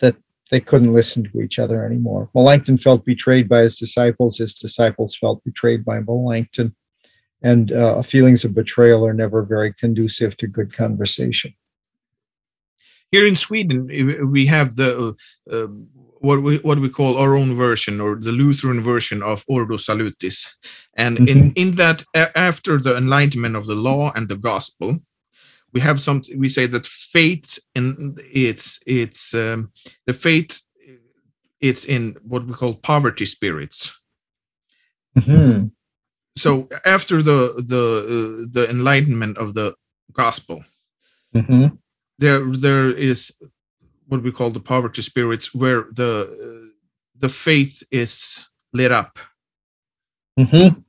that 0.00 0.16
they 0.50 0.60
couldn't 0.60 0.92
listen 0.92 1.24
to 1.24 1.40
each 1.40 1.58
other 1.58 1.84
anymore. 1.84 2.30
Melanchthon 2.34 2.76
felt 2.76 3.04
betrayed 3.04 3.48
by 3.48 3.60
his 3.60 3.76
disciples. 3.76 4.38
His 4.38 4.54
disciples 4.54 5.16
felt 5.16 5.42
betrayed 5.44 5.84
by 5.84 6.00
Melanchthon. 6.00 6.74
And 7.42 7.72
feelings 8.06 8.44
of 8.44 8.54
betrayal 8.54 9.06
are 9.06 9.12
never 9.12 9.42
very 9.42 9.72
conducive 9.74 10.36
to 10.38 10.46
good 10.46 10.72
conversation. 10.72 11.52
Here 13.10 13.26
in 13.26 13.34
Sweden, 13.34 13.86
we 14.30 14.46
have 14.46 14.74
the 14.76 15.16
uh, 15.50 15.66
what 16.20 16.42
we 16.42 16.58
what 16.58 16.78
we 16.78 16.88
call 16.88 17.16
our 17.16 17.34
own 17.34 17.56
version 17.56 18.00
or 18.00 18.16
the 18.16 18.32
Lutheran 18.32 18.82
version 18.82 19.22
of 19.22 19.44
Ordo 19.48 19.76
Salutis, 19.76 20.56
and 20.94 21.18
mm-hmm. 21.18 21.28
in 21.28 21.52
in 21.52 21.72
that 21.72 22.04
after 22.34 22.78
the 22.78 22.96
enlightenment 22.96 23.56
of 23.56 23.66
the 23.66 23.74
law 23.74 24.12
and 24.14 24.28
the 24.28 24.36
gospel, 24.36 24.98
we 25.72 25.80
have 25.80 26.00
some 26.00 26.22
we 26.36 26.48
say 26.48 26.66
that 26.66 26.86
faith 26.86 27.58
and 27.74 28.20
it's 28.32 28.80
it's 28.86 29.34
um, 29.34 29.72
the 30.06 30.14
faith 30.14 30.60
it's 31.60 31.84
in 31.84 32.16
what 32.22 32.46
we 32.46 32.52
call 32.52 32.74
poverty 32.74 33.26
spirits. 33.26 34.00
Mm-hmm. 35.16 35.68
So 36.36 36.68
after 36.84 37.22
the 37.22 37.62
the 37.66 37.84
uh, 38.04 38.46
the 38.52 38.70
enlightenment 38.70 39.38
of 39.38 39.54
the 39.54 39.74
gospel. 40.12 40.64
Mm-hmm 41.34 41.76
there 42.18 42.44
there 42.46 42.90
is 42.90 43.32
what 44.08 44.22
we 44.22 44.32
call 44.32 44.50
the 44.50 44.60
poverty 44.60 45.02
spirits 45.02 45.54
where 45.54 45.86
the 45.92 46.10
uh, 46.26 46.68
the 47.16 47.28
faith 47.28 47.82
is 47.90 48.48
lit 48.72 48.92
up 48.92 49.18
mm-hmm. 50.38 50.80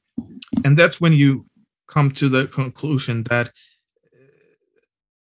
and 0.63 0.77
that's 0.77 0.99
when 0.99 1.13
you 1.13 1.45
come 1.87 2.11
to 2.11 2.29
the 2.29 2.47
conclusion 2.47 3.23
that 3.23 3.47
uh, 3.47 4.19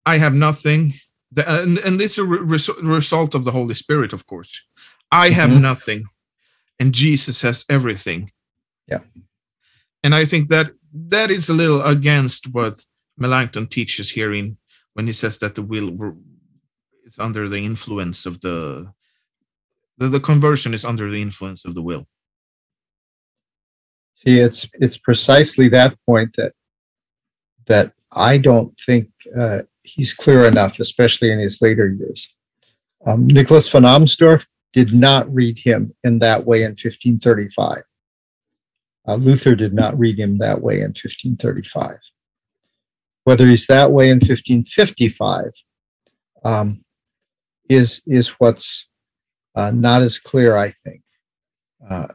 i 0.07 0.19
have 0.19 0.35
nothing 0.35 0.95
the, 1.33 1.63
and, 1.63 1.79
and 1.79 2.01
this 2.01 2.13
is 2.13 2.19
a 2.19 2.25
re- 2.25 2.89
result 2.97 3.35
of 3.35 3.45
the 3.45 3.53
holy 3.53 3.75
spirit 3.75 4.13
of 4.13 4.27
course 4.27 4.67
i 5.11 5.31
have 5.31 5.51
mm-hmm. 5.51 5.63
nothing 5.63 6.05
and 6.79 6.95
jesus 6.95 7.43
has 7.43 7.65
everything 7.69 8.31
yeah 8.87 9.01
and 10.03 10.15
i 10.15 10.25
think 10.25 10.49
that 10.49 10.71
that 10.93 11.31
is 11.31 11.49
a 11.49 11.55
little 11.55 11.83
against 11.83 12.53
what 12.53 12.85
melanchthon 13.17 13.67
teaches 13.67 14.11
here 14.11 14.33
in 14.33 14.57
when 14.95 15.07
he 15.07 15.13
says 15.13 15.39
that 15.39 15.55
the 15.55 15.63
will 15.63 16.17
is 17.11 17.19
under 17.19 17.49
the 17.49 17.65
influence 17.65 18.25
of 18.25 18.41
the, 18.41 18.93
the 19.99 20.09
the 20.09 20.21
conversion 20.21 20.73
is 20.73 20.85
under 20.85 21.11
the 21.11 21.21
influence 21.21 21.65
of 21.65 21.75
the 21.75 21.83
will. 21.83 22.07
See 24.15 24.39
it's 24.39 24.69
it's 24.75 24.97
precisely 24.97 25.69
that 25.69 25.97
point 26.07 26.35
that 26.37 26.53
that 27.67 27.93
i 28.13 28.37
don't 28.37 28.79
think 28.87 29.09
uh, 29.39 29.61
he's 29.83 30.13
clear 30.13 30.47
enough 30.47 30.79
especially 30.81 31.31
in 31.31 31.39
his 31.39 31.63
later 31.63 31.89
years. 31.89 32.35
Um, 33.07 33.27
nicholas 33.27 33.69
von 33.69 33.85
amsdorf 33.85 34.47
did 34.73 34.93
not 34.93 35.33
read 35.33 35.59
him 35.59 35.95
in 36.05 36.19
that 36.19 36.45
way 36.45 36.59
in 36.63 36.71
1535 36.71 37.83
uh, 39.09 39.15
luther 39.15 39.55
did 39.55 39.73
not 39.73 39.99
read 39.99 40.19
him 40.19 40.39
that 40.39 40.61
way 40.61 40.77
in 40.77 40.91
1535 40.91 41.97
whether 43.25 43.47
he's 43.47 43.67
that 43.67 43.91
way 43.91 44.11
in 44.11 44.17
1555 44.17 45.51
um, 46.45 46.85
is 47.71 48.03
is 48.07 48.29
what's 48.41 48.89
uh, 49.55 49.71
not 49.71 50.03
as 50.03 50.19
clear, 50.19 50.57
I 50.57 50.71
think. 50.71 51.03
Uh, 51.89 52.09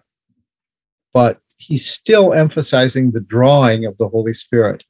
but 1.14 1.40
he's 1.56 1.90
still 1.90 2.34
emphasizing 2.34 3.10
the 3.10 3.22
drawing 3.22 3.86
of 3.86 3.98
the 3.98 4.10
Holy 4.10 4.34
Spirit. 4.34 4.84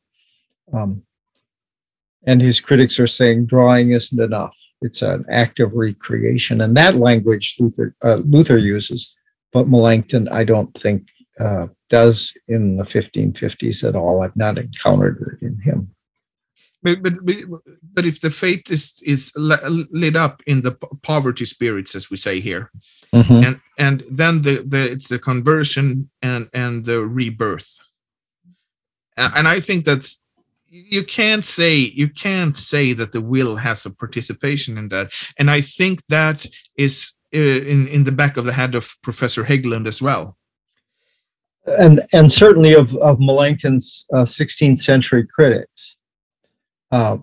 Um, 0.74 1.04
and 2.26 2.42
his 2.42 2.60
critics 2.60 3.00
are 3.00 3.08
saying 3.08 3.46
drawing 3.46 3.92
isn't 3.92 4.20
enough. 4.20 4.58
It's 4.82 5.04
an 5.04 5.24
act 5.30 5.60
of 5.60 5.76
recreation. 5.76 6.62
And 6.62 6.76
that 6.76 6.96
language 6.96 7.56
Luther, 7.60 7.96
uh, 8.04 8.22
Luther 8.26 8.58
uses, 8.58 9.16
but 9.54 9.68
Melanchthon, 9.68 10.28
I 10.30 10.44
don't 10.44 10.74
think, 10.74 11.08
uh, 11.40 11.68
does 11.90 12.34
in 12.48 12.78
the 12.78 12.84
1550s 12.84 13.88
at 13.88 13.96
all. 13.96 14.24
I've 14.24 14.36
not 14.36 14.58
encountered 14.58 15.38
it 15.42 15.46
in 15.46 15.60
him 15.62 15.95
but, 16.86 17.02
but 17.02 17.14
but 17.94 18.06
if 18.06 18.22
the 18.22 18.30
faith 18.30 18.72
is 18.72 19.02
is 19.04 19.32
lit 19.36 20.16
up 20.16 20.44
in 20.46 20.62
the 20.62 20.74
poverty 21.02 21.46
spirits 21.46 21.96
as 21.96 22.12
we 22.12 22.18
say 22.18 22.40
here 22.40 22.72
mm-hmm. 23.14 23.44
and 23.44 23.60
and 23.78 24.04
then 24.10 24.42
the, 24.44 24.64
the 24.66 24.92
it's 24.92 25.08
the 25.08 25.20
conversion 25.20 26.10
and 26.22 26.48
and 26.54 26.86
the 26.86 27.02
rebirth. 27.02 27.80
And 29.18 29.48
i 29.48 29.60
think 29.60 29.86
that's 29.86 30.24
you 30.68 31.04
can't 31.04 31.46
say 31.46 31.76
you 31.76 32.10
can't 32.10 32.56
say 32.58 32.94
that 32.94 33.12
the 33.14 33.22
will 33.22 33.56
has 33.56 33.86
a 33.86 33.90
participation 33.90 34.78
in 34.78 34.90
that. 34.90 35.12
And 35.40 35.50
i 35.50 35.62
think 35.62 36.06
that 36.08 36.46
is 36.78 37.14
uh, 37.34 37.62
in 37.74 37.88
in 37.88 38.04
the 38.04 38.12
back 38.12 38.38
of 38.38 38.46
the 38.46 38.54
head 38.54 38.76
of 38.76 38.96
professor 39.02 39.44
Hägglund 39.44 39.88
as 39.88 40.02
well. 40.02 40.38
And 41.80 42.02
and 42.14 42.32
certainly 42.32 42.74
of 42.74 42.94
of 42.98 43.20
melanchthon's 43.20 44.06
uh, 44.14 44.26
16th 44.26 44.80
century 44.80 45.26
critics 45.26 45.98
uh, 46.92 47.18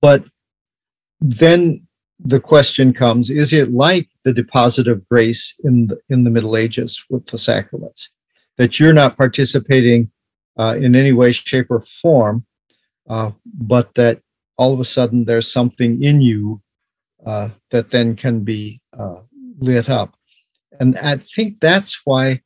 but 0.00 0.24
then 1.20 1.86
the 2.18 2.40
question 2.40 2.92
comes 2.92 3.30
is 3.30 3.52
it 3.52 3.72
like 3.72 4.08
the 4.24 4.32
deposit 4.32 4.88
of 4.88 5.08
grace 5.08 5.54
in 5.64 5.88
the, 5.88 5.98
in 6.08 6.24
the 6.24 6.30
Middle 6.30 6.56
Ages 6.56 7.04
with 7.10 7.26
the 7.26 7.38
sacraments? 7.38 8.10
That 8.58 8.78
you're 8.78 8.92
not 8.92 9.16
participating 9.16 10.10
uh, 10.58 10.76
in 10.78 10.94
any 10.94 11.12
way, 11.12 11.32
shape, 11.32 11.70
or 11.70 11.80
form, 11.80 12.44
uh, 13.08 13.30
but 13.44 13.94
that 13.94 14.20
all 14.58 14.74
of 14.74 14.80
a 14.80 14.84
sudden 14.84 15.24
there's 15.24 15.50
something 15.50 16.02
in 16.02 16.20
you 16.20 16.60
uh, 17.26 17.48
that 17.70 17.90
then 17.90 18.14
can 18.14 18.40
be 18.40 18.80
uh, 18.98 19.22
lit 19.58 19.88
up. 19.88 20.14
And 20.80 20.98
I 20.98 21.16
think 21.16 21.60
that's 21.60 22.00
why 22.04 22.40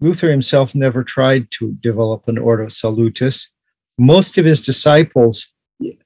Luther 0.00 0.30
himself 0.30 0.74
never 0.74 1.04
tried 1.04 1.50
to 1.52 1.72
develop 1.80 2.26
an 2.26 2.38
Ordo 2.38 2.68
Salutis. 2.68 3.48
Most 3.98 4.38
of 4.38 4.44
his 4.44 4.62
disciples 4.62 5.51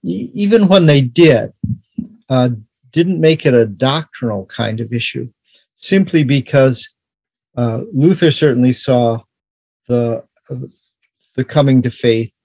even 0.03 0.68
when 0.68 0.87
they 0.87 1.01
did, 1.01 1.53
uh, 2.29 2.51
didn't 2.93 3.20
make 3.20 3.47
it 3.47 3.55
a 3.55 3.66
doctrinal 3.66 4.47
kind 4.47 4.81
of 4.81 4.93
issue, 4.93 5.29
simply 5.77 6.24
because 6.24 6.97
uh, 7.57 7.83
Luther 7.93 8.31
certainly 8.31 8.72
saw 8.72 9.20
the 9.89 10.24
uh, 10.51 10.57
the 11.37 11.45
coming 11.45 11.83
to 11.83 11.91
faith 11.91 12.37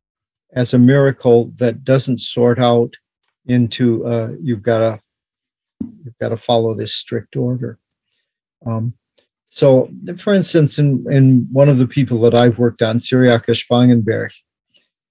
as 0.53 0.73
a 0.73 0.77
miracle 0.77 1.51
that 1.55 1.83
doesn't 1.83 2.19
sort 2.19 2.59
out 2.59 2.93
into 3.45 4.05
uh, 4.05 4.31
you've 4.41 4.61
got 4.61 4.79
to 4.79 4.99
you've 6.03 6.17
got 6.19 6.29
to 6.29 6.37
follow 6.37 6.73
this 6.73 6.95
strict 6.95 7.35
order. 7.35 7.79
Um, 8.65 8.93
so, 9.49 9.91
for 10.17 10.33
instance, 10.33 10.79
in, 10.79 11.05
in 11.11 11.47
one 11.51 11.67
of 11.67 11.77
the 11.77 11.87
people 11.87 12.21
that 12.21 12.33
I've 12.33 12.57
worked 12.57 12.81
on, 12.81 12.99
Cyriacus 12.99 13.65
Spangenberg, 13.65 14.31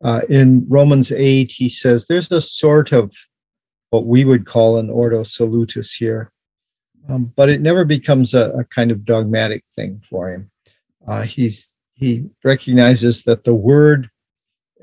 uh, 0.02 0.22
in 0.28 0.66
Romans 0.68 1.12
8, 1.12 1.50
he 1.50 1.68
says 1.68 2.06
there's 2.06 2.30
a 2.32 2.40
sort 2.40 2.92
of 2.92 3.12
what 3.90 4.06
we 4.06 4.24
would 4.24 4.46
call 4.46 4.78
an 4.78 4.88
ordo 4.88 5.24
salutis 5.24 5.92
here, 5.92 6.32
um, 7.08 7.32
but 7.36 7.48
it 7.48 7.60
never 7.60 7.84
becomes 7.84 8.34
a, 8.34 8.50
a, 8.52 8.64
kind 8.64 8.90
of 8.90 9.04
dogmatic 9.04 9.64
thing 9.74 10.00
for 10.08 10.30
him. 10.30 10.50
Uh, 11.06 11.22
he's 11.22 11.66
he 11.92 12.24
recognizes 12.44 13.24
that 13.24 13.44
the 13.44 13.54
word 13.54 14.08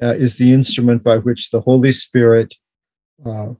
uh, 0.02 0.14
is 0.14 0.36
the 0.36 0.54
instrument 0.54 1.04
by 1.04 1.18
which 1.18 1.50
the 1.50 1.62
Holy 1.62 1.92
Spirit 1.92 2.54
uh, 3.26 3.54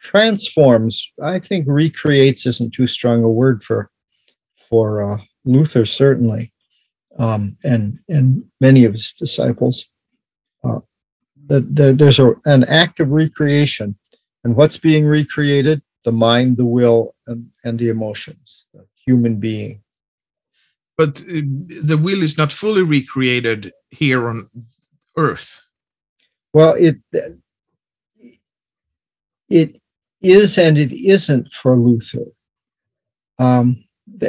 transforms. 0.00 1.12
I 1.22 1.38
think 1.40 1.66
recreates 1.68 2.46
isn't 2.46 2.72
too 2.72 2.86
strong 2.86 3.22
a 3.22 3.28
word 3.28 3.62
for 3.62 3.90
for 4.56 5.02
uh, 5.02 5.18
Luther 5.44 5.84
certainly, 5.84 6.52
um, 7.18 7.56
and 7.64 7.98
and 8.08 8.44
many 8.60 8.84
of 8.84 8.92
his 8.92 9.12
disciples. 9.12 9.84
The, 11.50 11.60
the, 11.60 11.92
there's 11.92 12.20
a, 12.20 12.32
an 12.44 12.62
act 12.64 13.00
of 13.00 13.10
recreation, 13.10 13.96
and 14.44 14.54
what's 14.54 14.78
being 14.78 15.04
recreated? 15.04 15.82
The 16.04 16.12
mind, 16.12 16.56
the 16.56 16.64
will, 16.64 17.14
and, 17.26 17.50
and 17.64 17.76
the 17.76 17.88
emotions. 17.88 18.64
The 18.72 18.86
human 19.04 19.40
being. 19.40 19.82
But 20.96 21.20
uh, 21.22 21.42
the 21.82 21.98
will 22.00 22.22
is 22.22 22.38
not 22.38 22.52
fully 22.52 22.82
recreated 22.82 23.72
here 23.90 24.28
on 24.28 24.48
Earth. 25.16 25.60
Well, 26.52 26.74
it 26.74 26.96
it 29.48 29.80
is 30.22 30.56
and 30.56 30.78
it 30.78 30.92
isn't 30.92 31.52
for 31.52 31.76
Luther. 31.76 32.26
Um, 33.40 33.82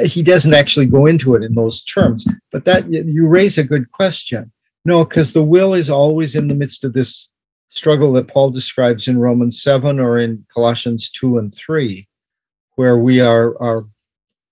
he 0.04 0.22
doesn't 0.22 0.54
actually 0.54 0.86
go 0.86 1.06
into 1.06 1.34
it 1.36 1.42
in 1.42 1.54
those 1.54 1.84
terms, 1.84 2.26
but 2.50 2.64
that 2.64 2.90
you 2.90 3.28
raise 3.28 3.58
a 3.58 3.64
good 3.64 3.92
question. 3.92 4.50
No, 4.84 5.04
because 5.04 5.32
the 5.32 5.44
will 5.44 5.74
is 5.74 5.88
always 5.88 6.34
in 6.34 6.48
the 6.48 6.54
midst 6.54 6.84
of 6.84 6.92
this 6.92 7.30
struggle 7.68 8.12
that 8.12 8.28
Paul 8.28 8.50
describes 8.50 9.08
in 9.08 9.18
Romans 9.18 9.62
7 9.62 9.98
or 9.98 10.18
in 10.18 10.44
Colossians 10.52 11.10
2 11.10 11.38
and 11.38 11.54
3, 11.54 12.06
where 12.74 12.98
we 12.98 13.20
are, 13.20 13.60
are 13.62 13.86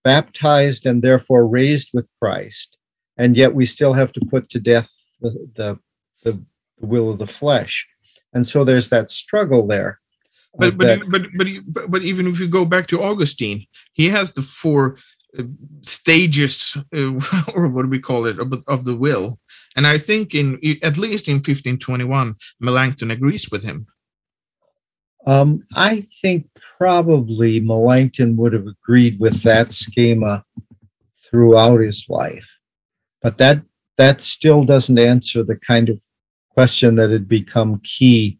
baptized 0.05 0.87
and 0.87 1.03
therefore 1.03 1.47
raised 1.47 1.91
with 1.93 2.09
Christ, 2.21 2.79
and 3.19 3.37
yet 3.37 3.55
we 3.55 3.67
still 3.67 3.93
have 3.93 4.13
to 4.15 4.21
put 4.31 4.49
to 4.51 4.61
death 4.61 4.91
the, 5.21 5.49
the, 5.55 5.79
the, 6.25 6.41
will 6.81 7.11
of 7.11 7.19
the 7.19 7.27
flesh. 7.27 7.87
And 8.33 8.47
so 8.47 8.65
there's 8.65 8.89
that 8.89 9.11
struggle 9.11 9.67
there. 9.67 10.01
But 10.57 10.77
but, 10.77 11.01
but 11.11 11.31
but 11.39 11.53
but 11.67 11.91
but 11.91 12.03
even 12.03 12.27
if 12.27 12.41
you 12.41 12.49
go 12.49 12.65
back 12.65 12.89
to 12.89 13.03
Augustine, 13.03 13.67
he 13.93 14.09
has 14.09 14.33
the 14.33 14.43
four 14.43 14.97
uh, 14.97 15.01
stages, 15.83 16.77
uh, 16.95 17.13
or 17.55 17.69
what 17.69 17.83
do 17.83 17.89
we 17.89 18.01
call 18.01 18.27
it, 18.27 18.39
of, 18.39 18.53
of, 18.67 18.85
the 18.85 18.97
will. 18.97 19.39
And 19.77 19.87
I 19.87 19.99
think 19.99 20.35
in 20.35 20.59
at 20.83 20.99
least 20.99 21.29
in 21.29 21.37
1521, 21.37 22.35
Melanchthon 22.61 23.11
agrees 23.11 23.51
with 23.51 23.63
him. 23.63 23.87
Um, 25.27 25.65
I 25.75 26.03
think 26.23 26.49
probably 26.79 27.61
Melanchthon 27.61 28.37
would 28.37 28.53
have 28.53 28.67
agreed 28.67 29.21
with 29.21 29.43
that 29.43 29.71
schema 29.71 30.45
throughout 31.29 31.81
his 31.81 32.07
life, 32.09 32.49
but 33.23 33.39
that 33.39 33.63
that 33.99 34.23
still 34.23 34.65
doesn't 34.65 34.99
answer 34.99 35.45
the 35.45 35.57
kind 35.57 35.91
of 35.91 36.03
question 36.51 36.95
that 36.97 37.11
had 37.11 37.29
become 37.29 37.81
key 37.85 38.39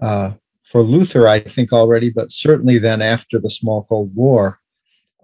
uh, 0.00 0.30
for 0.62 0.82
Luther, 0.82 1.26
I 1.28 1.40
think 1.40 1.72
already, 1.72 2.10
but 2.10 2.30
certainly 2.30 2.78
then 2.78 3.02
after 3.02 3.38
the 3.38 3.48
Smalcald 3.48 4.12
War. 4.14 4.60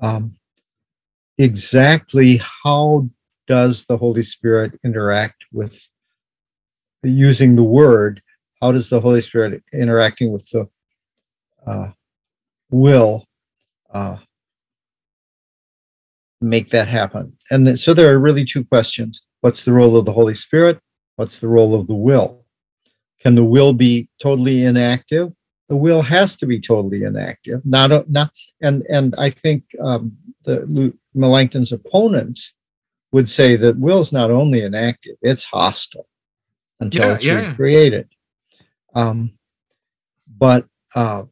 Um, 0.01 0.36
exactly 1.39 2.41
how 2.64 3.09
does 3.47 3.85
the 3.87 3.97
Holy 3.97 4.22
Spirit 4.22 4.78
interact 4.85 5.45
with 5.53 5.89
using 7.03 7.57
the 7.57 7.62
word? 7.62 8.22
How 8.61 8.72
does 8.72 8.89
the 8.89 9.01
Holy 9.01 9.20
Spirit 9.20 9.62
interacting 9.72 10.33
with 10.33 10.49
the 10.51 10.68
uh, 11.66 11.91
will 12.70 13.26
uh, 13.93 14.18
make 16.41 16.70
that 16.70 16.89
happen? 16.89 17.37
And 17.51 17.66
th- 17.66 17.78
so 17.78 17.93
there 17.95 18.12
are 18.12 18.18
really 18.18 18.45
two 18.45 18.64
questions. 18.64 19.28
What's 19.41 19.64
the 19.64 19.72
role 19.72 19.97
of 19.97 20.05
the 20.05 20.12
Holy 20.12 20.35
Spirit? 20.35 20.78
What's 21.16 21.39
the 21.39 21.49
role 21.49 21.74
of 21.74 21.87
the 21.89 21.95
will? 21.95 22.45
Can 23.20 23.35
the 23.35 23.45
will 23.45 23.72
be 23.72 24.09
totally 24.20 24.64
inactive? 24.64 25.33
The 25.68 25.76
will 25.76 26.03
has 26.03 26.37
to 26.37 26.47
be 26.47 26.61
totally 26.61 27.05
inactive. 27.05 27.62
Not, 27.64 28.09
not, 28.11 28.30
and 28.61 28.83
and 28.89 29.14
I 29.16 29.30
think 29.30 29.64
um, 29.80 30.16
the 30.45 30.93
Melanchthon's 31.14 31.72
opponents 31.72 32.53
would 33.12 33.28
say 33.28 33.57
that 33.57 33.78
will's 33.78 34.12
not 34.12 34.30
only 34.30 34.62
inactive; 34.62 35.16
it's 35.22 35.45
hostile 35.45 36.07
until 36.80 37.09
yeah, 37.09 37.14
it's 37.14 37.24
yeah. 37.24 37.49
recreated. 37.49 38.09
Um, 38.95 39.32
but 40.38 40.66
uh, 40.95 41.24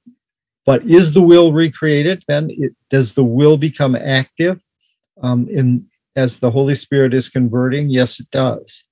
but 0.67 0.85
is 0.85 1.13
the 1.13 1.23
will 1.23 1.53
recreated? 1.53 2.23
Then 2.29 2.49
it, 2.51 2.73
does 2.91 3.13
the 3.13 3.25
will 3.25 3.57
become 3.57 3.97
active 3.97 4.63
um, 5.23 5.49
in 5.49 5.87
as 6.17 6.39
the 6.39 6.51
Holy 6.51 6.75
Spirit 6.75 7.15
is 7.15 7.29
converting? 7.29 7.89
Yes, 7.89 8.21
it 8.21 8.31
does. 8.31 8.85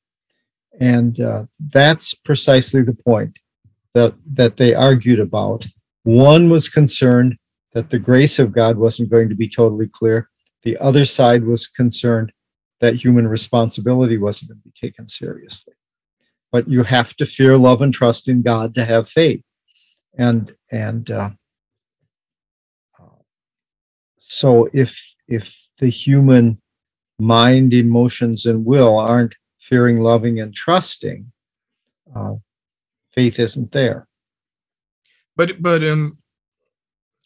And 0.80 1.20
uh, 1.20 1.44
that's 1.72 2.14
precisely 2.14 2.82
the 2.82 2.94
point 2.94 3.38
that, 3.94 4.14
that 4.34 4.56
they 4.56 4.74
argued 4.74 5.20
about. 5.20 5.66
One 6.04 6.50
was 6.50 6.68
concerned 6.68 7.36
that 7.72 7.90
the 7.90 7.98
grace 7.98 8.38
of 8.38 8.52
God 8.52 8.76
wasn't 8.76 9.10
going 9.10 9.28
to 9.28 9.34
be 9.34 9.48
totally 9.48 9.88
clear. 9.88 10.28
The 10.62 10.76
other 10.78 11.04
side 11.04 11.44
was 11.44 11.66
concerned 11.66 12.32
that 12.80 12.94
human 12.94 13.26
responsibility 13.26 14.18
wasn't 14.18 14.50
going 14.50 14.60
to 14.60 14.68
be 14.68 14.88
taken 14.88 15.08
seriously. 15.08 15.74
But 16.50 16.68
you 16.68 16.82
have 16.82 17.14
to 17.16 17.26
fear, 17.26 17.56
love, 17.56 17.82
and 17.82 17.92
trust 17.92 18.28
in 18.28 18.42
God 18.42 18.74
to 18.74 18.84
have 18.84 19.08
faith. 19.08 19.42
And 20.16 20.54
and 20.70 21.10
uh, 21.10 21.30
so 24.18 24.68
if 24.72 25.14
if 25.26 25.54
the 25.78 25.88
human 25.88 26.60
mind, 27.18 27.74
emotions, 27.74 28.46
and 28.46 28.64
will 28.64 28.98
aren't 28.98 29.34
fearing, 29.58 30.00
loving, 30.00 30.40
and 30.40 30.54
trusting, 30.54 31.30
uh, 32.14 32.34
faith 33.12 33.38
isn't 33.38 33.72
there. 33.72 34.06
But 35.36 35.62
but 35.62 35.82
um, 35.84 36.18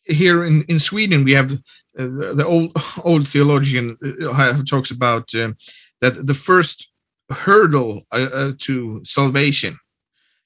here 0.05 0.45
in, 0.45 0.65
in 0.69 0.79
Sweden 0.79 1.25
we 1.25 1.33
have 1.33 1.53
uh, 1.53 1.57
the, 2.05 2.33
the, 2.37 2.47
old 2.47 2.73
old 3.05 3.29
theologian 3.29 3.97
uh, 4.27 4.63
talks 4.69 4.91
about 4.91 5.35
uh, 5.35 5.53
that 6.01 6.27
the 6.27 6.35
first 6.35 6.89
hurdle 7.31 8.03
uh, 8.13 8.29
uh, 8.33 8.53
to 8.59 9.03
salvation, 9.05 9.79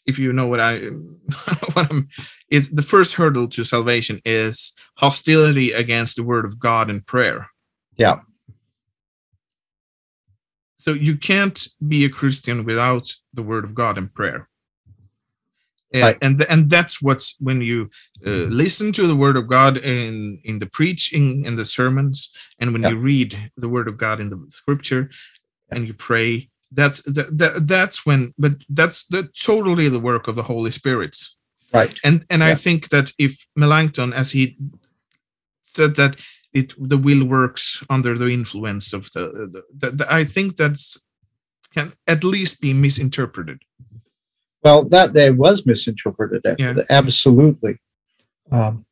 if 0.06 0.18
you 0.18 0.32
know 0.32 0.46
what 0.46 0.60
I 0.60 0.78
what 1.72 1.90
I'm, 1.90 2.08
is 2.50 2.70
the 2.70 2.82
first 2.82 3.14
hurdle 3.14 3.48
to 3.48 3.64
salvation 3.64 4.20
is 4.24 4.72
hostility 4.98 5.72
against 5.72 6.16
the 6.16 6.22
word 6.22 6.44
of 6.44 6.58
God 6.58 6.90
and 6.90 7.04
prayer. 7.06 7.48
Yeah. 7.96 8.20
So 10.74 10.92
you 10.92 11.16
can't 11.16 11.66
be 11.86 12.04
a 12.04 12.08
Christian 12.08 12.64
without 12.64 13.12
the 13.34 13.42
word 13.42 13.64
of 13.64 13.74
God 13.74 13.98
and 13.98 14.12
prayer. 14.12 14.48
Right. 16.02 16.18
And 16.22 16.40
and 16.48 16.70
that's 16.70 17.00
what's 17.00 17.36
when 17.40 17.60
you 17.60 17.90
uh, 18.26 18.48
listen 18.50 18.92
to 18.92 19.06
the 19.06 19.16
word 19.16 19.36
of 19.36 19.48
God 19.48 19.78
in 19.78 20.40
in 20.44 20.58
the 20.58 20.66
preaching 20.66 21.44
in 21.44 21.56
the 21.56 21.64
sermons, 21.64 22.32
and 22.58 22.72
when 22.72 22.82
yeah. 22.82 22.90
you 22.90 22.98
read 22.98 23.50
the 23.56 23.68
word 23.68 23.88
of 23.88 23.96
God 23.96 24.20
in 24.20 24.28
the 24.28 24.44
scripture, 24.48 25.10
yeah. 25.10 25.78
and 25.78 25.86
you 25.86 25.94
pray. 25.94 26.48
That's 26.72 27.00
that, 27.02 27.38
that 27.38 27.66
that's 27.66 28.04
when, 28.04 28.34
but 28.36 28.54
that's 28.68 29.04
the 29.06 29.30
totally 29.40 29.88
the 29.88 30.00
work 30.00 30.26
of 30.26 30.34
the 30.34 30.42
Holy 30.42 30.72
Spirit. 30.72 31.16
Right. 31.72 31.98
And 32.02 32.24
and 32.28 32.42
yeah. 32.42 32.48
I 32.48 32.54
think 32.54 32.88
that 32.88 33.12
if 33.18 33.46
Melanchthon, 33.54 34.12
as 34.12 34.32
he 34.32 34.56
said 35.62 35.96
that 35.96 36.20
it 36.52 36.74
the 36.78 36.98
will 36.98 37.24
works 37.24 37.84
under 37.90 38.16
the 38.16 38.30
influence 38.30 38.92
of 38.92 39.12
the, 39.12 39.24
the, 39.52 39.62
the, 39.76 39.90
the 39.98 40.12
I 40.12 40.24
think 40.24 40.56
that's 40.56 40.98
can 41.74 41.92
at 42.06 42.24
least 42.24 42.60
be 42.60 42.72
misinterpreted. 42.72 43.58
Well, 44.66 44.82
that 44.86 45.12
day 45.12 45.30
was 45.30 45.64
misinterpreted. 45.64 46.42
Yeah. 46.58 46.74
Absolutely. 46.90 47.78
Um, 48.50 48.84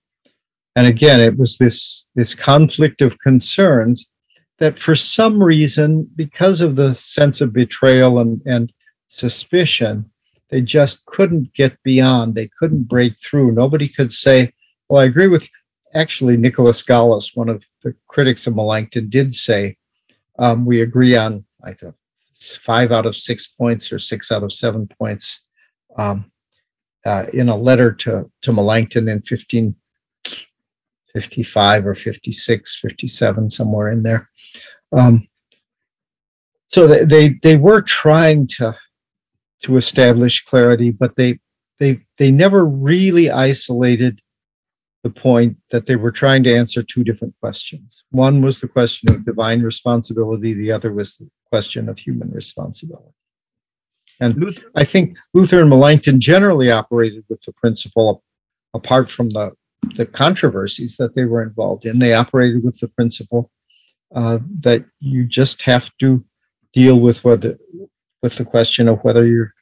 and 0.76 0.86
again, 0.86 1.20
it 1.20 1.36
was 1.36 1.58
this 1.58 2.12
this 2.14 2.32
conflict 2.32 3.02
of 3.02 3.18
concerns 3.18 4.12
that, 4.60 4.78
for 4.78 4.94
some 4.94 5.42
reason, 5.42 6.08
because 6.14 6.60
of 6.60 6.76
the 6.76 6.94
sense 6.94 7.40
of 7.40 7.52
betrayal 7.52 8.20
and, 8.20 8.40
and 8.46 8.72
suspicion, 9.08 10.08
they 10.48 10.62
just 10.62 11.04
couldn't 11.06 11.52
get 11.54 11.76
beyond. 11.82 12.36
They 12.36 12.50
couldn't 12.56 12.86
break 12.86 13.18
through. 13.18 13.50
Nobody 13.50 13.88
could 13.88 14.12
say, 14.12 14.52
"Well, 14.88 15.02
I 15.02 15.06
agree 15.06 15.26
with." 15.26 15.48
actually, 15.92 16.36
Nicholas 16.36 16.82
Gallus, 16.82 17.34
one 17.34 17.48
of 17.48 17.64
the 17.82 17.96
critics 18.06 18.46
of 18.46 18.54
Melanchthon, 18.54 19.08
did 19.08 19.34
say 19.34 19.76
um, 20.38 20.66
we 20.66 20.82
agree 20.82 21.16
on, 21.16 21.44
I 21.64 21.72
think, 21.72 21.96
five 22.60 22.92
out 22.92 23.06
of 23.06 23.16
six 23.16 23.48
points 23.48 23.92
or 23.92 23.98
six 23.98 24.30
out 24.30 24.44
of 24.44 24.52
seven 24.52 24.86
points 24.86 25.43
um, 25.96 26.30
uh, 27.04 27.26
in 27.32 27.48
a 27.48 27.56
letter 27.56 27.90
to, 27.92 28.30
to 28.42 28.52
Melanchthon 28.52 29.08
in 29.08 29.16
1555 29.16 31.86
or 31.86 31.94
56, 31.94 32.80
57, 32.80 33.50
somewhere 33.50 33.90
in 33.90 34.02
there. 34.02 34.28
Um, 34.92 35.26
so 36.68 36.86
they, 36.86 37.04
they, 37.04 37.30
they 37.42 37.56
were 37.56 37.82
trying 37.82 38.46
to 38.58 38.76
to 39.64 39.78
establish 39.78 40.44
clarity, 40.44 40.90
but 40.90 41.16
they 41.16 41.38
they 41.78 42.00
they 42.18 42.30
never 42.30 42.64
really 42.64 43.30
isolated 43.30 44.20
the 45.02 45.10
point 45.10 45.56
that 45.70 45.86
they 45.86 45.96
were 45.96 46.10
trying 46.10 46.42
to 46.44 46.54
answer 46.54 46.82
two 46.82 47.04
different 47.04 47.34
questions. 47.40 48.04
One 48.10 48.40
was 48.40 48.60
the 48.60 48.68
question 48.68 49.12
of 49.12 49.24
divine 49.24 49.62
responsibility, 49.62 50.54
the 50.54 50.72
other 50.72 50.92
was 50.92 51.16
the 51.16 51.28
question 51.50 51.88
of 51.88 51.98
human 51.98 52.30
responsibility. 52.30 53.12
And 54.20 54.36
Luther. 54.36 54.70
I 54.74 54.84
think 54.84 55.16
Luther 55.32 55.60
and 55.60 55.70
Melanchthon 55.70 56.20
generally 56.20 56.70
operated 56.70 57.24
with 57.28 57.42
the 57.42 57.52
principle, 57.52 58.22
apart 58.72 59.10
from 59.10 59.30
the 59.30 59.52
the 59.96 60.06
controversies 60.06 60.96
that 60.96 61.14
they 61.14 61.24
were 61.24 61.42
involved 61.42 61.84
in. 61.84 61.98
They 61.98 62.14
operated 62.14 62.64
with 62.64 62.78
the 62.80 62.88
principle 62.88 63.50
uh, 64.14 64.38
that 64.60 64.84
you 65.00 65.24
just 65.24 65.62
have 65.62 65.90
to 65.98 66.24
deal 66.72 67.00
with 67.00 67.24
whether 67.24 67.58
with 68.22 68.36
the 68.36 68.44
question 68.44 68.88
of 68.88 69.00
whether 69.00 69.26
you're 69.26 69.52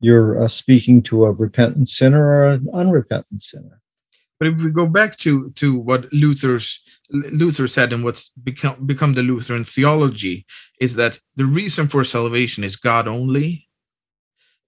you're 0.00 0.42
uh, 0.42 0.48
speaking 0.48 1.02
to 1.02 1.24
a 1.24 1.32
repentant 1.32 1.88
sinner 1.88 2.24
or 2.24 2.50
an 2.50 2.68
unrepentant 2.72 3.42
sinner. 3.42 3.80
But 4.38 4.48
if 4.48 4.62
we 4.62 4.70
go 4.70 4.86
back 4.86 5.16
to 5.18 5.50
to 5.50 5.78
what 5.78 6.12
Luther's 6.12 6.80
Luther 7.10 7.66
said 7.66 7.92
and 7.92 8.04
what's 8.04 8.28
become 8.30 8.86
become 8.86 9.14
the 9.14 9.22
Lutheran 9.22 9.64
theology 9.64 10.46
is 10.80 10.94
that 10.96 11.18
the 11.36 11.46
reason 11.46 11.88
for 11.88 12.04
salvation 12.04 12.64
is 12.64 12.76
God 12.76 13.08
only, 13.08 13.67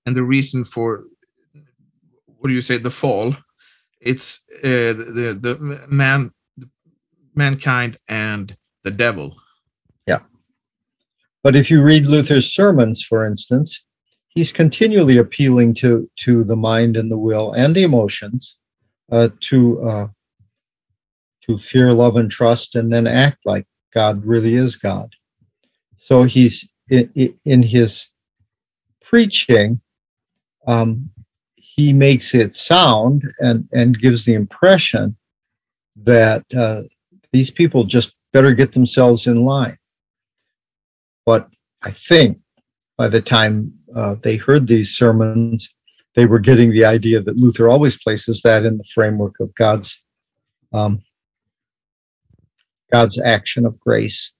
and 0.07 0.17
the 0.17 0.23
reason 0.23 0.65
for 0.65 1.05
what 2.39 2.49
do 2.49 2.55
you 2.55 2.61
say 2.61 2.79
the 2.79 2.91
fall, 2.91 3.37
it's 4.01 4.43
uh, 4.65 4.95
the 4.97 5.39
the 5.41 5.87
man, 5.89 6.33
the 6.57 6.69
mankind 7.35 7.99
and 8.09 8.57
the 8.83 8.91
devil. 8.91 9.37
Yeah. 10.07 10.21
But 11.43 11.55
if 11.55 11.71
you 11.71 11.83
read 11.83 12.07
Luther's 12.07 12.53
sermons, 12.53 13.03
for 13.03 13.25
instance, 13.27 13.85
he's 14.29 14.53
continually 14.53 15.19
appealing 15.19 15.75
to 15.75 16.11
to 16.21 16.45
the 16.45 16.57
mind 16.57 16.97
and 16.97 17.11
the 17.11 17.19
will 17.19 17.53
and 17.53 17.75
the 17.75 17.83
emotions 17.83 18.57
uh, 19.13 19.29
to 19.41 19.83
uh, 19.83 20.09
to 21.43 21.59
fear, 21.59 21.93
love, 21.93 22.17
and 22.17 22.31
trust, 22.31 22.75
and 22.75 22.93
then 22.93 23.07
act 23.07 23.39
like 23.45 23.67
God 23.93 24.25
really 24.25 24.55
is 24.55 24.77
God. 24.77 25.11
So 25.97 26.23
he's 26.23 26.73
in, 26.89 27.35
in 27.45 27.63
his 27.63 28.07
preaching. 29.03 29.81
Um, 30.67 31.11
he 31.57 31.93
makes 31.93 32.35
it 32.35 32.55
sound 32.55 33.23
and 33.41 33.69
and 33.73 33.99
gives 33.99 34.25
the 34.25 34.35
impression 34.35 35.17
that 35.97 36.45
uh, 36.57 36.83
these 37.33 37.51
people 37.51 37.85
just 37.85 38.17
better 38.33 38.53
get 38.53 38.73
themselves 38.73 39.27
in 39.27 39.45
line. 39.45 39.79
But 41.27 41.49
I 41.83 41.91
think 41.91 42.39
by 42.97 43.09
the 43.09 43.21
time 43.23 43.73
uh, 43.95 44.17
they 44.23 44.37
heard 44.37 44.67
these 44.67 44.97
sermons, 44.97 45.75
they 46.15 46.27
were 46.27 46.39
getting 46.39 46.71
the 46.71 46.85
idea 46.85 47.21
that 47.21 47.37
Luther 47.37 47.69
always 47.69 48.03
places 48.03 48.43
that 48.43 48.65
in 48.65 48.79
the 48.79 48.85
framework 48.95 49.41
of 49.41 49.55
God's 49.55 50.05
um, 50.73 51.03
God's 52.93 53.21
action 53.21 53.65
of 53.67 53.79
grace 53.81 54.33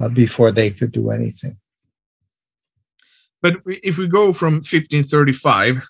uh, 0.00 0.08
before 0.08 0.52
they 0.52 0.70
could 0.70 0.92
do 0.92 1.10
anything. 1.10 1.56
But 3.44 3.60
if 3.66 3.98
we 3.98 4.06
go 4.06 4.32
from 4.32 4.54
1535 4.54 5.82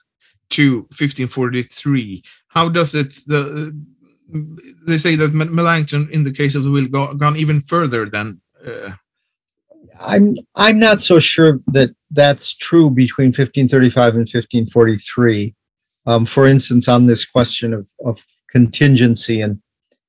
to 0.50 0.74
1543, 0.90 2.24
how 2.48 2.68
does 2.68 2.96
it 2.96 3.10
the 3.28 3.72
they 4.88 4.98
say 4.98 5.14
that 5.14 5.32
Melanchthon, 5.32 6.10
in 6.10 6.24
the 6.24 6.32
case 6.32 6.56
of 6.56 6.64
the 6.64 6.72
will, 6.72 6.88
go, 6.88 7.14
gone 7.14 7.36
even 7.36 7.60
further 7.60 8.10
than. 8.10 8.40
Uh, 8.66 8.90
I'm 10.00 10.34
I'm 10.56 10.80
not 10.80 11.00
so 11.00 11.20
sure 11.20 11.60
that 11.68 11.90
that's 12.10 12.56
true 12.56 12.90
between 12.90 13.28
1535 13.28 14.14
and 14.14 14.26
1543. 14.26 15.54
Um, 16.06 16.26
for 16.26 16.48
instance, 16.48 16.88
on 16.88 17.06
this 17.06 17.24
question 17.24 17.72
of, 17.72 17.88
of 18.04 18.20
contingency 18.50 19.42
and 19.42 19.62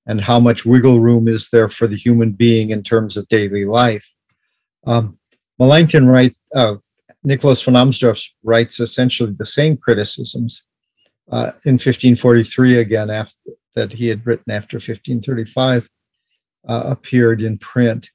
and 0.07 0.19
how 0.19 0.39
much 0.39 0.65
wiggle 0.65 0.99
room 0.99 1.27
is 1.27 1.49
there 1.51 1.69
for 1.69 1.85
the 1.85 1.97
human 1.97 2.31
being 2.31 2.71
in 2.71 2.81
terms 2.81 3.17
of 3.17 3.27
daily 3.27 3.65
life. 3.65 4.15
Um, 4.87 5.19
Melanchthon 5.59 6.07
writes, 6.07 6.39
uh, 6.55 6.75
Nicholas 7.25 7.61
von 7.61 7.73
Amsdorf 7.73 8.23
writes 8.43 8.79
essentially 8.79 9.35
the 9.37 9.45
same 9.45 9.75
criticisms 9.77 10.63
uh, 11.31 11.51
in 11.65 11.73
1543 11.73 12.77
again 12.77 13.09
after 13.09 13.51
that 13.73 13.91
he 13.91 14.07
had 14.07 14.25
written 14.25 14.49
after 14.51 14.77
1535 14.77 15.89
uh, 16.67 16.83
appeared 16.85 17.41
in 17.41 17.57
print. 17.57 18.09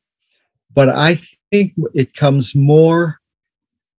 But 0.72 0.88
I 0.88 1.20
think 1.50 1.74
it 1.92 2.14
comes 2.14 2.54
more 2.54 3.20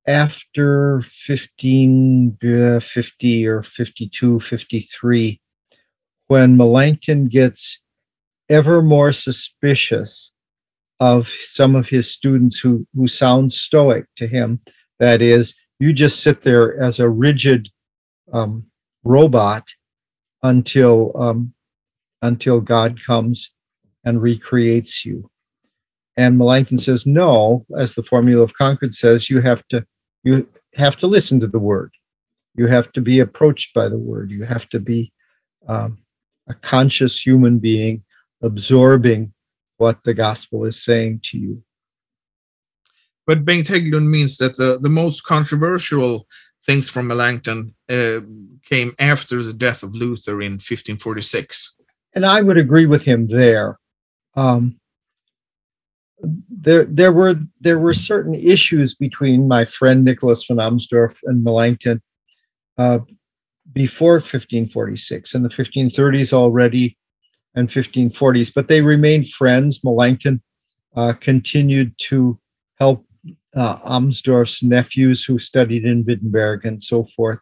after 0.08 0.96
1550 0.96 3.48
or 3.48 3.62
52, 3.62 4.40
53, 4.40 5.40
when 6.28 6.58
Melanchthon 6.58 7.28
gets 7.28 7.80
ever 8.50 8.82
more 8.82 9.12
suspicious 9.12 10.32
of 11.00 11.28
some 11.28 11.76
of 11.76 11.88
his 11.90 12.12
students 12.12 12.60
who, 12.60 12.88
who 12.96 13.06
sound 13.08 13.52
stoic 13.52 14.06
to 14.16 14.26
him. 14.28 14.60
That 15.02 15.24
is, 15.24 15.60
you 15.80 15.94
just 15.94 16.22
sit 16.22 16.44
there 16.44 16.80
as 16.80 17.00
a 17.00 17.10
rigid 17.10 17.68
um, 18.32 18.68
robot 19.04 19.68
until 20.44 21.12
um, 21.16 21.56
until 22.22 22.62
God 22.62 23.04
comes 23.04 23.50
and 24.06 24.22
recreates 24.22 25.04
you. 25.04 25.28
And 26.18 26.38
Melanchthon 26.38 26.78
says, 26.78 27.08
no, 27.08 27.66
as 27.76 27.96
the 27.96 28.04
formula 28.04 28.44
of 28.44 28.54
Concord 28.54 28.94
says, 28.94 29.28
you 29.28 29.42
have 29.42 29.68
to 29.70 29.84
you 30.24 30.48
have 30.76 30.98
to 30.98 31.08
listen 31.08 31.40
to 31.40 31.48
the 31.48 31.58
word. 31.58 31.92
You 32.54 32.68
have 32.68 32.92
to 32.92 33.02
be 33.02 33.22
approached 33.22 33.74
by 33.74 33.90
the 33.90 33.98
word. 33.98 34.30
You 34.30 34.44
have 34.46 34.70
to 34.70 34.80
be 34.80 35.12
um, 35.68 35.98
a 36.48 36.54
conscious 36.54 37.20
human 37.20 37.58
being 37.58 38.04
absorbing 38.44 39.34
what 39.78 39.98
the 40.04 40.14
gospel 40.14 40.66
is 40.66 40.84
saying 40.84 41.22
to 41.24 41.40
you. 41.40 41.64
But 43.32 43.46
Bengt 43.46 43.68
Hägglund 43.68 44.10
means 44.10 44.36
that 44.40 44.58
the, 44.58 44.78
the 44.82 44.90
most 44.90 45.24
controversial 45.24 46.28
things 46.66 46.90
from 46.90 47.08
Melanchthon 47.08 47.74
uh, 47.90 48.20
came 48.66 48.94
after 49.00 49.42
the 49.42 49.54
death 49.54 49.84
of 49.84 49.96
Luther 49.96 50.42
in 50.42 50.56
1546. 50.56 51.78
And 52.14 52.26
I 52.26 52.42
would 52.42 52.58
agree 52.58 52.88
with 52.88 53.06
him 53.06 53.24
there. 53.24 53.80
Um, 54.36 54.78
there, 56.50 56.84
there 56.84 57.14
were 57.14 57.36
there 57.62 57.80
were 57.80 57.94
certain 57.94 58.36
issues 58.36 58.96
between 58.96 59.48
my 59.48 59.64
friend 59.64 60.04
Nicholas 60.04 60.44
von 60.46 60.58
Amsdorf 60.58 61.18
and 61.24 61.42
Melanchthon 61.42 62.02
uh, 62.78 63.00
before 63.72 64.16
1546 64.16 65.36
in 65.36 65.44
the 65.44 65.48
1530s 65.48 66.34
already 66.34 66.98
and 67.56 67.70
1540s, 67.70 68.54
but 68.54 68.68
they 68.68 68.82
remained 68.82 69.30
friends. 69.30 69.86
Melanchthon 69.86 70.42
uh, 70.98 71.14
continued 71.14 71.98
to 72.00 72.38
help 72.78 73.06
uh, 73.56 73.78
Amsdorf's 73.80 74.64
nephews 74.64 75.24
who 75.24 75.38
studied 75.38 75.86
in 75.86 76.06
Wittenberg 76.06 76.66
and 76.66 76.84
so 76.84 77.06
forth 77.06 77.40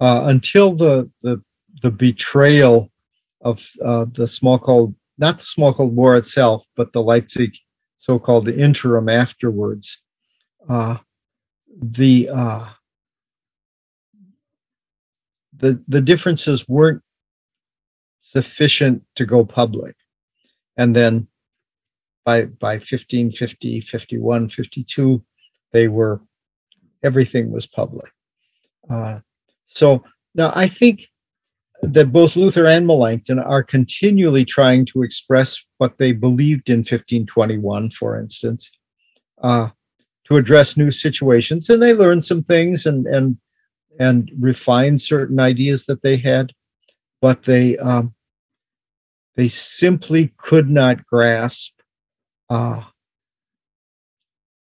uh, 0.00 0.24
until 0.26 0.74
the, 0.74 1.10
the, 1.22 1.42
the 1.82 1.90
betrayal 1.90 2.90
of 3.40 3.66
uh, 3.84 4.06
the 4.12 4.24
Smalcald, 4.24 4.94
not 5.18 5.38
the 5.38 5.44
Smalcald 5.44 5.92
War 5.92 6.16
itself, 6.16 6.64
but 6.76 6.92
the 6.92 7.02
Leipzig 7.02 7.54
so-called 7.96 8.48
interim 8.48 9.08
afterwards. 9.08 10.00
Uh, 10.68 10.98
the 11.82 12.28
uh, 12.32 12.68
the 15.58 15.82
the 15.88 16.00
differences 16.00 16.68
weren't 16.68 17.02
sufficient 18.20 19.02
to 19.14 19.24
go 19.24 19.44
public. 19.44 19.94
And 20.76 20.94
then 20.94 21.28
by 22.26 22.44
by 22.44 22.74
1550, 22.74 23.80
51, 23.80 24.48
52, 24.48 25.24
they 25.72 25.88
were 25.88 26.20
everything 27.02 27.50
was 27.52 27.66
public. 27.66 28.12
Uh, 28.90 29.20
so 29.66 30.04
now 30.34 30.52
I 30.54 30.66
think 30.66 31.08
that 31.82 32.12
both 32.12 32.36
Luther 32.36 32.66
and 32.66 32.86
Melanchthon 32.86 33.38
are 33.38 33.62
continually 33.62 34.44
trying 34.44 34.84
to 34.86 35.02
express 35.02 35.56
what 35.78 35.98
they 35.98 36.12
believed 36.12 36.68
in 36.68 36.78
1521, 36.78 37.90
for 37.90 38.18
instance, 38.18 38.70
uh, 39.42 39.68
to 40.24 40.36
address 40.36 40.76
new 40.76 40.90
situations, 40.90 41.70
and 41.70 41.80
they 41.80 41.94
learned 41.94 42.24
some 42.24 42.42
things 42.42 42.86
and 42.86 43.06
and 43.06 43.38
and 43.98 44.30
refined 44.38 45.00
certain 45.00 45.38
ideas 45.38 45.86
that 45.86 46.02
they 46.02 46.16
had, 46.16 46.52
but 47.22 47.44
they 47.44 47.78
um, 47.78 48.12
they 49.36 49.48
simply 49.48 50.34
could 50.38 50.68
not 50.68 51.06
grasp. 51.06 51.75
Uh, 52.48 52.82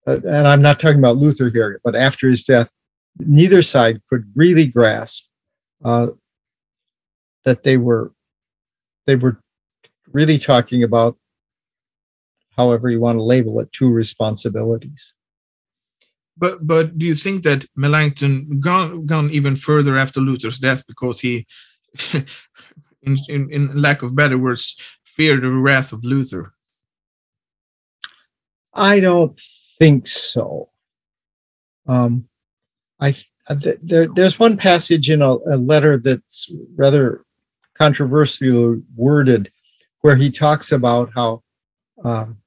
and 0.07 0.49
I'm 0.49 0.63
not 0.63 0.81
talking 0.81 0.99
about 0.99 1.17
Luther 1.17 1.51
here, 1.51 1.81
but 1.85 1.95
after 1.95 2.29
his 2.29 2.45
death, 2.45 2.71
neither 3.19 3.63
side 3.63 4.01
could 4.09 4.25
really 4.35 4.67
grasp 4.67 5.29
uh, 5.85 6.09
that 7.45 7.63
they 7.63 7.77
were 7.77 8.13
they 9.07 9.17
were 9.17 9.41
really 10.13 10.39
talking 10.39 10.83
about 10.83 11.17
however 12.57 12.89
you 12.89 13.01
want 13.01 13.19
to 13.19 13.23
label 13.23 13.61
it 13.61 13.73
two 13.73 13.91
responsibilities. 13.91 15.15
But 16.37 16.67
but 16.67 16.99
do 16.99 17.07
you 17.07 17.15
think 17.15 17.43
that 17.43 17.67
melanchthon 17.77 18.61
gone 18.61 19.07
gone 19.07 19.31
even 19.31 19.57
further 19.57 19.97
after 19.97 20.21
luther's 20.21 20.59
death 20.59 20.85
because 20.87 21.21
he 21.21 21.47
in, 23.03 23.19
in, 23.29 23.53
in 23.53 23.81
lack 23.81 24.03
of 24.03 24.17
better 24.17 24.39
words 24.39 24.77
feared 25.05 25.43
the 25.43 25.51
wrath 25.51 25.93
of 25.93 26.05
luther 26.05 26.55
i 28.75 29.01
don't 29.01 29.39
think 29.79 30.07
so 30.07 30.69
um 31.87 32.27
i 33.01 33.15
there, 33.83 34.07
there's 34.15 34.39
one 34.39 34.57
passage 34.57 35.11
in 35.11 35.23
a, 35.23 35.35
a 35.35 35.57
letter 35.57 35.99
that's 35.99 36.51
rather 36.77 37.25
controversially 37.75 38.83
worded, 38.95 39.51
where 40.01 40.17
he 40.17 40.31
talks 40.31 40.73
about 40.73 41.11
how 41.15 41.43
um, 42.05 42.39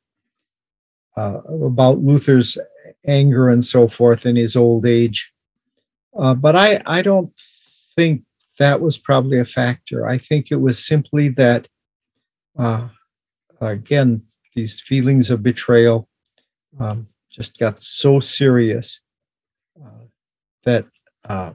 uh, 1.18 1.42
about 1.64 2.00
Luther's 2.00 2.58
anger 3.06 3.50
and 3.50 3.64
so 3.64 3.88
forth 3.88 4.26
in 4.26 4.36
his 4.36 4.56
old 4.56 4.86
age. 4.86 5.34
Uh, 6.18 6.34
but 6.34 6.56
I, 6.56 6.82
I 6.86 7.02
don't 7.02 7.32
think 7.96 8.24
that 8.60 8.80
was 8.80 8.98
probably 8.98 9.40
a 9.40 9.46
factor. 9.46 10.08
I 10.08 10.18
think 10.18 10.52
it 10.52 10.60
was 10.60 10.86
simply 10.86 11.30
that, 11.30 11.68
uh, 12.58 12.88
again, 13.62 14.22
these 14.56 14.80
feelings 14.80 15.30
of 15.30 15.44
betrayal 15.44 16.08
um, 16.80 17.08
just 17.32 17.58
got 17.60 17.82
so 17.82 18.20
serious 18.20 19.02
uh, 19.84 20.06
that 20.64 20.86
uh, 21.28 21.54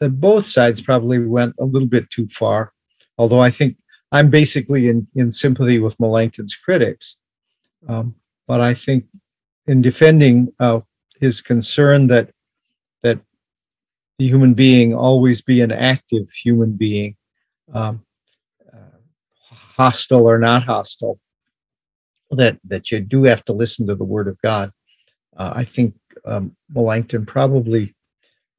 that 0.00 0.20
both 0.20 0.46
sides 0.46 0.80
probably 0.80 1.18
went 1.18 1.54
a 1.60 1.64
little 1.64 1.88
bit 1.88 2.08
too 2.10 2.26
far. 2.28 2.72
Although 3.18 3.40
I 3.40 3.50
think 3.50 3.76
I'm 4.12 4.30
basically 4.30 4.88
in, 4.88 5.06
in 5.14 5.30
sympathy 5.30 5.78
with 5.78 5.98
Melanchthon's 6.00 6.56
critics. 6.56 7.18
Um, 7.88 8.14
but 8.48 8.60
I 8.60 8.74
think 8.74 9.04
in 9.66 9.82
defending 9.82 10.52
uh, 10.58 10.80
his 11.20 11.40
concern 11.40 12.06
that 12.08 12.30
that 13.02 13.20
the 14.18 14.26
human 14.26 14.54
being 14.54 14.94
always 14.94 15.40
be 15.40 15.60
an 15.60 15.72
active 15.72 16.28
human 16.30 16.72
being, 16.72 17.16
um, 17.72 18.04
uh, 18.74 18.98
hostile 19.50 20.28
or 20.28 20.38
not 20.38 20.64
hostile, 20.64 21.18
that 22.30 22.58
that 22.64 22.90
you 22.90 23.00
do 23.00 23.24
have 23.24 23.44
to 23.46 23.52
listen 23.52 23.86
to 23.86 23.94
the 23.94 24.04
Word 24.04 24.28
of 24.28 24.40
God. 24.42 24.70
Uh, 25.36 25.52
I 25.56 25.64
think 25.64 25.94
um, 26.24 26.56
Melanchthon 26.68 27.26
probably 27.26 27.94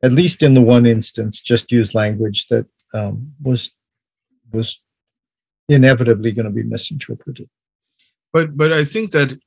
at 0.04 0.12
least 0.12 0.44
in 0.44 0.54
the 0.54 0.62
one 0.62 0.86
instance, 0.86 1.42
just 1.42 1.72
use 1.72 1.94
language 1.94 2.48
that 2.48 2.66
um, 2.94 3.34
was 3.42 3.72
was 4.52 4.82
inevitably 5.70 6.32
going 6.32 6.46
to 6.46 6.52
be 6.52 6.64
misinterpreted. 6.64 7.50
But 8.34 8.58
but 8.58 8.74
I 8.74 8.84
think 8.84 9.12
that 9.12 9.38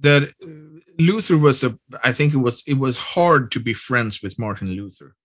that 0.00 0.32
Luther 0.98 1.38
was 1.38 1.64
a. 1.64 1.78
I 2.04 2.12
think 2.12 2.34
it 2.34 2.38
was 2.38 2.62
it 2.66 2.74
was 2.78 2.96
hard 2.96 3.50
to 3.52 3.60
be 3.60 3.74
friends 3.74 4.22
with 4.22 4.38
Martin 4.38 4.70
Luther. 4.70 5.16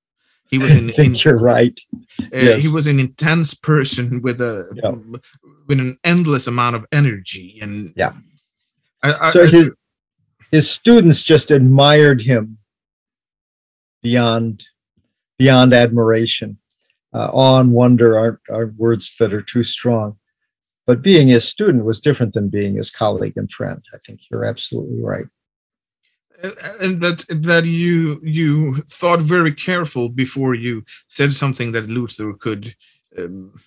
He 0.51 0.57
was 0.57 0.71
an. 0.75 0.89
I 0.89 0.93
think 0.93 1.15
in, 1.15 1.21
you're 1.23 1.39
right. 1.39 1.79
Uh, 2.21 2.25
yes. 2.31 2.61
He 2.61 2.67
was 2.67 2.87
an 2.87 2.99
intense 2.99 3.53
person 3.53 4.21
with 4.21 4.39
a 4.41 4.69
yeah. 4.75 4.91
with 5.67 5.79
an 5.79 5.97
endless 6.03 6.47
amount 6.47 6.75
of 6.75 6.85
energy 6.91 7.59
and 7.61 7.93
yeah. 7.95 8.13
I, 9.03 9.13
I, 9.13 9.31
so 9.31 9.47
his 9.47 9.71
his 10.51 10.69
students 10.69 11.23
just 11.23 11.49
admired 11.49 12.21
him 12.21 12.57
beyond 14.03 14.65
beyond 15.39 15.73
admiration. 15.73 16.57
Uh, 17.13 17.29
awe 17.33 17.59
and 17.59 17.71
wonder 17.71 18.17
aren't, 18.17 18.39
aren't 18.49 18.75
words 18.77 19.15
that 19.19 19.33
are 19.33 19.41
too 19.41 19.63
strong. 19.63 20.15
But 20.87 21.01
being 21.01 21.27
his 21.27 21.47
student 21.47 21.83
was 21.83 21.99
different 21.99 22.33
than 22.33 22.49
being 22.49 22.75
his 22.75 22.89
colleague 22.89 23.35
and 23.35 23.51
friend. 23.51 23.81
I 23.93 23.97
think 24.05 24.21
you're 24.29 24.45
absolutely 24.45 25.01
right. 25.01 25.25
And 26.79 27.01
that 27.01 27.25
that 27.29 27.65
you 27.65 28.19
you 28.23 28.75
thought 28.89 29.21
very 29.21 29.53
careful 29.53 30.09
before 30.09 30.55
you 30.55 30.83
said 31.07 31.33
something 31.33 31.71
that 31.73 31.89
Luther 31.89 32.33
could. 32.33 32.75
Um, 33.17 33.59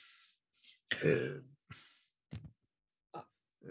uh, 1.05 1.39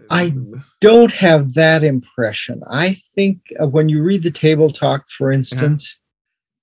I 0.10 0.28
um, 0.28 0.64
don't 0.82 1.12
have 1.12 1.54
that 1.54 1.84
impression. 1.84 2.62
I 2.70 2.98
think 3.16 3.40
uh, 3.62 3.68
when 3.68 3.90
you 3.90 4.04
read 4.04 4.24
the 4.24 4.32
table 4.32 4.70
talk, 4.70 5.08
for 5.10 5.32
instance, 5.32 6.00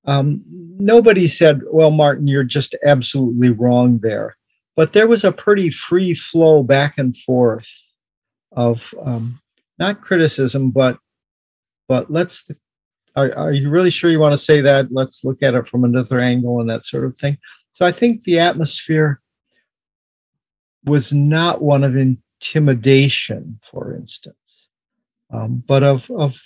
um, 0.04 0.42
nobody 0.46 1.28
said, 1.28 1.62
well, 1.70 1.90
Martin, 1.90 2.26
you're 2.26 2.44
just 2.44 2.74
absolutely 2.84 3.50
wrong 3.50 3.98
there. 4.02 4.36
But 4.76 4.92
there 4.92 5.08
was 5.08 5.24
a 5.24 5.32
pretty 5.32 5.70
free 5.70 6.14
flow 6.14 6.62
back 6.62 6.98
and 6.98 7.16
forth 7.16 7.68
of 8.52 8.92
um, 9.02 9.40
not 9.78 10.00
criticism, 10.00 10.70
but 10.70 10.98
but 11.90 12.08
let's 12.08 12.44
are, 13.16 13.36
are 13.36 13.52
you 13.52 13.68
really 13.68 13.90
sure 13.90 14.12
you 14.12 14.20
want 14.20 14.32
to 14.32 14.38
say 14.38 14.60
that? 14.60 14.92
Let's 14.92 15.24
look 15.24 15.42
at 15.42 15.54
it 15.54 15.66
from 15.66 15.82
another 15.82 16.20
angle 16.20 16.60
and 16.60 16.70
that 16.70 16.86
sort 16.86 17.04
of 17.04 17.16
thing. 17.16 17.36
So 17.72 17.84
I 17.84 17.90
think 17.90 18.22
the 18.22 18.38
atmosphere 18.38 19.20
was 20.84 21.12
not 21.12 21.60
one 21.62 21.82
of 21.82 21.96
intimidation, 21.96 23.58
for 23.68 23.96
instance, 23.96 24.68
um, 25.32 25.64
but 25.66 25.82
of 25.82 26.08
of 26.12 26.40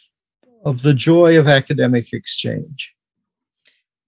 of 0.65 0.81
the 0.81 0.95
joy 0.95 1.39
of 1.39 1.47
academic 1.47 2.15
exchange 2.15 2.95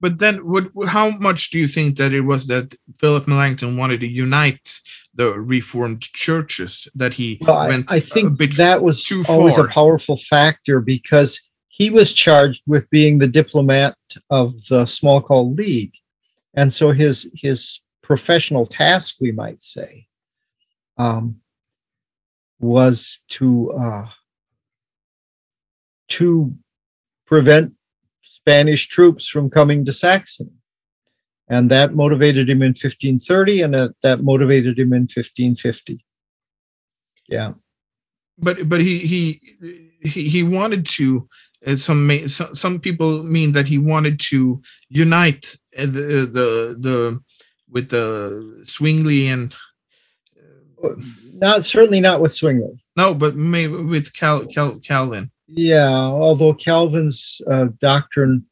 but 0.00 0.18
then 0.18 0.36
what 0.38 0.68
how 0.88 1.10
much 1.10 1.50
do 1.50 1.58
you 1.58 1.66
think 1.66 1.96
that 1.96 2.12
it 2.12 2.22
was 2.22 2.46
that 2.46 2.74
philip 2.98 3.26
melanchthon 3.26 3.76
wanted 3.76 4.00
to 4.00 4.06
unite 4.06 4.80
the 5.14 5.30
reformed 5.32 6.02
churches 6.02 6.88
that 6.94 7.14
he 7.14 7.38
well, 7.40 7.68
went 7.68 7.90
I, 7.90 7.96
I 7.96 8.00
think 8.00 8.38
that 8.56 8.82
was 8.82 9.02
too 9.02 9.22
always 9.28 9.56
far. 9.56 9.66
a 9.66 9.70
powerful 9.70 10.16
factor 10.16 10.80
because 10.80 11.40
he 11.68 11.90
was 11.90 12.12
charged 12.12 12.62
with 12.66 12.88
being 12.90 13.18
the 13.18 13.28
diplomat 13.28 13.96
of 14.30 14.52
the 14.68 14.84
Smalcald 14.84 15.56
League 15.56 15.94
and 16.54 16.72
so 16.72 16.92
his 16.92 17.30
his 17.34 17.80
professional 18.02 18.66
task 18.66 19.16
we 19.20 19.32
might 19.32 19.62
say 19.62 20.06
um, 20.98 21.36
was 22.58 23.20
to 23.28 23.72
uh, 23.72 24.06
to 26.08 26.54
prevent 27.26 27.72
Spanish 28.46 28.86
troops 28.86 29.26
from 29.26 29.50
coming 29.50 29.84
to 29.84 29.92
Saxony. 29.92 30.52
And 31.48 31.68
that 31.70 31.94
motivated 31.94 32.48
him 32.48 32.62
in 32.62 32.70
1530 32.70 33.62
and 33.62 33.74
that, 33.74 33.94
that 34.02 34.22
motivated 34.22 34.78
him 34.78 34.92
in 34.92 35.02
1550. 35.02 36.04
Yeah. 37.28 37.54
But 38.38 38.68
but 38.68 38.80
he 38.80 38.98
he 38.98 39.40
he, 40.02 40.28
he 40.28 40.42
wanted 40.42 40.86
to 40.86 41.28
some 41.76 42.28
some 42.28 42.80
people 42.80 43.22
mean 43.24 43.52
that 43.52 43.66
he 43.66 43.78
wanted 43.78 44.20
to 44.30 44.60
unite 44.90 45.56
the 45.76 46.28
the 46.36 46.76
the 46.78 47.20
with 47.68 47.88
the 47.88 48.62
Zwingli 48.66 49.28
and 49.28 49.54
not 51.32 51.64
certainly 51.64 52.00
not 52.00 52.20
with 52.20 52.32
Zwingli. 52.32 52.78
No, 52.96 53.14
but 53.14 53.36
maybe 53.36 53.72
with 53.72 54.14
Cal, 54.14 54.46
Cal, 54.46 54.78
Calvin. 54.80 55.30
Yeah, 55.48 55.90
although 55.90 56.54
Calvin's 56.54 57.40
uh, 57.50 57.68
doctrine 57.78 58.44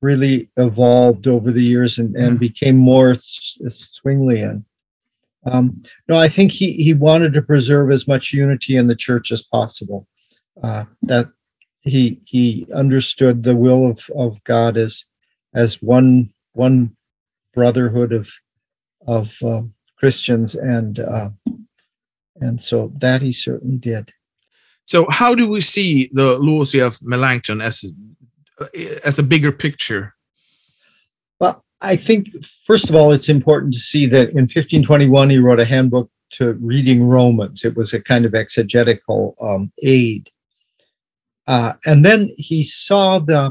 really 0.00 0.50
evolved 0.56 1.28
over 1.28 1.52
the 1.52 1.62
years 1.62 1.98
and, 1.98 2.16
and 2.16 2.38
became 2.38 2.76
more 2.76 3.14
Zwinglian. 3.14 4.64
Um, 5.44 5.82
no, 6.08 6.16
I 6.16 6.28
think 6.28 6.52
he, 6.52 6.72
he 6.72 6.94
wanted 6.94 7.32
to 7.34 7.42
preserve 7.42 7.90
as 7.90 8.08
much 8.08 8.32
unity 8.32 8.76
in 8.76 8.88
the 8.88 8.96
church 8.96 9.30
as 9.32 9.42
possible. 9.42 10.06
Uh, 10.62 10.84
that 11.02 11.28
he 11.80 12.20
he 12.24 12.66
understood 12.74 13.42
the 13.42 13.56
will 13.56 13.88
of, 13.90 14.00
of 14.14 14.42
God 14.44 14.76
as 14.76 15.04
as 15.54 15.82
one 15.82 16.32
one 16.52 16.94
brotherhood 17.54 18.12
of 18.12 18.30
of 19.06 19.34
uh, 19.42 19.62
Christians 19.98 20.54
and 20.54 21.00
uh, 21.00 21.30
and 22.40 22.62
so 22.62 22.92
that 22.98 23.22
he 23.22 23.32
certainly 23.32 23.78
did. 23.78 24.12
So, 24.92 25.06
how 25.08 25.34
do 25.34 25.48
we 25.48 25.62
see 25.62 26.10
the 26.12 26.36
Loci 26.38 26.78
of 26.78 26.98
Melanchthon 27.00 27.62
as 27.62 27.82
as 29.06 29.18
a 29.18 29.22
bigger 29.22 29.50
picture? 29.50 30.14
Well, 31.40 31.64
I 31.80 31.96
think 31.96 32.28
first 32.66 32.90
of 32.90 32.94
all, 32.94 33.10
it's 33.10 33.30
important 33.30 33.72
to 33.72 33.80
see 33.80 34.04
that 34.08 34.28
in 34.36 34.42
1521 34.42 35.30
he 35.30 35.38
wrote 35.38 35.60
a 35.60 35.64
handbook 35.64 36.10
to 36.32 36.52
reading 36.60 37.04
Romans. 37.04 37.64
It 37.64 37.74
was 37.74 37.94
a 37.94 38.02
kind 38.02 38.26
of 38.26 38.34
exegetical 38.34 39.34
um, 39.40 39.72
aid, 39.82 40.28
uh, 41.46 41.72
and 41.86 42.04
then 42.04 42.30
he 42.36 42.62
saw 42.62 43.18
the 43.18 43.50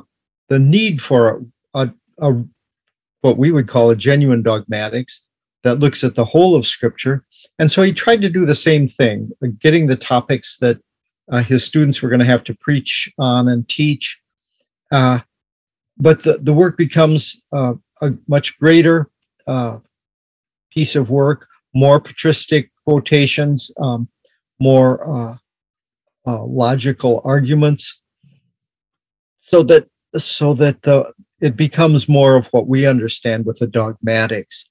the 0.49 0.59
need 0.59 1.01
for 1.01 1.41
a, 1.73 1.87
a, 1.87 1.93
a 2.19 2.43
what 3.21 3.39
we 3.39 3.51
would 3.51 3.67
call 3.67 3.89
a 3.89 3.95
genuine 3.95 4.43
dogmatics 4.43 5.25
that 5.63 5.79
looks 5.79 6.03
at 6.03 6.13
the 6.13 6.25
whole 6.25 6.53
of 6.53 6.67
Scripture. 6.67 7.25
And 7.57 7.71
so 7.71 7.81
he 7.81 7.93
tried 7.93 8.21
to 8.21 8.29
do 8.29 8.45
the 8.45 8.53
same 8.69 8.87
thing, 8.87 9.31
getting 9.59 9.87
the 9.87 9.95
topics 9.95 10.59
that 10.59 10.79
uh, 11.31 11.41
his 11.41 11.63
students 11.63 12.01
were 12.01 12.09
going 12.09 12.19
to 12.19 12.25
have 12.25 12.43
to 12.43 12.53
preach 12.55 13.11
on 13.17 13.47
and 13.47 13.67
teach. 13.69 14.21
Uh, 14.91 15.19
but 15.97 16.23
the, 16.23 16.37
the 16.39 16.53
work 16.53 16.77
becomes 16.77 17.41
uh, 17.53 17.73
a 18.01 18.11
much 18.27 18.59
greater 18.59 19.09
uh, 19.47 19.77
piece 20.71 20.95
of 20.95 21.09
work, 21.09 21.47
more 21.73 21.99
patristic 21.99 22.69
quotations, 22.85 23.71
um, 23.79 24.09
more 24.59 25.07
uh, 25.07 25.35
uh, 26.27 26.43
logical 26.43 27.21
arguments, 27.23 28.03
so 29.41 29.63
that 29.63 29.87
so 30.17 30.53
that 30.53 30.81
the 30.81 31.11
it 31.39 31.55
becomes 31.55 32.07
more 32.07 32.35
of 32.35 32.47
what 32.47 32.67
we 32.67 32.85
understand 32.85 33.45
with 33.45 33.57
the 33.57 33.67
dogmatics. 33.67 34.69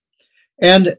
And 0.60 0.94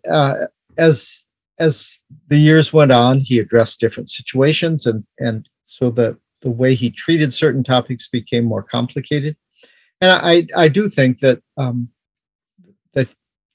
as 0.78 1.24
as 1.62 1.99
the 2.28 2.38
years 2.38 2.74
went 2.74 2.91
on, 2.91 3.20
he 3.20 3.39
addressed 3.39 3.80
different 3.80 4.09
situations 4.09 4.86
and 4.86 5.05
and 5.20 5.47
so 5.64 5.89
the 5.89 6.18
the 6.41 6.51
way 6.51 6.74
he 6.74 6.89
treated 6.89 7.34
certain 7.34 7.64
topics 7.64 8.09
became 8.09 8.43
more 8.45 8.64
complicated. 8.64 9.36
And 10.01 10.12
I 10.12 10.47
I 10.55 10.68
do 10.68 10.89
think 10.89 11.20
that 11.20 11.41
um, 11.57 11.89
that 12.93 13.07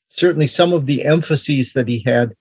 certainly 0.08 0.46
some 0.46 0.72
of 0.72 0.86
the 0.86 1.04
emphases 1.04 1.72
that 1.74 1.88
he 1.88 2.02
had 2.06 2.34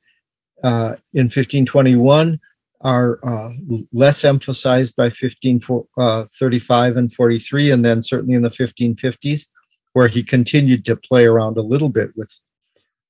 uh, 0.63 0.95
in 1.13 1.25
1521 1.25 2.39
are 2.81 3.19
uh, 3.23 3.49
less 3.91 4.23
emphasized 4.23 4.95
by 4.95 5.05
1535 5.05 6.95
uh, 6.95 6.99
and 6.99 7.11
43, 7.11 7.71
and 7.71 7.83
then 7.83 8.03
certainly 8.03 8.35
in 8.35 8.43
the 8.43 8.49
1550s, 8.49 9.47
where 9.93 10.07
he 10.07 10.21
continued 10.21 10.85
to 10.85 10.95
play 10.95 11.25
around 11.25 11.57
a 11.57 11.61
little 11.61 11.89
bit 11.89 12.11
with 12.15 12.31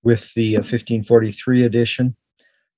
with 0.03 0.33
the 0.35 0.55
1543 0.55 1.63
uh, 1.63 1.65
edition. 1.65 2.15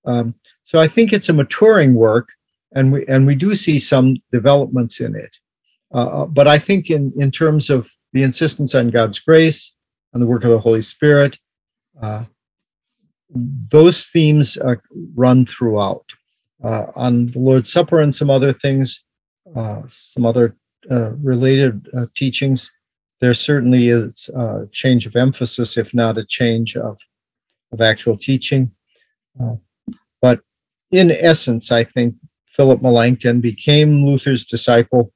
Um, 0.07 0.33
so 0.63 0.79
I 0.79 0.87
think 0.87 1.13
it's 1.13 1.29
a 1.29 1.33
maturing 1.33 1.93
work, 1.93 2.29
and 2.73 2.91
we 2.91 3.05
and 3.07 3.27
we 3.27 3.35
do 3.35 3.55
see 3.55 3.77
some 3.77 4.17
developments 4.31 4.99
in 4.99 5.15
it. 5.15 5.35
Uh, 5.93 6.25
but 6.25 6.47
I 6.47 6.57
think 6.57 6.89
in 6.89 7.13
in 7.17 7.31
terms 7.31 7.69
of 7.69 7.87
the 8.13 8.23
insistence 8.23 8.73
on 8.73 8.89
God's 8.89 9.19
grace, 9.19 9.75
and 10.13 10.21
the 10.21 10.27
work 10.27 10.43
of 10.43 10.49
the 10.49 10.59
Holy 10.59 10.81
Spirit, 10.81 11.37
uh, 12.01 12.25
those 13.69 14.07
themes 14.07 14.57
uh, 14.57 14.75
run 15.15 15.45
throughout. 15.45 16.05
Uh, 16.63 16.87
on 16.95 17.27
the 17.27 17.39
Lord's 17.39 17.71
Supper 17.71 18.01
and 18.01 18.13
some 18.13 18.31
other 18.31 18.51
things, 18.51 19.05
uh, 19.55 19.81
some 19.87 20.25
other 20.25 20.55
uh, 20.89 21.11
related 21.11 21.87
uh, 21.95 22.05
teachings, 22.15 22.71
there 23.21 23.33
certainly 23.33 23.89
is 23.89 24.29
a 24.35 24.67
change 24.71 25.05
of 25.05 25.15
emphasis, 25.15 25.77
if 25.77 25.93
not 25.93 26.17
a 26.17 26.25
change 26.25 26.75
of, 26.75 26.97
of 27.71 27.81
actual 27.81 28.17
teaching. 28.17 28.71
Uh, 29.39 29.55
but 30.21 30.41
in 30.91 31.11
essence, 31.11 31.71
I 31.71 31.83
think 31.83 32.15
Philip 32.45 32.81
Melanchthon 32.81 33.41
became 33.41 34.05
Luther's 34.05 34.45
disciple 34.45 35.11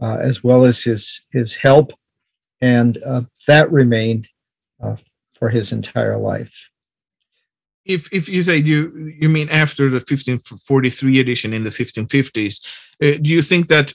as 0.00 0.42
well 0.42 0.64
as 0.64 0.82
his, 0.82 1.26
his 1.30 1.54
help, 1.54 1.92
and 2.60 2.98
that 3.46 3.70
remained 3.70 4.26
for 5.42 5.48
his 5.48 5.72
entire 5.72 6.16
life. 6.16 6.70
If 7.84 8.12
if 8.12 8.28
you 8.28 8.44
say 8.44 8.58
you 8.58 9.12
you 9.20 9.28
mean 9.28 9.48
after 9.48 9.90
the 9.90 9.96
1543 9.96 11.18
edition 11.18 11.52
in 11.52 11.64
the 11.64 11.70
1550s, 11.70 12.54
uh, 13.02 13.18
do 13.20 13.28
you 13.36 13.42
think 13.42 13.66
that 13.66 13.92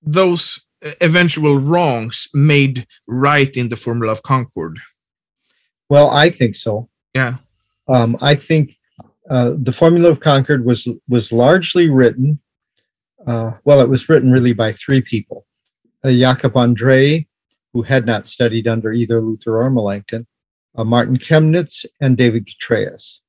those 0.00 0.64
uh, 0.82 0.92
eventual 1.02 1.58
wrongs 1.58 2.28
made 2.32 2.86
right 3.06 3.54
in 3.54 3.68
the 3.68 3.76
Formula 3.76 4.10
of 4.10 4.22
Concord? 4.22 4.78
Well, 5.90 6.08
I 6.08 6.30
think 6.30 6.54
so. 6.54 6.88
Yeah. 7.14 7.34
Um, 7.88 8.16
I 8.22 8.34
think 8.34 8.76
uh, 9.30 9.54
the 9.58 9.72
Formula 9.72 10.10
of 10.10 10.20
Concord 10.20 10.64
was 10.64 10.88
was 11.08 11.32
largely 11.32 11.90
written. 11.90 12.38
Uh, 13.26 13.52
well, 13.64 13.80
it 13.80 13.88
was 13.88 14.08
written 14.08 14.30
really 14.30 14.52
by 14.52 14.72
three 14.72 15.00
people: 15.00 15.46
uh, 16.04 16.10
Jakob 16.10 16.54
Andreae, 16.54 17.26
who 17.72 17.82
had 17.82 18.06
not 18.06 18.26
studied 18.26 18.68
under 18.68 18.92
either 18.92 19.20
Luther 19.20 19.60
or 19.60 19.70
Melanchthon, 19.70 20.26
uh, 20.76 20.84
Martin 20.84 21.18
Chemnitz, 21.18 21.84
and 22.00 22.16
David 22.16 22.46
Chytraeus. 22.46 23.20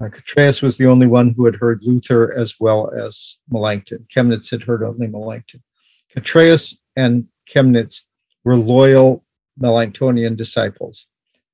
Uh, 0.00 0.08
Chytraeus 0.08 0.62
was 0.62 0.76
the 0.76 0.86
only 0.86 1.06
one 1.06 1.32
who 1.34 1.46
had 1.46 1.56
heard 1.56 1.82
Luther 1.82 2.32
as 2.32 2.54
well 2.60 2.90
as 2.90 3.38
Melanchthon. 3.50 4.06
Chemnitz 4.14 4.50
had 4.50 4.62
heard 4.62 4.82
only 4.82 5.06
Melanchthon. 5.06 5.62
Chytraeus 6.14 6.76
and 6.96 7.26
Chemnitz 7.48 8.02
were 8.44 8.56
loyal 8.56 9.24
Melanchthonian 9.60 10.36
disciples. 10.36 11.08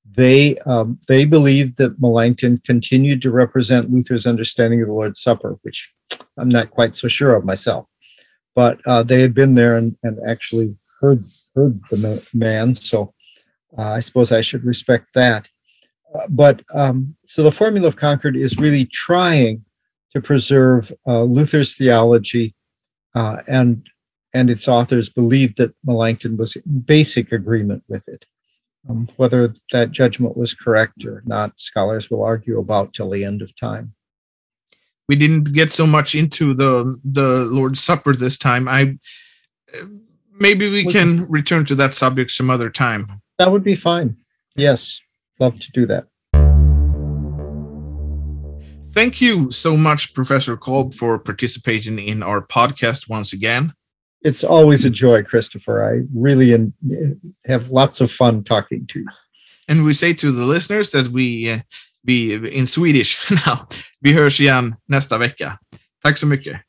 They 0.05 0.59
um, 0.59 0.99
they 1.09 1.25
believed 1.25 1.79
that 1.79 2.01
Melanchthon 2.01 2.63
continued 2.65 3.23
to 3.23 3.31
represent 3.31 3.91
Luther's 3.91 4.27
understanding 4.27 4.83
of 4.83 4.89
the 4.89 4.95
Lord's 4.95 5.23
Supper, 5.23 5.59
which 5.63 5.93
I'm 6.37 6.49
not 6.49 6.71
quite 6.71 6.95
so 6.95 7.09
sure 7.09 7.35
of 7.35 7.45
myself. 7.45 7.87
But 8.55 8.81
uh, 8.87 9.03
they 9.03 9.21
had 9.21 9.33
been 9.33 9.55
there 9.55 9.77
and, 9.77 9.97
and 10.03 10.19
actually 10.29 10.77
heard 11.01 11.25
heard 11.55 11.81
the 11.91 12.23
man, 12.35 12.75
so 12.75 13.15
uh, 13.79 13.93
I 13.93 14.01
suppose 14.01 14.33
I 14.33 14.41
should 14.41 14.65
respect 14.65 15.09
that. 15.15 15.49
Uh, 16.15 16.27
but 16.29 16.63
um, 16.75 17.17
so 17.27 17.43
the 17.43 17.53
Formula 17.53 17.89
of 17.89 17.97
Concord 17.97 18.37
is 18.37 18.59
really 18.59 18.87
trying 18.87 19.65
to 20.15 20.21
preserve 20.21 20.93
uh, 21.07 21.23
Luther's 21.23 21.77
theology, 21.77 22.55
uh, 23.15 23.39
and 23.49 23.87
and 24.35 24.51
its 24.51 24.69
authors 24.69 25.09
believed 25.09 25.59
that 25.59 25.75
Melanchthon 25.85 26.37
was 26.37 26.57
in 26.57 26.81
basic 26.81 27.33
agreement 27.33 27.83
with 27.89 28.07
it. 28.09 28.25
Um, 28.89 29.09
whether 29.17 29.55
that 29.71 29.93
judgment 29.93 30.37
was 30.37 30.55
correct 30.55 31.05
or 31.05 31.23
not, 31.25 31.59
scholars 31.59 32.11
will 32.11 32.25
argue 32.25 32.59
about 32.59 32.93
till 32.95 33.11
the 33.11 33.25
end 33.25 33.41
of 33.41 33.55
time. 33.57 33.95
We 35.09 35.15
didn't 35.17 35.53
get 35.53 35.71
so 35.71 35.87
much 35.87 36.15
into 36.15 36.55
the 36.55 36.99
the 37.05 37.45
Lord's 37.45 37.81
Supper 37.81 38.15
this 38.15 38.39
time. 38.39 38.67
I 38.69 38.99
maybe 40.33 40.69
we 40.71 40.85
can 40.85 41.27
return 41.31 41.65
to 41.67 41.75
that 41.77 41.95
subject 41.95 42.31
some 42.31 42.51
other 42.51 42.71
time. 42.71 43.07
That 43.39 43.53
would 43.53 43.65
be 43.65 43.77
fine. 43.77 44.17
Yes, 44.57 45.01
love 45.39 45.59
to 45.61 45.71
do 45.73 45.87
that. 45.87 46.07
Thank 48.93 49.23
you 49.23 49.51
so 49.51 49.77
much, 49.77 50.13
Professor 50.13 50.57
Kolb, 50.57 50.93
for 50.93 51.19
participating 51.19 51.99
in 51.99 52.23
our 52.23 52.47
podcast 52.47 53.09
once 53.09 53.33
again. 53.33 53.73
It's 54.25 54.45
always 54.45 54.85
a 54.85 54.91
joy, 54.91 55.23
Christopher. 55.23 55.83
I 55.85 56.03
really 56.15 56.53
in, 56.53 56.73
have 57.47 57.71
lots 57.71 58.01
of 58.01 58.11
fun 58.11 58.45
talking 58.45 58.87
to 58.87 59.01
you. 59.01 59.07
And 59.69 59.85
we 59.85 59.95
say 59.95 60.13
to 60.15 60.33
the 60.33 60.45
listeners 60.45 60.91
that 60.91 61.09
we 61.09 61.51
uh, 61.51 61.61
in 62.07 62.67
Swedish 62.67 63.31
now. 63.47 63.69
Vi 64.01 64.13
hörs 64.13 64.41
igen 64.41 64.75
nästa 64.87 65.19
vecka. 65.19 65.59
Tack 66.03 66.19
så 66.19 66.27
mycket. 66.27 66.61